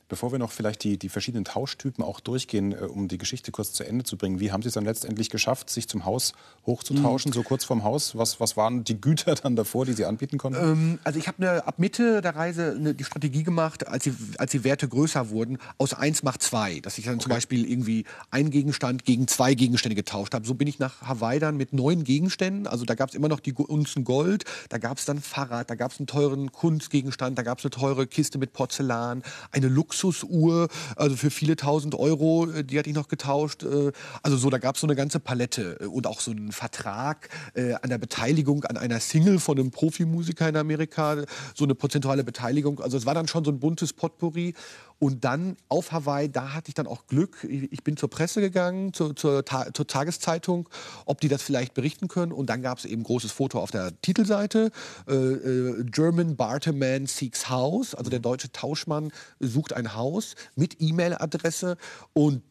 Bevor 0.09 0.33
wir 0.33 0.39
noch 0.39 0.51
vielleicht 0.51 0.85
die, 0.85 0.99
die 0.99 1.11
verschiedenen 1.11 1.45
Tauschtypen 1.45 2.03
auch 2.03 2.21
durchgehen, 2.21 2.73
äh, 2.73 2.87
um 2.87 3.09
die 3.09 3.19
Geschichte 3.19 3.53
kurz 3.53 3.73
zu 3.73 3.85
Ende 3.85 4.05
zu 4.05 4.17
bringen, 4.17 4.41
wie 4.41 4.53
haben 4.53 4.63
Sie 4.63 4.69
es 4.69 4.75
dann 4.75 4.85
letztendlich 4.85 5.29
geschafft, 5.29 5.69
sich 5.69 5.87
zum 5.87 6.07
Haus 6.07 6.33
hochzutauschen, 6.67 7.31
mhm. 7.31 7.35
so 7.35 7.43
kurz 7.43 7.65
vorm 7.65 7.85
Haus? 7.85 8.17
Was, 8.17 8.41
was 8.41 8.57
waren 8.57 8.85
die 8.85 8.99
Güter 8.99 9.35
dann 9.35 9.55
davor, 9.55 9.85
die 9.85 9.93
Sie 9.93 10.07
anbieten 10.07 10.39
konnten? 10.39 10.59
Ähm, 10.59 10.99
also 11.05 11.19
ich 11.19 11.29
habe 11.29 11.67
ab 11.67 11.79
Mitte 11.79 12.23
der 12.23 12.35
Reise 12.35 12.75
eine, 12.75 12.95
die 12.95 13.05
Strategie 13.05 13.43
gemacht, 13.43 13.87
als 13.87 14.05
die, 14.05 14.15
als 14.39 14.53
die 14.53 14.65
Werte 14.65 14.89
größer 14.89 15.29
wurden, 15.29 15.59
aus 15.77 15.93
1 15.93 16.23
macht 16.23 16.43
2. 16.43 16.81
Dass 16.81 16.97
ich 16.97 17.05
dann 17.05 17.17
okay. 17.17 17.25
zum 17.25 17.31
Beispiel 17.31 17.71
irgendwie 17.71 18.05
einen 18.31 18.51
Gegenstand 18.51 19.05
gegen 19.05 19.29
zwei 19.29 19.53
Gegenstände 19.53 19.95
getauscht 19.95 20.33
habe. 20.33 20.47
So 20.47 20.55
bin 20.55 20.69
ich 20.69 20.79
nach 20.79 21.03
Hawaii 21.03 21.39
dann 21.39 21.59
mit 21.59 21.75
neun 21.75 22.05
Gegenständen. 22.05 22.67
Also 22.67 22.87
da 22.87 22.95
gab 22.95 23.11
es 23.11 23.15
immer 23.15 23.29
noch 23.29 23.41
die 23.41 23.53
Unzen 23.53 24.05
Gold, 24.05 24.45
da 24.71 24.79
gab 24.79 24.97
es 24.97 25.05
dann 25.05 25.21
Fahrrad, 25.21 25.69
da 25.69 25.75
gab 25.75 25.93
es 25.93 25.99
einen 25.99 26.07
teuren 26.07 26.51
Kunstgegenstand, 26.51 27.37
da 27.37 27.43
gab 27.43 27.59
es 27.59 27.65
eine 27.65 27.71
teure 27.71 28.07
Kiste 28.07 28.39
mit 28.39 28.55
Porzellan, 28.55 29.23
eine 29.53 29.69
Lux 29.69 29.98
Luxusuhr, 29.99 30.69
also 30.97 31.17
für 31.17 31.31
viele 31.31 31.57
tausend 31.57 31.95
Euro, 31.95 32.51
äh, 32.51 32.65
die 32.65 32.79
hatte 32.79 32.91
ich 32.91 32.97
noch 32.97 33.09
getauscht. 33.09 33.63
Äh, 33.65 33.93
also 34.23 34.37
so, 34.37 34.51
da 34.51 34.59
gab 34.59 34.77
es 34.77 34.81
so 34.81 34.87
eine 34.87 34.97
ganze 34.97 35.21
Palette 35.21 35.79
äh, 35.81 35.87
und 35.87 36.07
auch 36.07 36.21
so 36.21 36.31
einen 36.31 36.53
Vertrag 36.53 37.29
an 37.55 37.91
der 37.91 37.99
Beteiligung 37.99 38.65
an 38.65 38.77
einer 38.77 39.01
Single 39.01 39.39
von 39.39 39.59
einem 39.59 39.71
Profimusiker 39.71 40.49
in 40.49 40.57
Amerika, 40.57 41.25
so 41.55 41.65
eine 41.65 41.75
prozentuale 41.75 42.23
Beteiligung. 42.23 42.81
Also 42.81 42.97
es 42.97 43.07
war 43.07 43.15
dann 43.15 43.27
schon 43.27 43.45
so 43.45 43.51
ein 43.51 43.59
buntes 43.59 43.93
Potpourri. 43.93 44.55
Und 44.99 45.25
dann 45.25 45.57
auf 45.69 45.93
Hawaii, 45.93 46.29
da 46.29 46.55
hatte 46.55 46.69
ich 46.69 46.75
dann 46.75 46.87
auch 46.87 47.07
Glück. 47.07 47.45
Ich 47.45 47.85
bin 47.85 47.97
zur 47.97 48.11
Presse 48.11 48.41
gegangen, 48.41 48.93
zur, 48.93 49.15
zur, 49.15 49.45
zur 49.45 49.87
Tageszeitung, 49.87 50.69
ob 51.07 51.21
die 51.21 51.29
das 51.29 51.43
vielleicht 51.43 51.75
berichten 51.75 52.09
können. 52.09 52.33
Und 52.33 52.51
dann 52.51 52.63
gab 52.63 52.79
es 52.79 52.85
eben 52.85 53.03
ein 53.03 53.05
großes 53.05 53.31
Foto 53.31 53.61
auf 53.61 53.71
der 53.71 54.01
Titelseite. 54.03 54.73
Äh, 55.07 55.15
äh, 55.15 55.85
German 55.85 56.37
Barterman 56.37 57.07
seeks 57.07 57.49
House, 57.49 57.95
also 57.95 58.11
der 58.11 58.19
deutsche 58.19 58.51
Tauschmann 58.51 59.13
sucht 59.39 59.73
ein 59.73 59.95
Haus 59.95 60.35
mit 60.57 60.81
E-Mail-Adresse. 60.81 61.77
Und 62.13 62.43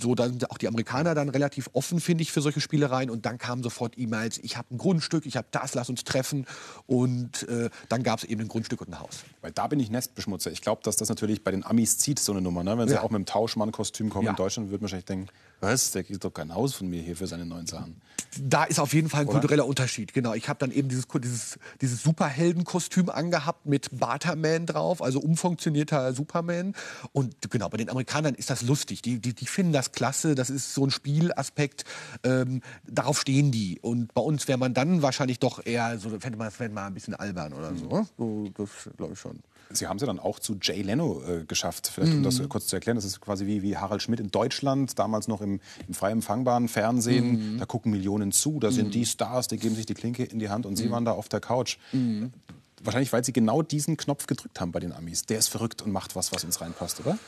so 0.00 0.14
dann 0.14 0.38
auch 0.48 0.58
die 0.58 0.68
Amerikaner 0.68 1.14
dann 1.14 1.28
relativ 1.28 1.70
offen, 1.72 2.00
finde 2.00 2.22
ich, 2.22 2.32
für 2.32 2.40
solche 2.40 2.60
Spielereien. 2.60 3.10
Und 3.10 3.26
dann 3.26 3.38
kamen 3.38 3.62
sofort 3.62 3.98
E-Mails, 3.98 4.38
ich 4.38 4.56
habe 4.56 4.74
ein 4.74 4.78
Grundstück, 4.78 5.26
ich 5.26 5.36
habe 5.36 5.46
das, 5.50 5.74
lass 5.74 5.88
uns 5.88 6.04
treffen. 6.04 6.46
Und 6.86 7.48
äh, 7.48 7.70
dann 7.88 8.02
gab 8.02 8.18
es 8.18 8.24
eben 8.24 8.42
ein 8.42 8.48
Grundstück 8.48 8.80
und 8.80 8.88
ein 8.88 9.00
Haus. 9.00 9.24
Weil 9.42 9.52
da 9.52 9.66
bin 9.66 9.80
ich 9.80 9.90
Nestbeschmutzer. 9.90 10.50
Ich 10.50 10.60
glaube, 10.60 10.82
dass 10.82 10.96
das 10.96 11.08
natürlich 11.08 11.44
bei 11.44 11.50
den 11.50 11.64
Amis 11.64 11.98
zieht, 11.98 12.18
so 12.18 12.32
eine 12.32 12.40
Nummer. 12.40 12.64
Ne? 12.64 12.76
Wenn 12.78 12.88
sie 12.88 12.94
ja. 12.94 13.02
auch 13.02 13.10
mit 13.10 13.18
dem 13.18 13.26
Tauschmann-Kostüm 13.26 14.10
kommen 14.10 14.24
ja. 14.24 14.30
in 14.30 14.36
Deutschland, 14.36 14.68
würde 14.68 14.78
man 14.78 14.82
wahrscheinlich 14.82 15.06
denken, 15.06 15.28
was, 15.60 15.92
der 15.92 16.04
kriegt 16.04 16.22
doch 16.24 16.32
kein 16.32 16.54
Haus 16.54 16.74
von 16.74 16.88
mir 16.88 17.00
hier 17.00 17.16
für 17.16 17.26
seine 17.26 17.46
neuen 17.46 17.66
Sachen. 17.66 18.00
Da 18.38 18.64
ist 18.64 18.78
auf 18.78 18.92
jeden 18.92 19.08
Fall 19.08 19.22
ein 19.22 19.28
Oder? 19.28 19.40
kultureller 19.40 19.66
Unterschied. 19.66 20.12
Genau, 20.12 20.34
ich 20.34 20.48
habe 20.48 20.58
dann 20.58 20.70
eben 20.70 20.88
dieses, 20.88 21.06
dieses, 21.22 21.58
dieses 21.80 22.02
Superheldenkostüm 22.02 23.08
angehabt 23.08 23.64
mit 23.64 23.88
Barterman 23.98 24.66
drauf, 24.66 25.00
also 25.00 25.20
umfunktionierter 25.20 26.12
Superman. 26.12 26.74
Und 27.12 27.50
genau, 27.50 27.68
bei 27.70 27.78
den 27.78 27.88
Amerikanern 27.88 28.34
ist 28.34 28.50
das 28.50 28.62
lustig. 28.62 29.00
Die, 29.00 29.18
die, 29.18 29.32
die 29.32 29.46
finden 29.46 29.72
das 29.76 29.92
klasse, 29.92 30.34
das 30.34 30.50
ist 30.50 30.74
so 30.74 30.84
ein 30.84 30.90
Spielaspekt, 30.90 31.84
ähm, 32.24 32.62
darauf 32.86 33.20
stehen 33.20 33.52
die. 33.52 33.78
Und 33.80 34.14
bei 34.14 34.22
uns 34.22 34.48
wäre 34.48 34.58
man 34.58 34.74
dann 34.74 35.02
wahrscheinlich 35.02 35.38
doch 35.38 35.64
eher, 35.64 35.98
so 35.98 36.10
fände 36.18 36.38
man 36.38 36.48
es 36.48 36.58
mal 36.72 36.86
ein 36.86 36.94
bisschen 36.94 37.14
albern 37.14 37.52
oder 37.52 37.74
so. 37.74 37.86
Ne? 37.86 38.06
so 38.16 38.48
das 38.56 38.70
glaube 38.96 39.12
ich 39.12 39.20
schon. 39.20 39.40
Sie 39.70 39.88
haben 39.88 39.96
es 39.96 40.00
ja 40.00 40.06
dann 40.06 40.20
auch 40.20 40.38
zu 40.38 40.56
Jay 40.60 40.80
Leno 40.82 41.22
äh, 41.26 41.44
geschafft. 41.44 41.90
Vielleicht 41.92 42.12
um 42.14 42.22
das 42.22 42.40
kurz 42.48 42.68
zu 42.68 42.76
erklären, 42.76 42.96
das 42.96 43.04
ist 43.04 43.20
quasi 43.20 43.46
wie, 43.46 43.62
wie 43.62 43.76
Harald 43.76 44.00
Schmidt 44.00 44.20
in 44.20 44.30
Deutschland, 44.30 44.96
damals 44.98 45.26
noch 45.26 45.40
im, 45.40 45.60
im 45.88 45.94
frei 45.94 46.12
empfangbaren 46.12 46.68
Fernsehen. 46.68 47.58
Da 47.58 47.66
gucken 47.66 47.90
Millionen 47.90 48.30
zu, 48.32 48.60
da 48.60 48.70
sind 48.70 48.94
die 48.94 49.04
Stars, 49.04 49.48
die 49.48 49.56
geben 49.56 49.74
sich 49.74 49.86
die 49.86 49.94
Klinke 49.94 50.22
in 50.24 50.38
die 50.38 50.48
Hand 50.48 50.66
und 50.66 50.76
Sie 50.76 50.90
waren 50.90 51.04
da 51.04 51.12
auf 51.12 51.28
der 51.28 51.40
Couch. 51.40 51.78
Wahrscheinlich, 52.86 53.12
weil 53.12 53.24
Sie 53.24 53.32
genau 53.32 53.62
diesen 53.62 53.96
Knopf 53.96 54.26
gedrückt 54.26 54.60
haben 54.60 54.72
bei 54.72 54.80
den 54.80 54.92
Amis. 54.92 55.26
Der 55.26 55.38
ist 55.38 55.48
verrückt 55.48 55.82
und 55.82 55.92
macht 55.92 56.16
was, 56.16 56.32
was 56.32 56.44
uns 56.44 56.60
reinpasst, 56.60 57.00
oder? 57.00 57.18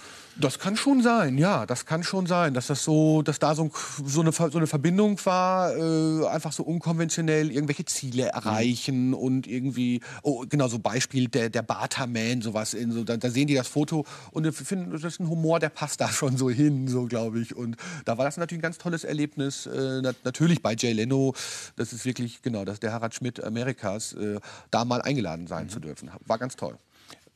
Das 0.41 0.61
kann 0.61 0.77
schon 0.77 1.03
sein, 1.03 1.37
ja, 1.37 1.67
das 1.67 1.85
kann 1.85 2.05
schon 2.05 2.27
sein, 2.27 2.55
dass 2.55 2.69
das 2.69 2.85
so, 2.85 3.23
dass 3.23 3.41
da 3.41 3.57
so, 3.57 3.73
so, 4.05 4.21
eine, 4.21 4.31
so 4.31 4.57
eine 4.57 4.69
Verbindung 4.69 5.19
war, 5.25 5.77
äh, 5.77 6.27
einfach 6.29 6.53
so 6.53 6.63
unkonventionell 6.63 7.51
irgendwelche 7.51 7.85
Ziele 7.87 8.27
erreichen 8.27 9.15
und 9.15 9.49
irgendwie, 9.49 10.01
oh, 10.23 10.45
genau 10.49 10.69
so 10.69 10.79
Beispiel 10.79 11.27
der 11.27 11.51
der 11.51 11.63
Barterman, 11.63 12.41
sowas 12.41 12.75
in 12.75 12.93
so, 12.93 13.03
da, 13.03 13.17
da 13.17 13.31
sehen 13.31 13.49
die 13.49 13.55
das 13.55 13.67
Foto 13.67 14.05
und 14.31 14.47
ich 14.47 14.55
finde, 14.55 14.93
das 14.93 15.03
ist 15.03 15.21
ein 15.21 15.29
Humor, 15.29 15.59
der 15.59 15.71
passt 15.71 16.01
da 16.01 16.09
schon 16.13 16.37
so 16.37 16.49
hin, 16.49 16.87
so 16.87 17.07
glaube 17.07 17.41
ich. 17.41 17.57
Und 17.57 17.77
da 18.05 18.17
war 18.17 18.25
das 18.25 18.37
natürlich 18.37 18.61
ein 18.61 18.63
ganz 18.63 18.79
tolles 18.79 19.03
Erlebnis, 19.03 19.67
äh, 19.67 20.03
nat 20.03 20.15
natürlich 20.23 20.63
bei 20.63 20.77
Jay 20.79 20.93
Leno, 20.93 21.35
das 21.75 21.93
ist 21.93 22.05
wirklich 22.05 22.43
genau, 22.43 22.65
das 22.65 22.75
ist 22.75 22.85
der 22.85 22.93
Harald 22.93 23.13
Schmidt 23.13 23.43
Amerikas, 23.43 24.13
äh, 24.13 24.39
da 24.71 24.85
mal 24.85 25.03
eingeladen 25.03 25.48
sein 25.49 25.69
zu 25.69 25.81
dürfen, 25.81 26.11
war 26.27 26.39
ganz 26.39 26.57
toll. 26.57 26.79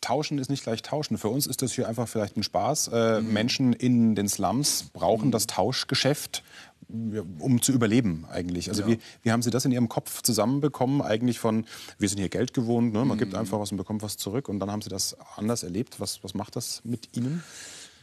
Tauschen 0.02 0.38
ist 0.38 0.50
nicht 0.50 0.64
gleich 0.64 0.82
Tauschen. 0.82 1.16
Für 1.16 1.28
uns 1.28 1.46
ist 1.46 1.62
das 1.62 1.72
hier 1.72 1.88
einfach 1.88 2.08
vielleicht 2.08 2.36
ein 2.36 2.42
Spaß. 2.42 2.88
Äh, 2.88 3.20
Menschen 3.22 3.72
in 3.72 4.14
den 4.14 4.28
Slums 4.28 4.90
brauchen 4.92 5.30
das 5.30 5.46
Tauschgeschäft, 5.46 6.42
ja, 6.88 7.22
um 7.38 7.62
zu 7.62 7.72
überleben 7.72 8.26
eigentlich. 8.30 8.68
Also 8.68 8.86
wie, 8.86 8.98
wie 9.22 9.30
haben 9.30 9.42
Sie 9.42 9.50
das 9.50 9.64
in 9.64 9.72
Ihrem 9.72 9.88
Kopf 9.88 10.22
zusammenbekommen? 10.22 11.00
Eigentlich 11.00 11.38
von, 11.38 11.66
wir 11.98 12.08
sind 12.08 12.18
hier 12.18 12.28
Geld 12.28 12.52
gewohnt, 12.52 12.92
ne? 12.92 13.04
man 13.04 13.16
gibt 13.16 13.34
einfach 13.34 13.60
was 13.60 13.70
und 13.70 13.78
bekommt 13.78 14.02
was 14.02 14.16
zurück. 14.16 14.48
Und 14.48 14.58
dann 14.60 14.70
haben 14.70 14.82
Sie 14.82 14.90
das 14.90 15.16
anders 15.36 15.62
erlebt. 15.62 16.00
Was, 16.00 16.22
was 16.24 16.34
macht 16.34 16.56
das 16.56 16.82
mit 16.84 17.16
Ihnen? 17.16 17.42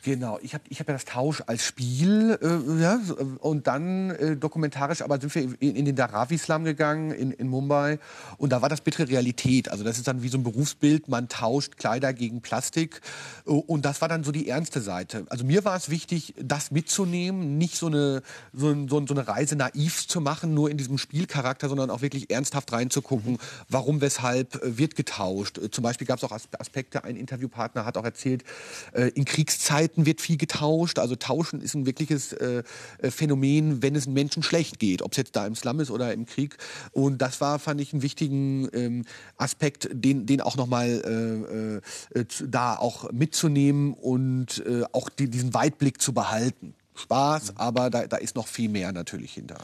Genau, 0.02 0.40
ich 0.42 0.54
habe 0.54 0.64
ich 0.70 0.80
hab 0.80 0.88
ja 0.88 0.94
das 0.94 1.04
Tausch 1.04 1.44
als 1.46 1.66
Spiel 1.66 2.38
äh, 2.42 2.82
ja, 2.82 2.96
äh, 2.96 3.24
und 3.40 3.68
dann 3.68 4.12
äh, 4.12 4.38
dokumentarisch, 4.38 5.02
aber 5.02 5.20
sind 5.20 5.36
wir 5.36 5.42
in, 5.60 5.76
in 5.76 5.84
den 5.84 5.98
Dharavi-Slum 5.98 6.64
gegangen 6.64 7.12
in, 7.12 7.32
in 7.32 7.50
Mumbai 7.50 8.00
und 8.38 8.52
da 8.52 8.62
war 8.62 8.70
das 8.70 8.80
bittere 8.80 9.10
Realität. 9.10 9.70
Also 9.70 9.84
das 9.84 9.98
ist 9.98 10.08
dann 10.08 10.24
wie 10.24 10.30
so 10.30 10.38
ein 10.38 10.44
Berufsbild, 10.44 11.10
man 11.10 11.28
tauscht 11.28 11.76
Kleider 11.76 12.14
gegen 12.14 12.40
Plastik 12.40 13.02
äh, 13.46 13.50
und 13.50 13.84
das 13.84 14.00
war 14.00 14.08
dann 14.08 14.24
so 14.24 14.32
die 14.32 14.48
ernste 14.48 14.80
Seite. 14.80 15.26
Also 15.30 15.44
mir 15.44 15.66
war 15.66 15.76
es 15.76 15.90
wichtig, 15.90 16.34
das 16.42 16.72
mitzunehmen, 16.72 17.58
nicht 17.58 17.76
so 17.76 17.88
eine, 17.88 18.22
so, 18.54 18.74
so, 18.88 19.06
so 19.06 19.14
eine 19.14 19.28
Reise 19.28 19.58
naiv 19.58 20.08
zu 20.08 20.22
machen, 20.22 20.54
nur 20.54 20.70
in 20.70 20.78
diesem 20.78 20.98
Spielcharakter, 20.98 21.68
sondern 21.68 21.90
auch 21.90 22.02
wirklich 22.02 22.32
ernsthaft 22.32 22.72
reinzugucken, 22.72 23.38
warum, 23.68 24.00
weshalb 24.00 24.64
äh, 24.64 24.78
wird 24.78 24.96
getauscht. 24.96 25.60
Zum 25.72 25.84
Beispiel 25.84 26.08
gab 26.08 26.20
es 26.20 26.24
auch 26.24 26.32
As- 26.32 26.48
Aspekte, 26.58 27.04
ein 27.04 27.18
Interviewpartner 27.18 27.84
hat 27.84 27.98
auch 27.98 28.06
erzählt, 28.06 28.46
äh, 28.94 29.10
in 29.10 29.26
Kriegszeiten 29.26 29.89
wird 29.96 30.22
viel 30.22 30.38
getauscht. 30.38 31.00
Also 31.00 31.16
Tauschen 31.16 31.62
ist 31.62 31.74
ein 31.74 31.86
wirkliches 31.86 32.34
äh, 32.34 32.64
äh, 33.00 33.12
Phänomen, 33.12 33.82
wenn 33.82 33.96
es 33.96 34.08
Menschen 34.08 34.44
schlecht 34.44 34.80
geht, 34.80 35.02
ob 35.02 35.12
es 35.12 35.18
jetzt 35.18 35.36
da 35.36 35.46
im 35.46 35.56
Slum 35.56 35.80
ist 35.80 35.92
oder 35.92 36.14
im 36.14 36.26
Krieg. 36.26 36.58
Und 36.92 37.22
das 37.22 37.42
war, 37.42 37.60
fand 37.60 37.82
ich, 37.82 37.94
einen 37.94 38.02
wichtigen 38.02 38.70
ähm, 38.74 39.06
Aspekt, 39.38 39.90
den, 39.92 40.26
den 40.26 40.42
auch 40.42 40.58
nochmal 40.58 41.82
äh, 42.14 42.20
äh, 42.20 42.26
da 42.48 42.76
auch 42.76 43.12
mitzunehmen 43.12 43.94
und 43.94 44.64
äh, 44.66 44.84
auch 44.92 45.10
die, 45.10 45.30
diesen 45.30 45.54
Weitblick 45.54 46.02
zu 46.02 46.14
behalten. 46.14 46.76
Spaß, 46.96 47.54
aber 47.56 47.90
da, 47.90 48.08
da 48.08 48.18
ist 48.18 48.36
noch 48.36 48.48
viel 48.48 48.70
mehr 48.70 48.92
natürlich 48.92 49.34
hinter. 49.34 49.58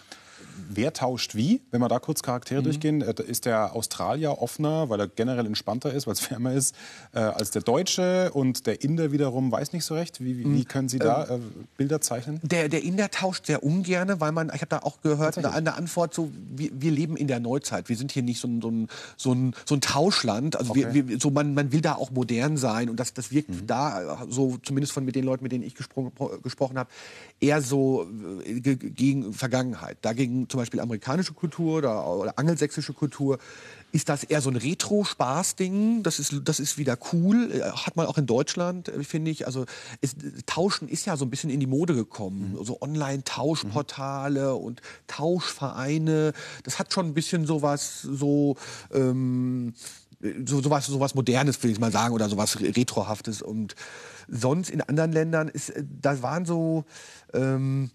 Wer 0.70 0.94
tauscht 0.94 1.36
wie? 1.36 1.62
Wenn 1.72 1.82
wir 1.82 1.88
da 1.90 2.00
kurz 2.00 2.22
Charaktere 2.24 2.60
Mhm. 2.62 2.64
durchgehen, 2.64 3.02
äh, 3.02 3.14
ist 3.28 3.46
der 3.46 3.76
Australier 3.76 4.42
offener, 4.42 4.90
weil 4.90 5.00
er 5.00 5.08
generell 5.08 5.46
entspannter 5.46 5.94
ist, 5.94 6.08
weil 6.08 6.14
es 6.14 6.30
wärmer 6.32 6.54
ist, 6.54 6.76
äh, 7.14 7.20
als 7.20 7.52
der 7.52 7.62
Deutsche 7.62 8.32
und 8.34 8.66
der 8.68 8.82
Inder 8.84 9.12
wiederum 9.12 9.52
weiß 9.52 9.74
nicht 9.74 9.86
so 9.86 9.96
recht. 9.96 10.22
Wie, 10.24 10.38
wie, 10.38 10.46
Mhm. 10.46 10.56
wie 10.56 10.66
können 10.66 10.90
Sie 10.90 11.00
da 11.00 11.28
Ähm, 11.30 11.42
äh, 11.42 11.64
Bilder 11.78 12.02
zeichnen? 12.02 12.40
Der, 12.44 12.70
der 12.70 12.84
Inder 12.84 13.10
tauscht 13.12 13.46
sehr 13.48 13.64
ungerne, 13.64 14.20
weil 14.22 14.32
man, 14.32 14.48
ich 14.50 14.62
habe 14.62 14.68
da 14.68 14.80
auch 14.80 15.02
gehört, 15.02 15.38
eine, 15.38 15.52
eine 15.52 15.76
Antwort 15.76 16.14
so, 16.14 16.32
wir, 16.56 16.70
wir 16.74 16.92
leben 16.92 17.16
in 17.18 17.28
der 17.28 17.40
Neuzeit. 17.40 17.90
Wir 17.90 17.96
sind 17.98 18.12
hier 18.12 18.24
nicht 18.24 18.40
so 18.40 18.48
ein, 18.48 18.62
so 18.62 18.70
ein, 18.70 18.88
so 19.18 19.34
ein, 19.34 19.54
so 19.66 19.76
ein 19.76 19.82
Tauschland. 19.82 20.56
Also 20.56 20.72
Okay. 20.72 20.88
wir, 20.92 21.08
wir, 21.10 21.20
so 21.20 21.30
man, 21.32 21.54
man 21.54 21.72
will 21.72 21.82
da 21.82 21.94
auch 21.96 22.12
modern 22.12 22.58
sein 22.58 22.90
und 22.90 23.00
das, 23.00 23.14
das 23.14 23.32
wirkt 23.32 23.50
Mhm. 23.50 23.68
da 23.68 24.26
so, 24.30 24.58
zumindest 24.64 24.94
von 24.94 25.06
mit 25.06 25.16
den 25.16 25.24
Leuten, 25.26 25.44
mit 25.44 25.52
denen 25.52 25.64
ich 25.64 25.76
gespro 25.76 26.12
gesprochen 26.44 26.78
habe, 26.78 26.90
eher 27.40 27.62
so 27.62 28.08
äh, 28.46 28.60
ge- 28.60 28.76
gegen 28.78 29.34
Vergangenheit. 29.34 29.98
Dagegen 30.02 30.45
zum 30.48 30.60
Beispiel 30.60 30.80
amerikanische 30.80 31.34
Kultur 31.34 31.78
oder, 31.78 32.08
oder 32.08 32.38
angelsächsische 32.38 32.94
Kultur 32.94 33.38
ist 33.92 34.10
das 34.10 34.26
eher 34.26 34.42
so 34.42 34.50
ein 34.50 34.58
Retro-Spaß-Ding. 34.58 36.04
Das 36.04 36.20
ist, 36.20 36.42
das 36.44 36.60
ist 36.60 36.78
wieder 36.78 36.98
cool. 37.14 37.50
Äh, 37.52 37.62
Hat 37.72 37.96
man 37.96 38.08
auch 38.08 38.18
in 38.18 38.26
Deutschland, 38.26 38.90
äh, 38.90 39.04
finde 39.04 39.32
ich. 39.32 39.48
Also 39.48 39.66
es, 40.02 40.16
Tauschen 40.46 40.90
ist 40.90 41.06
ja 41.06 41.16
so 41.16 41.24
ein 41.24 41.30
bisschen 41.30 41.50
in 41.50 41.62
die 41.62 41.68
Mode 41.68 41.96
gekommen. 41.96 42.58
So 42.62 42.82
Online-Tauschportale 42.82 44.56
und 44.56 44.82
Tauschvereine. 45.08 46.34
Das 46.64 46.78
hat 46.78 46.94
schon 46.94 47.08
ein 47.08 47.14
bisschen 47.14 47.46
sowas 47.46 48.02
so... 48.02 48.58
Ähm, 48.94 49.74
so 50.46 50.62
sowas 50.62 50.86
sowas 50.88 51.14
modernes 51.14 51.62
will 51.62 51.72
ich 51.72 51.80
mal 51.80 51.92
sagen 51.92 52.16
oder 52.16 52.30
sowas 52.30 52.60
retrohaftes 52.60 53.42
und 53.42 53.76
sonst 54.28 54.70
in 54.70 54.82
anderen 54.82 55.12
Ländern 55.12 55.50
ist 55.50 55.70
äh, 55.70 55.84
da 56.02 56.22
waren 56.24 56.46
so 56.46 56.86
ähm, 57.34 57.92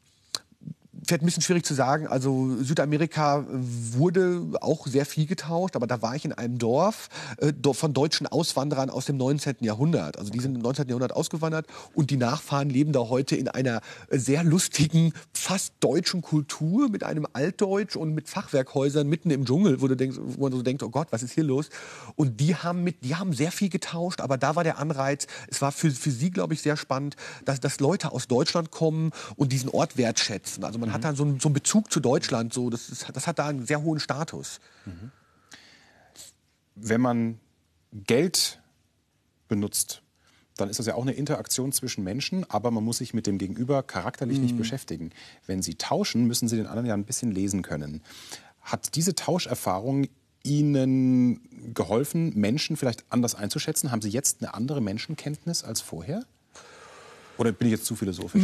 vielleicht 1.11 1.25
ein 1.25 1.27
bisschen 1.27 1.43
schwierig 1.43 1.65
zu 1.65 1.75
sagen. 1.75 2.07
Also 2.07 2.57
Südamerika 2.61 3.45
wurde 3.49 4.43
auch 4.61 4.87
sehr 4.87 5.05
viel 5.05 5.27
getauscht, 5.27 5.75
aber 5.75 5.89
da 5.89 6.03
war 6.03 6.15
ich 6.15 6.25
in 6.25 6.33
einem 6.33 6.59
Dorf 6.59 7.09
äh, 7.39 7.53
von 7.73 7.93
deutschen 7.93 8.29
Auswanderern 8.29 8.91
aus 8.91 9.07
dem 9.07 9.17
19. 9.17 9.57
Jahrhundert. 9.61 10.19
Also 10.19 10.31
die 10.31 10.39
sind 10.39 10.55
im 10.55 10.63
19. 10.63 10.87
Jahrhundert 10.87 11.13
ausgewandert 11.13 11.67
und 11.95 12.11
die 12.11 12.17
Nachfahren 12.17 12.71
leben 12.71 12.93
da 12.93 13.01
heute 13.01 13.35
in 13.35 13.49
einer 13.49 13.81
sehr 14.09 14.45
lustigen, 14.45 15.13
fast 15.33 15.75
deutschen 15.81 16.23
Kultur 16.23 16.89
mit 16.89 17.03
einem 17.03 17.27
Altdeutsch 17.33 17.97
und 17.97 18.15
mit 18.15 18.29
Fachwerkhäusern 18.29 19.09
mitten 19.09 19.31
im 19.31 19.45
Dschungel, 19.45 19.81
wo, 19.81 19.89
du 19.89 19.97
denkst, 19.97 20.17
wo 20.21 20.45
man 20.45 20.53
so 20.53 20.63
denkt, 20.63 20.85
oh 20.85 20.91
Gott, 20.91 21.09
was 21.11 21.25
ist 21.25 21.33
hier 21.33 21.45
los? 21.45 21.71
Und 22.15 22.39
die 22.41 22.55
haben 22.55 22.85
mit, 22.85 23.03
die 23.03 23.17
haben 23.17 23.33
sehr 23.33 23.51
viel 23.51 23.69
getauscht, 23.69 24.21
aber 24.21 24.39
da 24.39 24.55
war 24.55 24.63
der 24.63 24.79
Anreiz, 24.79 25.27
es 25.49 25.61
war 25.61 25.73
für, 25.73 25.91
für 25.91 26.13
sie, 26.13 26.31
glaube 26.31 26.55
ich, 26.55 26.63
sehr 26.63 26.77
spannend, 26.77 27.17
dass, 27.45 27.59
dass 27.59 27.81
Leute 27.81 28.13
aus 28.13 28.29
Deutschland 28.29 28.71
kommen 28.71 29.11
und 29.35 29.51
diesen 29.51 29.71
Ort 29.71 29.97
wertschätzen. 29.97 30.63
Also 30.63 30.79
man 30.79 30.93
hat 30.93 31.00
da 31.05 31.15
so 31.15 31.25
einen, 31.25 31.41
so 31.41 31.49
einen 31.49 31.55
Bezug 31.55 31.91
zu 31.93 32.01
Deutschland, 32.01 32.53
so, 32.53 32.71
das, 32.71 32.89
ist, 32.89 33.07
das 33.13 33.27
hat 33.27 33.39
da 33.39 33.49
einen 33.49 33.67
sehr 33.67 33.83
hohen 33.83 34.01
Status. 34.01 34.61
Wenn 36.75 37.01
man 37.01 37.41
Geld 37.93 38.61
benutzt, 39.49 40.03
dann 40.57 40.69
ist 40.69 40.79
das 40.79 40.87
ja 40.87 40.95
auch 40.95 41.03
eine 41.03 41.13
Interaktion 41.13 41.73
zwischen 41.73 42.05
Menschen, 42.05 42.49
aber 42.51 42.71
man 42.71 42.85
muss 42.85 42.99
sich 42.99 43.15
mit 43.15 43.27
dem 43.27 43.39
Gegenüber 43.39 43.83
charakterlich 43.83 44.39
Mhm. 44.39 44.45
nicht 44.45 44.57
beschäftigen. 44.59 45.11
Wenn 45.47 45.63
Sie 45.63 45.75
tauschen, 45.75 46.27
müssen 46.27 46.49
Sie 46.49 46.57
den 46.57 46.67
anderen 46.67 46.87
ja 46.87 46.95
ein 46.95 47.05
bisschen 47.05 47.33
lesen 47.33 47.63
können. 47.63 48.03
Hat 48.61 48.95
diese 48.95 49.15
Tauscherfahrung 49.15 50.09
Ihnen 50.43 51.75
geholfen, 51.75 52.35
Menschen 52.39 52.77
vielleicht 52.77 53.05
anders 53.11 53.35
einzuschätzen? 53.35 53.91
Haben 53.91 54.03
Sie 54.03 54.09
jetzt 54.11 54.43
eine 54.43 54.55
andere 54.55 54.81
Menschenkenntnis 54.81 55.65
als 55.65 55.81
vorher? 55.81 56.25
Oder 57.41 57.53
bin 57.53 57.69
ich 57.69 57.73
jetzt 57.73 57.87
zu 57.87 57.97
philosophisch? 57.97 58.43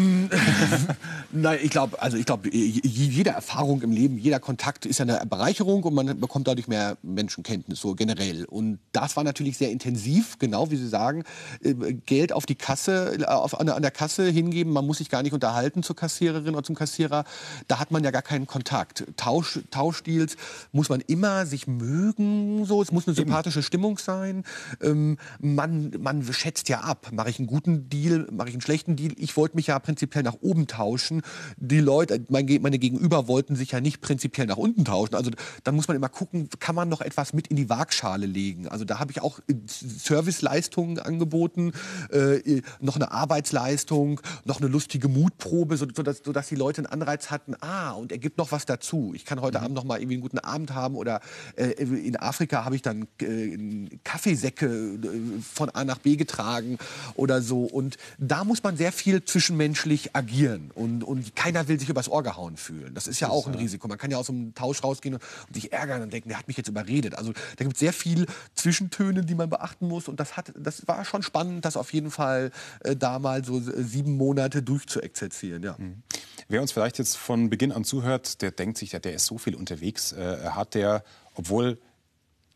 Nein, 1.32 1.59
ich 1.62 1.68
glaube, 1.70 2.01
also 2.01 2.16
ich 2.16 2.24
glaube, 2.24 2.49
jede 2.51 3.28
Erfahrung 3.28 3.82
im 3.82 3.92
Leben, 3.92 4.16
jeder 4.16 4.40
Kontakt 4.40 4.86
ist 4.86 4.99
ja 4.99 5.03
eine 5.05 5.20
Bereicherung 5.26 5.82
und 5.82 5.92
man 5.94 6.18
bekommt 6.18 6.49
dadurch 6.49 6.66
mehr 6.66 6.97
Menschenkenntnis 7.03 7.78
so 7.78 7.94
generell. 7.94 8.47
Und 8.47 8.78
das 8.92 9.14
war 9.16 9.22
natürlich 9.22 9.59
sehr 9.59 9.70
intensiv, 9.70 10.38
genau 10.38 10.70
wie 10.70 10.76
Sie 10.76 10.88
sagen, 10.88 11.24
äh, 11.62 11.74
Geld 12.07 12.32
auf 12.32 12.47
die 12.47 12.55
Kasse, 12.55 13.18
äh, 13.20 13.24
auf, 13.24 13.61
an, 13.61 13.66
der- 13.66 13.76
an 13.76 13.82
der 13.82 13.90
Kasse 13.90 14.30
hingeben. 14.30 14.72
Man 14.72 14.86
muss 14.86 14.97
sich 14.97 15.11
gar 15.11 15.22
nicht 15.22 15.34
unterhalten 15.34 15.82
zur 15.82 15.94
Kassiererin 15.94 16.55
oder 16.55 16.64
zum 16.64 16.74
Kassierer. 16.74 17.24
Da 17.68 17.78
hat 17.78 17.90
man 17.90 18.03
ja 18.03 18.11
gar 18.11 18.22
keinen 18.22 18.47
Kontakt. 18.47 19.05
Tausch, 19.18 19.61
Tauschdeals 19.70 20.36
muss 20.72 20.88
man 20.88 21.03
immer 21.03 21.44
sich 21.44 21.66
mögen, 21.66 22.64
so. 22.64 22.80
Es 22.80 22.92
muss 22.92 23.07
eine 23.07 23.14
sympathische 23.14 23.62
Stimmung 23.62 23.99
sein. 23.99 24.44
Ähm, 24.80 25.18
man, 25.38 25.92
man 26.01 26.22
schätzt 26.32 26.70
ja 26.70 26.80
ab. 26.80 27.09
Mache 27.12 27.28
ich 27.28 27.38
einen 27.38 27.47
guten 27.47 27.90
Deal, 27.90 28.26
mache 28.32 28.49
ich 28.49 28.55
einen 28.55 28.62
schlechten 28.62 28.86
Deal? 28.95 29.12
Ich 29.16 29.37
wollte 29.37 29.57
mich 29.57 29.66
ja 29.66 29.78
prinzipiell 29.80 30.22
nach 30.22 30.37
oben 30.41 30.68
tauschen. 30.68 31.22
Die 31.57 31.80
Leute, 31.80 32.22
mein, 32.28 32.47
Ge- 32.47 32.61
meine 32.61 32.78
Gegenüber 32.78 33.26
wollten 33.26 33.57
sich 33.57 33.72
ja 33.72 33.80
nicht 33.80 34.01
prinzipiell 34.01 34.47
nach 34.47 34.59
unten 34.59 34.84
tauschen. 34.84 35.16
Also 35.16 35.30
dann 35.64 35.74
muss 35.74 35.89
man 35.89 35.97
immer 35.97 36.09
gucken, 36.09 36.49
kann 36.61 36.74
man 36.76 36.89
noch 36.89 37.01
etwas 37.01 37.32
mit 37.32 37.49
in 37.49 37.57
die 37.57 37.68
Waagschale 37.68 38.26
legen. 38.26 38.68
Also 38.68 38.84
da 38.84 39.01
habe 39.01 39.11
ich 39.11 39.22
auch 39.22 39.41
äh, 39.49 39.55
Serviceleistungen 39.66 40.99
angeboten, 40.99 41.72
äh, 42.11 42.61
noch 42.80 42.97
eine 42.97 43.11
Arbeitsleistung, 43.12 44.20
noch 44.45 44.61
eine 44.61 44.68
lustige 44.68 45.09
Mutprobe, 45.09 45.76
so, 45.76 45.87
sodass, 45.95 46.22
sodass 46.24 46.49
die 46.49 46.55
Leute 46.55 46.82
einen 46.82 46.87
Anreiz 46.87 47.30
hatten, 47.30 47.55
ah, 47.61 47.93
und 47.93 48.12
er 48.12 48.18
gibt 48.18 48.37
noch 48.39 48.53
was 48.53 48.66
dazu. 48.66 49.12
Ich 49.14 49.24
kann 49.24 49.41
heute 49.41 49.61
Abend 49.61 49.74
noch 49.74 49.84
mal 49.84 49.99
irgendwie 49.99 50.14
einen 50.16 50.22
guten 50.22 50.39
Abend 50.41 50.74
haben 50.74 50.97
oder 50.97 51.20
äh, 51.57 51.70
in 51.70 52.16
Afrika 52.16 52.64
habe 52.64 52.74
ich 52.74 52.82
dann 52.82 53.07
äh, 53.22 53.89
Kaffeesäcke 54.05 54.66
äh, 54.66 54.99
von 55.41 55.70
A 55.70 55.84
nach 55.84 55.99
B 55.99 56.16
getragen 56.16 56.78
oder 57.14 57.41
so. 57.41 57.62
Und 57.62 57.97
da 58.18 58.43
muss 58.43 58.62
man 58.64 58.66
man 58.67 58.77
sehr 58.77 58.93
viel 58.93 59.25
zwischenmenschlich 59.25 60.17
agieren 60.17 60.71
und, 60.75 61.05
und 61.05 61.37
keiner 61.37 61.69
will 61.69 61.79
sich 61.79 61.89
übers 61.89 62.09
Ohr 62.09 62.23
gehauen 62.23 62.57
fühlen. 62.57 62.95
Das 62.95 63.07
ist 63.07 63.21
ja 63.21 63.29
auch 63.29 63.47
ein 63.47 63.55
Risiko. 63.55 63.87
Man 63.87 63.97
kann 63.97 64.11
ja 64.11 64.19
aus 64.19 64.29
einem 64.29 64.55
Tausch 64.55 64.83
rausgehen 64.83 65.14
und, 65.14 65.23
und 65.47 65.55
sich 65.55 65.73
ärgern 65.73 66.03
und 66.03 66.12
denken, 66.12 66.29
der 66.31 66.39
hat 66.39 66.49
mich 66.49 66.57
jetzt 66.57 66.69
überredet. 66.69 67.14
Also 67.14 67.33
da 67.33 67.64
gibt 67.64 67.75
es 67.75 67.81
sehr 67.81 67.93
viel 67.93 68.27
Zwischentöne, 68.55 69.25
die 69.25 69.35
man 69.35 69.49
beachten 69.49 69.87
muss 69.87 70.09
und 70.09 70.19
das, 70.19 70.37
hat, 70.37 70.53
das 70.57 70.87
war 70.89 71.05
schon 71.05 71.23
spannend, 71.23 71.64
das 71.64 71.77
auf 71.77 71.93
jeden 71.93 72.11
Fall 72.11 72.51
äh, 72.81 72.97
da 72.97 73.19
mal 73.19 73.45
so 73.45 73.61
sieben 73.61 74.17
Monate 74.17 74.62
durchzuexerzieren. 74.62 75.62
Ja. 75.62 75.77
Mhm. 75.79 76.03
Wer 76.49 76.61
uns 76.61 76.73
vielleicht 76.73 76.99
jetzt 76.99 77.17
von 77.17 77.49
Beginn 77.51 77.73
an 77.73 77.85
zuhört, 77.85 78.43
der 78.43 78.51
denkt 78.51 78.79
sich, 78.79 78.91
der, 78.91 79.01
der 79.01 79.14
ist 79.14 79.27
so 79.27 79.39
viel 79.39 79.55
unterwegs, 79.55 80.12
äh, 80.12 80.51
hat 80.51 80.75
der, 80.75 81.05
obwohl 81.35 81.79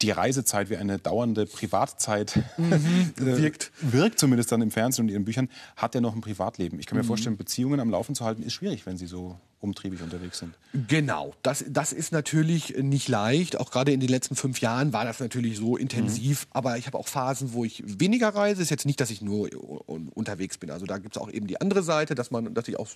die 0.02 0.10
Reisezeit 0.10 0.70
wie 0.70 0.76
eine 0.76 0.98
dauernde 0.98 1.46
Privatzeit 1.46 2.42
mhm, 2.56 3.12
wirkt. 3.16 3.70
wirkt 3.80 4.18
zumindest 4.18 4.52
dann 4.52 4.62
im 4.62 4.70
Fernsehen 4.70 5.04
und 5.04 5.08
in 5.08 5.14
ihren 5.14 5.24
Büchern, 5.24 5.48
hat 5.76 5.94
er 5.94 6.00
noch 6.00 6.14
ein 6.14 6.20
Privatleben. 6.20 6.78
Ich 6.78 6.86
kann 6.86 6.96
mir 6.96 7.02
mhm. 7.02 7.08
vorstellen, 7.08 7.36
Beziehungen 7.36 7.80
am 7.80 7.90
Laufen 7.90 8.14
zu 8.14 8.24
halten 8.24 8.42
ist 8.42 8.54
schwierig, 8.54 8.86
wenn 8.86 8.96
sie 8.96 9.06
so 9.06 9.38
umtriebig 9.60 10.02
unterwegs 10.02 10.38
sind. 10.38 10.54
Genau, 10.88 11.34
das, 11.42 11.64
das 11.68 11.92
ist 11.92 12.12
natürlich 12.12 12.76
nicht 12.78 13.08
leicht. 13.08 13.58
Auch 13.58 13.70
gerade 13.70 13.92
in 13.92 14.00
den 14.00 14.08
letzten 14.08 14.36
fünf 14.36 14.60
Jahren 14.60 14.92
war 14.92 15.04
das 15.04 15.20
natürlich 15.20 15.58
so 15.58 15.76
intensiv. 15.76 16.46
Mhm. 16.46 16.50
Aber 16.52 16.78
ich 16.78 16.86
habe 16.86 16.96
auch 16.96 17.08
Phasen, 17.08 17.52
wo 17.52 17.64
ich 17.64 17.82
weniger 17.86 18.28
reise. 18.28 18.62
Ist 18.62 18.70
jetzt 18.70 18.86
nicht, 18.86 19.00
dass 19.00 19.10
ich 19.10 19.20
nur 19.20 19.50
unterwegs 20.14 20.56
bin. 20.56 20.70
Also 20.70 20.86
da 20.86 20.98
gibt 20.98 21.16
es 21.16 21.22
auch 21.22 21.30
eben 21.30 21.46
die 21.46 21.60
andere 21.60 21.82
Seite, 21.82 22.14
dass 22.14 22.30
man, 22.30 22.54
dass 22.54 22.68
ich 22.68 22.78
auch 22.78 22.88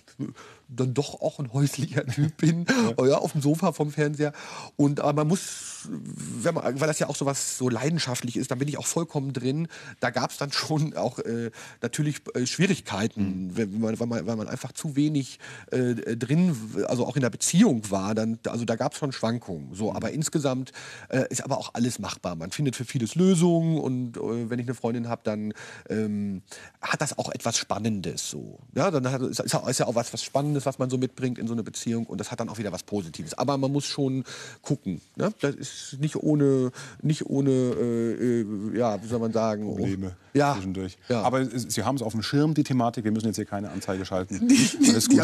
dann 0.67 0.93
doch 0.93 1.21
auch 1.21 1.39
ein 1.39 1.53
häuslicher 1.53 2.05
Typ 2.15 2.37
bin, 2.37 2.65
ja. 2.97 3.05
ja. 3.05 3.17
auf 3.17 3.33
dem 3.33 3.41
Sofa 3.41 3.71
vom 3.71 3.91
Fernseher. 3.91 4.33
Und 4.75 4.99
aber 5.01 5.13
man 5.13 5.27
muss, 5.27 5.87
wenn 5.89 6.55
man, 6.55 6.79
weil 6.79 6.87
das 6.87 6.97
ja 6.97 7.09
auch 7.09 7.15
so 7.15 7.25
was 7.25 7.57
so 7.57 7.69
leidenschaftlich 7.69 8.37
ist, 8.37 8.49
dann 8.49 8.59
bin 8.59 8.67
ich 8.67 8.79
auch 8.79 8.87
vollkommen 8.87 9.33
drin. 9.33 9.67
Da 9.99 10.09
gab 10.09 10.31
es 10.31 10.37
dann 10.37 10.51
schon 10.51 10.95
auch 10.95 11.19
äh, 11.19 11.51
natürlich 11.81 12.21
äh, 12.33 12.47
Schwierigkeiten, 12.47 13.47
mhm. 13.47 13.57
weil, 13.81 13.99
weil, 13.99 14.07
man, 14.07 14.25
weil 14.25 14.35
man 14.35 14.47
einfach 14.47 14.71
zu 14.71 14.95
wenig 14.95 15.39
äh, 15.71 15.93
drin 16.15 16.54
also 16.87 17.05
auch 17.05 17.15
in 17.15 17.21
der 17.21 17.29
Beziehung 17.29 17.89
war, 17.89 18.15
dann, 18.15 18.39
also 18.47 18.65
da 18.65 18.75
gab 18.75 18.93
es 18.93 18.99
schon 18.99 19.11
Schwankungen. 19.11 19.73
So, 19.73 19.93
aber 19.93 20.11
insgesamt 20.11 20.71
äh, 21.09 21.25
ist 21.29 21.43
aber 21.43 21.57
auch 21.57 21.73
alles 21.73 21.99
machbar. 21.99 22.35
Man 22.35 22.51
findet 22.51 22.75
für 22.75 22.85
vieles 22.85 23.15
Lösungen 23.15 23.77
und 23.77 24.17
äh, 24.17 24.49
wenn 24.49 24.59
ich 24.59 24.65
eine 24.65 24.75
Freundin 24.75 25.09
habe, 25.09 25.21
dann 25.23 25.53
ähm, 25.89 26.41
hat 26.81 27.01
das 27.01 27.17
auch 27.17 27.29
etwas 27.31 27.57
Spannendes. 27.57 28.29
So. 28.29 28.59
Ja, 28.75 28.91
dann 28.91 29.11
hat, 29.11 29.21
ist, 29.21 29.39
ist 29.39 29.79
ja 29.79 29.87
auch 29.87 29.95
was, 29.95 30.13
was 30.13 30.23
Spannendes, 30.23 30.65
was 30.65 30.79
man 30.79 30.89
so 30.89 30.97
mitbringt 30.97 31.37
in 31.37 31.47
so 31.47 31.53
eine 31.53 31.63
Beziehung 31.63 32.05
und 32.05 32.19
das 32.19 32.31
hat 32.31 32.39
dann 32.39 32.49
auch 32.49 32.57
wieder 32.57 32.71
was 32.71 32.83
Positives. 32.83 33.33
Aber 33.37 33.57
man 33.57 33.71
muss 33.71 33.85
schon 33.85 34.23
gucken. 34.61 35.01
Ne? 35.15 35.33
Das 35.41 35.55
ist 35.55 35.97
nicht 35.99 36.15
ohne, 36.15 36.71
nicht 37.01 37.25
ohne 37.25 37.51
äh, 37.51 38.41
äh 38.41 38.77
ja, 38.77 39.01
wie 39.01 39.07
soll 39.07 39.19
man 39.19 39.31
sagen, 39.31 39.65
Probleme 39.65 40.15
ja. 40.35 40.53
zwischendurch. 40.53 40.97
Ja. 41.09 41.21
Aber 41.21 41.45
Sie 41.45 41.83
haben 41.83 41.95
es 41.95 42.01
auf 42.01 42.11
dem 42.11 42.21
Schirm, 42.21 42.53
die 42.53 42.63
Thematik. 42.63 43.03
Wir 43.03 43.11
müssen 43.11 43.27
jetzt 43.27 43.37
hier 43.37 43.45
keine 43.45 43.71
Anzeige 43.71 44.05
schalten. 44.05 44.47
Alles 44.87 45.09
gut. 45.09 45.21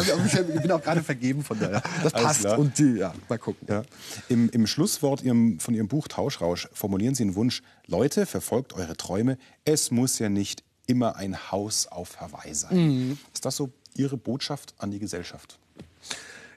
ich 0.54 0.62
bin 0.62 0.70
auch 0.72 0.82
gerade 0.82 1.02
vergeben 1.22 1.44
von 1.44 1.58
daher. 1.58 1.82
Das 2.02 2.12
passt. 2.12 2.46
Und 2.46 2.78
die, 2.78 2.98
ja, 2.98 3.14
mal 3.28 3.38
gucken. 3.38 3.66
Ja. 3.68 3.82
Im, 4.28 4.50
Im 4.50 4.66
Schlusswort 4.66 5.22
Ihrem, 5.22 5.60
von 5.60 5.74
Ihrem 5.74 5.88
Buch 5.88 6.08
Tauschrausch 6.08 6.68
formulieren 6.72 7.14
Sie 7.14 7.22
einen 7.22 7.36
Wunsch. 7.36 7.62
Leute, 7.86 8.26
verfolgt 8.26 8.72
eure 8.72 8.96
Träume. 8.96 9.38
Es 9.64 9.90
muss 9.90 10.18
ja 10.18 10.28
nicht 10.28 10.64
immer 10.86 11.16
ein 11.16 11.50
Haus 11.52 11.86
auf 11.86 12.20
Hawaii 12.20 12.54
sein. 12.54 12.76
Mhm. 12.76 13.18
Ist 13.32 13.44
das 13.44 13.56
so 13.56 13.70
Ihre 13.94 14.16
Botschaft 14.16 14.74
an 14.78 14.90
die 14.90 14.98
Gesellschaft? 14.98 15.58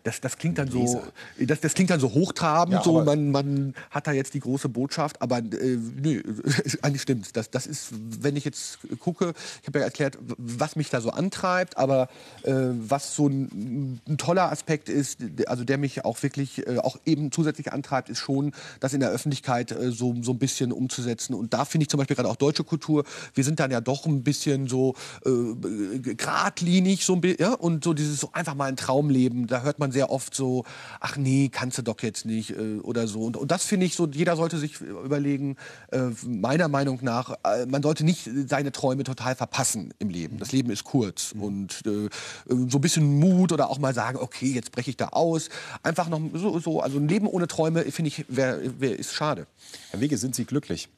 Das, 0.06 0.22
das 0.22 0.38
klingt 0.38 0.60
dann 0.60 0.70
so, 0.70 1.02
das, 1.40 1.60
das 1.62 1.74
klingt 1.74 1.90
dann 1.90 2.00
so 2.00 2.14
hochtrabend, 2.14 2.76
ja, 2.76 2.84
so 2.84 3.04
man, 3.04 3.32
man 3.32 3.74
hat 3.90 4.06
da 4.06 4.12
jetzt 4.12 4.36
die 4.36 4.40
große 4.40 4.70
Botschaft, 4.70 5.20
aber 5.20 5.40
äh, 5.40 5.78
nö, 5.96 6.22
eigentlich 6.84 7.02
stimmt. 7.02 7.36
Das, 7.36 7.50
das 7.50 7.66
ist, 7.66 7.90
wenn 8.22 8.36
ich 8.36 8.46
jetzt 8.46 8.78
gucke, 9.00 9.34
ich 9.62 9.68
habe 9.68 9.80
ja 9.80 9.86
erklärt, 9.86 10.20
was 10.38 10.76
mich 10.76 10.92
da 10.92 11.02
so 11.02 11.10
antreibt, 11.10 11.78
aber 11.78 12.10
äh, 12.44 12.54
was 12.54 13.16
so 13.16 13.28
ein, 13.28 14.00
ein, 14.08 14.18
toller 14.20 14.52
Aspekt 14.52 14.90
ist, 14.90 15.22
also 15.48 15.64
der 15.64 15.80
mich 15.80 16.06
auch 16.06 16.22
wirklich 16.22 16.68
äh, 16.68 16.78
auch 16.78 16.98
eben 17.06 17.32
zusätzlich 17.32 17.74
antreibt, 17.74 18.10
ist 18.10 18.20
schon, 18.20 18.52
das 18.82 18.94
in 18.94 19.00
der 19.00 19.10
Öffentlichkeit 19.10 19.72
äh, 19.72 19.90
so, 19.90 20.16
so 20.22 20.34
ein 20.34 20.40
bisschen 20.40 20.72
umzusetzen. 20.72 21.34
Und 21.34 21.56
da 21.56 21.66
finde 21.66 21.84
ich 21.84 21.90
zum 21.90 21.98
Beispiel 21.98 22.16
gerade 22.16 22.30
auch 22.30 22.36
deutsche 22.36 22.64
Kultur, 22.64 23.06
wir 23.34 23.44
sind 23.44 23.60
dann 23.60 23.72
ja 23.72 23.82
doch 23.82 24.06
ein 24.06 24.24
bisschen 24.24 24.68
so 24.68 24.94
äh, 25.26 25.98
geradlinig, 26.00 27.04
so 27.04 27.14
ein 27.14 27.22
bisschen, 27.22 27.42
ja, 27.42 27.54
und 27.54 27.84
so 27.84 27.96
dieses 27.96 28.20
so 28.20 28.30
einfach 28.34 28.54
mal 28.54 28.66
ein 28.66 28.78
Traumleben, 28.78 29.48
da 29.48 29.64
hört 29.64 29.80
man 29.80 29.95
sehr 29.96 30.12
oft 30.12 30.36
so, 30.36 30.66
ach 31.00 31.16
nee, 31.16 31.50
kannst 31.50 31.78
du 31.78 31.82
doch 31.82 32.02
jetzt 32.02 32.26
nicht 32.26 32.52
äh, 32.52 32.80
oder 32.84 33.08
so. 33.08 33.22
Und, 33.22 33.38
und 33.38 33.50
das 33.50 33.64
finde 33.64 33.86
ich 33.86 33.96
so, 33.96 34.08
jeder 34.08 34.36
sollte 34.36 34.58
sich 34.58 34.82
überlegen, 34.82 35.56
äh, 35.92 36.10
meiner 36.26 36.68
Meinung 36.68 37.00
nach, 37.02 37.36
äh, 37.44 37.66
man 37.66 37.82
sollte 37.82 38.04
nicht 38.04 38.30
seine 38.48 38.72
Träume 38.72 39.04
total 39.04 39.36
verpassen 39.36 39.94
im 40.00 40.10
Leben. 40.10 40.38
Das 40.38 40.52
Leben 40.52 40.70
ist 40.70 40.84
kurz 40.84 41.34
mhm. 41.34 41.42
und 41.42 41.82
äh, 41.86 42.10
so 42.48 42.78
ein 42.78 42.82
bisschen 42.82 43.20
Mut 43.20 43.54
oder 43.54 43.70
auch 43.70 43.80
mal 43.80 43.94
sagen, 43.94 44.18
okay, 44.20 44.52
jetzt 44.52 44.72
breche 44.72 44.90
ich 44.90 44.98
da 44.98 45.10
aus. 45.10 45.50
Einfach 45.82 46.10
noch 46.10 46.22
so, 46.34 46.60
so 46.60 46.82
also 46.82 46.98
ein 46.98 47.08
Leben 47.08 47.28
ohne 47.28 47.48
Träume, 47.48 47.84
finde 47.86 48.10
ich, 48.10 48.26
wär, 48.28 48.60
wär, 48.80 49.00
ist 49.00 49.14
schade. 49.14 49.48
Herr 49.92 50.02
Wege, 50.02 50.18
sind 50.18 50.36
Sie 50.36 50.46
glücklich? 50.46 50.90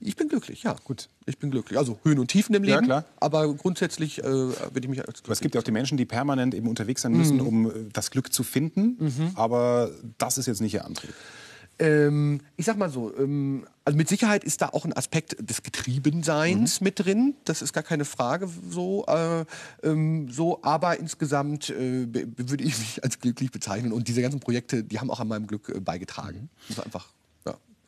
Ich 0.00 0.16
bin 0.16 0.28
glücklich, 0.28 0.62
ja. 0.62 0.76
Gut. 0.84 1.08
Ich 1.26 1.38
bin 1.38 1.50
glücklich. 1.50 1.78
Also 1.78 1.98
Höhen 2.02 2.18
und 2.18 2.28
Tiefen 2.28 2.54
im 2.54 2.62
Leben. 2.62 2.80
Ja, 2.80 2.82
klar. 2.82 3.04
Aber 3.18 3.52
grundsätzlich 3.54 4.18
äh, 4.18 4.22
bin 4.72 4.82
ich 4.82 4.88
mich 4.88 5.00
als 5.00 5.22
glücklich. 5.22 5.32
Es 5.32 5.40
gibt 5.40 5.54
ja 5.54 5.60
auch 5.60 5.64
die 5.64 5.72
Menschen, 5.72 5.98
die 5.98 6.06
permanent 6.06 6.54
eben 6.54 6.68
unterwegs 6.68 7.02
sein 7.02 7.12
müssen, 7.12 7.36
mhm. 7.36 7.46
um 7.46 7.66
äh, 7.66 7.72
das 7.92 8.10
Glück 8.10 8.32
zu 8.32 8.42
finden. 8.42 8.96
Mhm. 8.98 9.30
Aber 9.34 9.90
das 10.18 10.38
ist 10.38 10.46
jetzt 10.46 10.60
nicht 10.60 10.74
ihr 10.74 10.84
Antrieb. 10.84 11.14
Ähm, 11.80 12.42
ich 12.56 12.66
sag 12.66 12.76
mal 12.76 12.90
so, 12.90 13.16
ähm, 13.16 13.66
also 13.86 13.96
mit 13.96 14.06
Sicherheit 14.08 14.44
ist 14.44 14.60
da 14.60 14.68
auch 14.68 14.84
ein 14.84 14.92
Aspekt 14.92 15.36
des 15.40 15.62
Getriebenseins 15.62 16.80
mhm. 16.80 16.84
mit 16.84 16.98
drin. 16.98 17.34
Das 17.44 17.62
ist 17.62 17.72
gar 17.72 17.82
keine 17.82 18.04
Frage 18.04 18.48
so. 18.68 19.06
Äh, 19.06 19.46
ähm, 19.82 20.30
so 20.30 20.62
aber 20.62 20.98
insgesamt 20.98 21.70
äh, 21.70 22.06
würde 22.12 22.64
ich 22.64 22.78
mich 22.78 23.02
als 23.02 23.18
glücklich 23.18 23.50
bezeichnen. 23.50 23.92
Und 23.92 24.08
diese 24.08 24.20
ganzen 24.20 24.40
Projekte, 24.40 24.84
die 24.84 25.00
haben 25.00 25.10
auch 25.10 25.20
an 25.20 25.28
meinem 25.28 25.46
Glück 25.46 25.70
äh, 25.70 25.80
beigetragen. 25.80 26.40
Mhm. 26.40 26.48
Also 26.68 26.82
einfach 26.82 27.08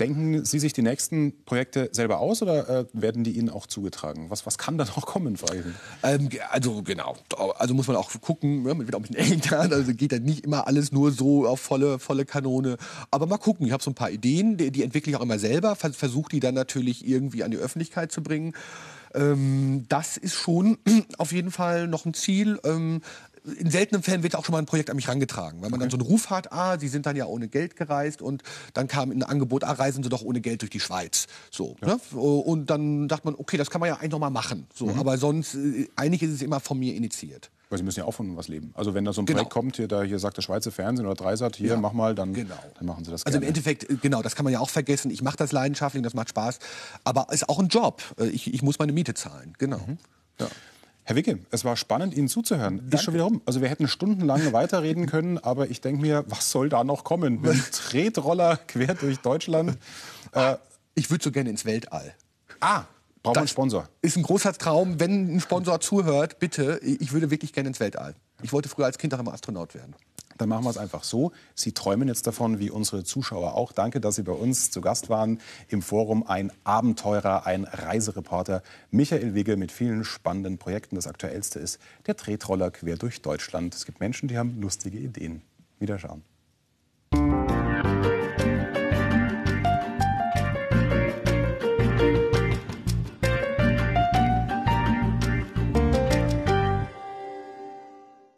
Denken 0.03 0.45
Sie 0.45 0.59
sich 0.59 0.73
die 0.73 0.83
nächsten 0.83 1.45
Projekte 1.45 1.89
selber 1.93 2.19
aus 2.19 2.43
oder 2.43 2.69
äh, 2.69 2.85
werden 2.93 3.23
die 3.23 3.33
Ihnen 3.33 3.49
auch 3.49 3.69
zugetragen? 3.69 4.31
Was, 4.31 4.45
was 4.47 4.59
kann 4.59 4.77
da 4.77 4.85
noch 4.85 5.07
kommen, 5.07 5.37
frage 5.37 5.63
ähm, 6.03 6.29
also 6.51 6.83
genau, 6.83 7.17
also 7.57 7.73
muss 7.75 7.87
man 7.87 7.97
auch 7.97 8.11
gucken, 8.21 8.67
ja, 8.67 8.75
man 8.75 8.87
wird 8.87 8.97
auch 8.97 8.99
ein 8.99 9.03
bisschen 9.05 9.33
älter, 9.33 9.61
also 9.61 9.95
geht 9.95 10.11
dann 10.11 10.25
nicht 10.25 10.45
immer 10.45 10.67
alles 10.67 10.91
nur 10.91 11.13
so 11.13 11.47
auf 11.47 11.61
volle, 11.61 12.01
volle 12.01 12.25
Kanone. 12.25 12.79
Aber 13.13 13.27
mal 13.27 13.39
gucken, 13.39 13.65
ich 13.65 13.73
habe 13.73 13.83
so 13.83 13.93
ein 13.93 13.95
paar 13.95 14.11
Ideen, 14.11 14.57
die, 14.57 14.73
die 14.73 14.83
entwickle 14.83 15.11
ich 15.11 15.17
auch 15.17 15.23
immer 15.23 15.39
selber, 15.39 15.77
versuche 15.77 16.31
die 16.31 16.41
dann 16.41 16.55
natürlich 16.55 17.07
irgendwie 17.07 17.45
an 17.45 17.53
die 17.53 17.59
Öffentlichkeit 17.59 18.11
zu 18.11 18.25
bringen. 18.25 18.55
Ähm, 19.15 19.85
das 19.89 20.17
ist 20.17 20.35
schon 20.35 20.79
auf 21.19 21.31
jeden 21.31 21.53
Fall 21.53 21.87
noch 21.87 22.07
ein 22.07 22.15
Ziel. 22.15 22.59
Ähm, 22.65 23.03
in 23.45 23.71
seltenen 23.71 24.03
Fällen 24.03 24.23
wird 24.23 24.37
auch 24.37 24.45
schon 24.45 24.53
mal 24.53 24.59
ein 24.59 24.67
Projekt 24.67 24.91
an 24.91 24.97
mich 24.97 25.09
rangetragen, 25.09 25.63
weil 25.63 25.71
man 25.71 25.81
okay. 25.81 25.89
dann 25.89 25.91
so 25.91 25.97
einen 25.97 26.07
Ruf 26.07 26.31
hat, 26.31 26.53
ah, 26.53 26.79
sie 26.79 26.89
sind 26.89 27.07
dann 27.07 27.17
ja 27.17 27.27
ohne 27.27 27.49
Geld 27.49 27.77
gereist 27.77 28.23
und 28.23 28.43
dann 28.75 28.89
kam 28.89 29.11
ein 29.11 29.23
Angebot, 29.23 29.65
ah, 29.65 29.73
reisen 29.73 30.03
sie 30.03 30.09
doch 30.09 30.23
ohne 30.23 30.41
Geld 30.41 30.63
durch 30.63 30.71
die 30.71 30.81
Schweiz. 30.81 31.27
So, 31.51 31.77
ja. 31.81 31.89
ne? 31.89 32.19
Und 32.19 32.71
dann 32.71 33.09
dachte 33.09 33.27
man, 33.27 33.35
okay, 33.35 33.57
das 33.57 33.71
kann 33.71 33.81
man 33.81 33.89
ja 33.89 33.97
eigentlich 33.97 34.13
noch 34.13 34.19
mal 34.19 34.31
machen. 34.31 34.67
So, 34.75 34.87
mhm. 34.87 34.99
aber 34.99 35.19
sonst, 35.19 35.55
äh, 35.55 35.89
eigentlich 35.97 36.23
ist 36.23 36.31
es 36.31 36.43
immer 36.43 36.61
von 36.61 36.79
mir 36.79 36.95
initiiert. 36.95 37.51
Weil 37.73 37.79
Sie 37.79 37.85
müssen 37.85 38.01
ja 38.01 38.05
auch 38.05 38.13
von 38.13 38.37
was 38.37 38.49
leben. 38.49 38.71
Also 38.75 38.93
wenn 38.93 39.07
da 39.07 39.15
so 39.15 39.23
ein 39.23 39.27
genau. 39.27 39.39
Projekt 39.39 39.53
kommt, 39.53 39.77
hier, 39.77 39.89
da, 39.89 40.03
hier 40.03 40.19
sagt 40.19 40.37
der 40.37 40.43
Schweizer 40.43 40.71
Fernsehen 40.71 41.07
oder 41.07 41.15
Dreisat, 41.15 41.57
hier, 41.57 41.71
ja. 41.71 41.77
mach 41.79 41.95
mal, 41.95 42.15
dann, 42.15 42.35
genau. 42.35 42.55
dann 42.77 42.87
machen 42.87 43.03
Sie 43.05 43.11
das 43.11 43.25
Also 43.25 43.39
im 43.39 43.45
Endeffekt, 43.45 43.89
äh, 43.89 43.97
genau, 44.01 44.21
das 44.21 44.37
kann 44.37 44.45
man 44.45 44.53
ja 44.53 44.61
auch 44.61 44.71
vergessen. 44.71 45.11
Ich 45.11 45.23
mache 45.23 45.39
das 45.39 45.53
leidenschaftlich, 45.53 46.03
das 46.03 46.15
macht 46.15 46.29
Spaß. 46.29 46.59
Aber 47.05 47.29
es 47.31 47.37
ist 47.37 47.49
auch 47.49 47.59
ein 47.59 47.69
Job. 47.69 48.03
Äh, 48.19 48.27
ich, 48.27 48.53
ich 48.53 48.63
muss 48.63 48.79
meine 48.79 48.93
Miete 48.93 49.15
zahlen, 49.15 49.55
genau. 49.59 49.79
Mhm. 49.79 49.99
Ja. 50.39 50.49
Herr 51.05 51.17
Wicke, 51.17 51.41
es 51.51 51.65
war 51.65 51.77
spannend, 51.77 52.15
Ihnen 52.15 52.29
zuzuhören. 52.29 52.79
Danke. 52.79 52.97
Ist 52.97 53.03
schon 53.03 53.15
wieder 53.15 53.25
rum. 53.25 53.43
Also 53.45 53.61
wir 53.61 53.69
hätten 53.69 53.89
stundenlang 53.89 54.53
weiterreden 54.53 55.07
können, 55.07 55.39
aber 55.39 55.69
ich 55.69 55.81
denke 55.81 56.01
mir, 56.01 56.25
was 56.29 56.51
soll 56.51 56.69
da 56.69 56.85
noch 56.85 57.03
kommen? 57.03 57.41
Mit 57.41 57.73
Tretroller 57.73 58.57
quer 58.69 58.95
durch 58.95 59.19
Deutschland. 59.19 59.79
Äh, 60.33 60.57
ich 60.95 61.11
würde 61.11 61.25
so 61.25 61.33
gerne 61.33 61.51
ins 61.51 61.65
Weltall. 61.65 62.15
Ah, 62.61 62.85
braucht 63.23 63.37
man 63.37 63.43
einen 63.43 63.49
Sponsor? 63.49 63.89
Ist 64.01 64.17
ein 64.17 64.23
großer 64.23 64.53
Traum. 64.53 65.01
Wenn 65.01 65.37
ein 65.37 65.41
Sponsor 65.41 65.81
zuhört, 65.81 66.39
bitte, 66.39 66.81
ich 66.83 67.13
würde 67.13 67.31
wirklich 67.31 67.53
gerne 67.53 67.69
ins 67.69 67.81
Weltall. 67.81 68.15
Ich 68.43 68.53
wollte 68.53 68.69
früher 68.69 68.87
als 68.87 68.99
Kind 68.99 69.13
auch 69.15 69.19
immer 69.19 69.33
Astronaut 69.33 69.75
werden. 69.75 69.95
Dann 70.43 70.49
machen 70.49 70.65
wir 70.65 70.71
es 70.71 70.77
einfach 70.77 71.05
so. 71.05 71.31
Sie 71.55 71.71
träumen 71.71 72.09
jetzt 72.09 72.27
davon, 72.27 72.59
wie 72.59 72.69
unsere 72.69 73.05
Zuschauer 73.05 73.55
auch. 73.55 73.71
Danke, 73.71 74.01
dass 74.01 74.17
Sie 74.17 74.25
bei 74.25 74.33
uns 74.33 74.73
zu 74.73 74.81
Gast 74.81 75.09
waren 75.09 75.39
im 75.69 75.83
Forum. 75.83 76.27
Ein 76.27 76.51
Abenteurer, 76.65 77.47
ein 77.47 77.63
Reisereporter, 77.63 78.65
Michael 78.91 79.37
Wigge 79.37 79.57
mit 79.57 79.71
vielen 79.71 80.03
spannenden 80.03 80.59
Projekten. 80.59 80.97
Das 80.97 81.07
aktuellste 81.07 81.61
ist 81.61 81.79
der 82.09 82.17
Tretroller 82.17 82.73
quer 82.73 82.97
durch 82.97 83.23
Deutschland. 83.23 83.73
Es 83.73 83.87
gibt 83.87 84.01
Menschen, 84.01 84.27
die 84.27 84.37
haben 84.37 84.61
lustige 84.61 84.99
Ideen. 84.99 85.43
Wiederschauen. 85.79 86.25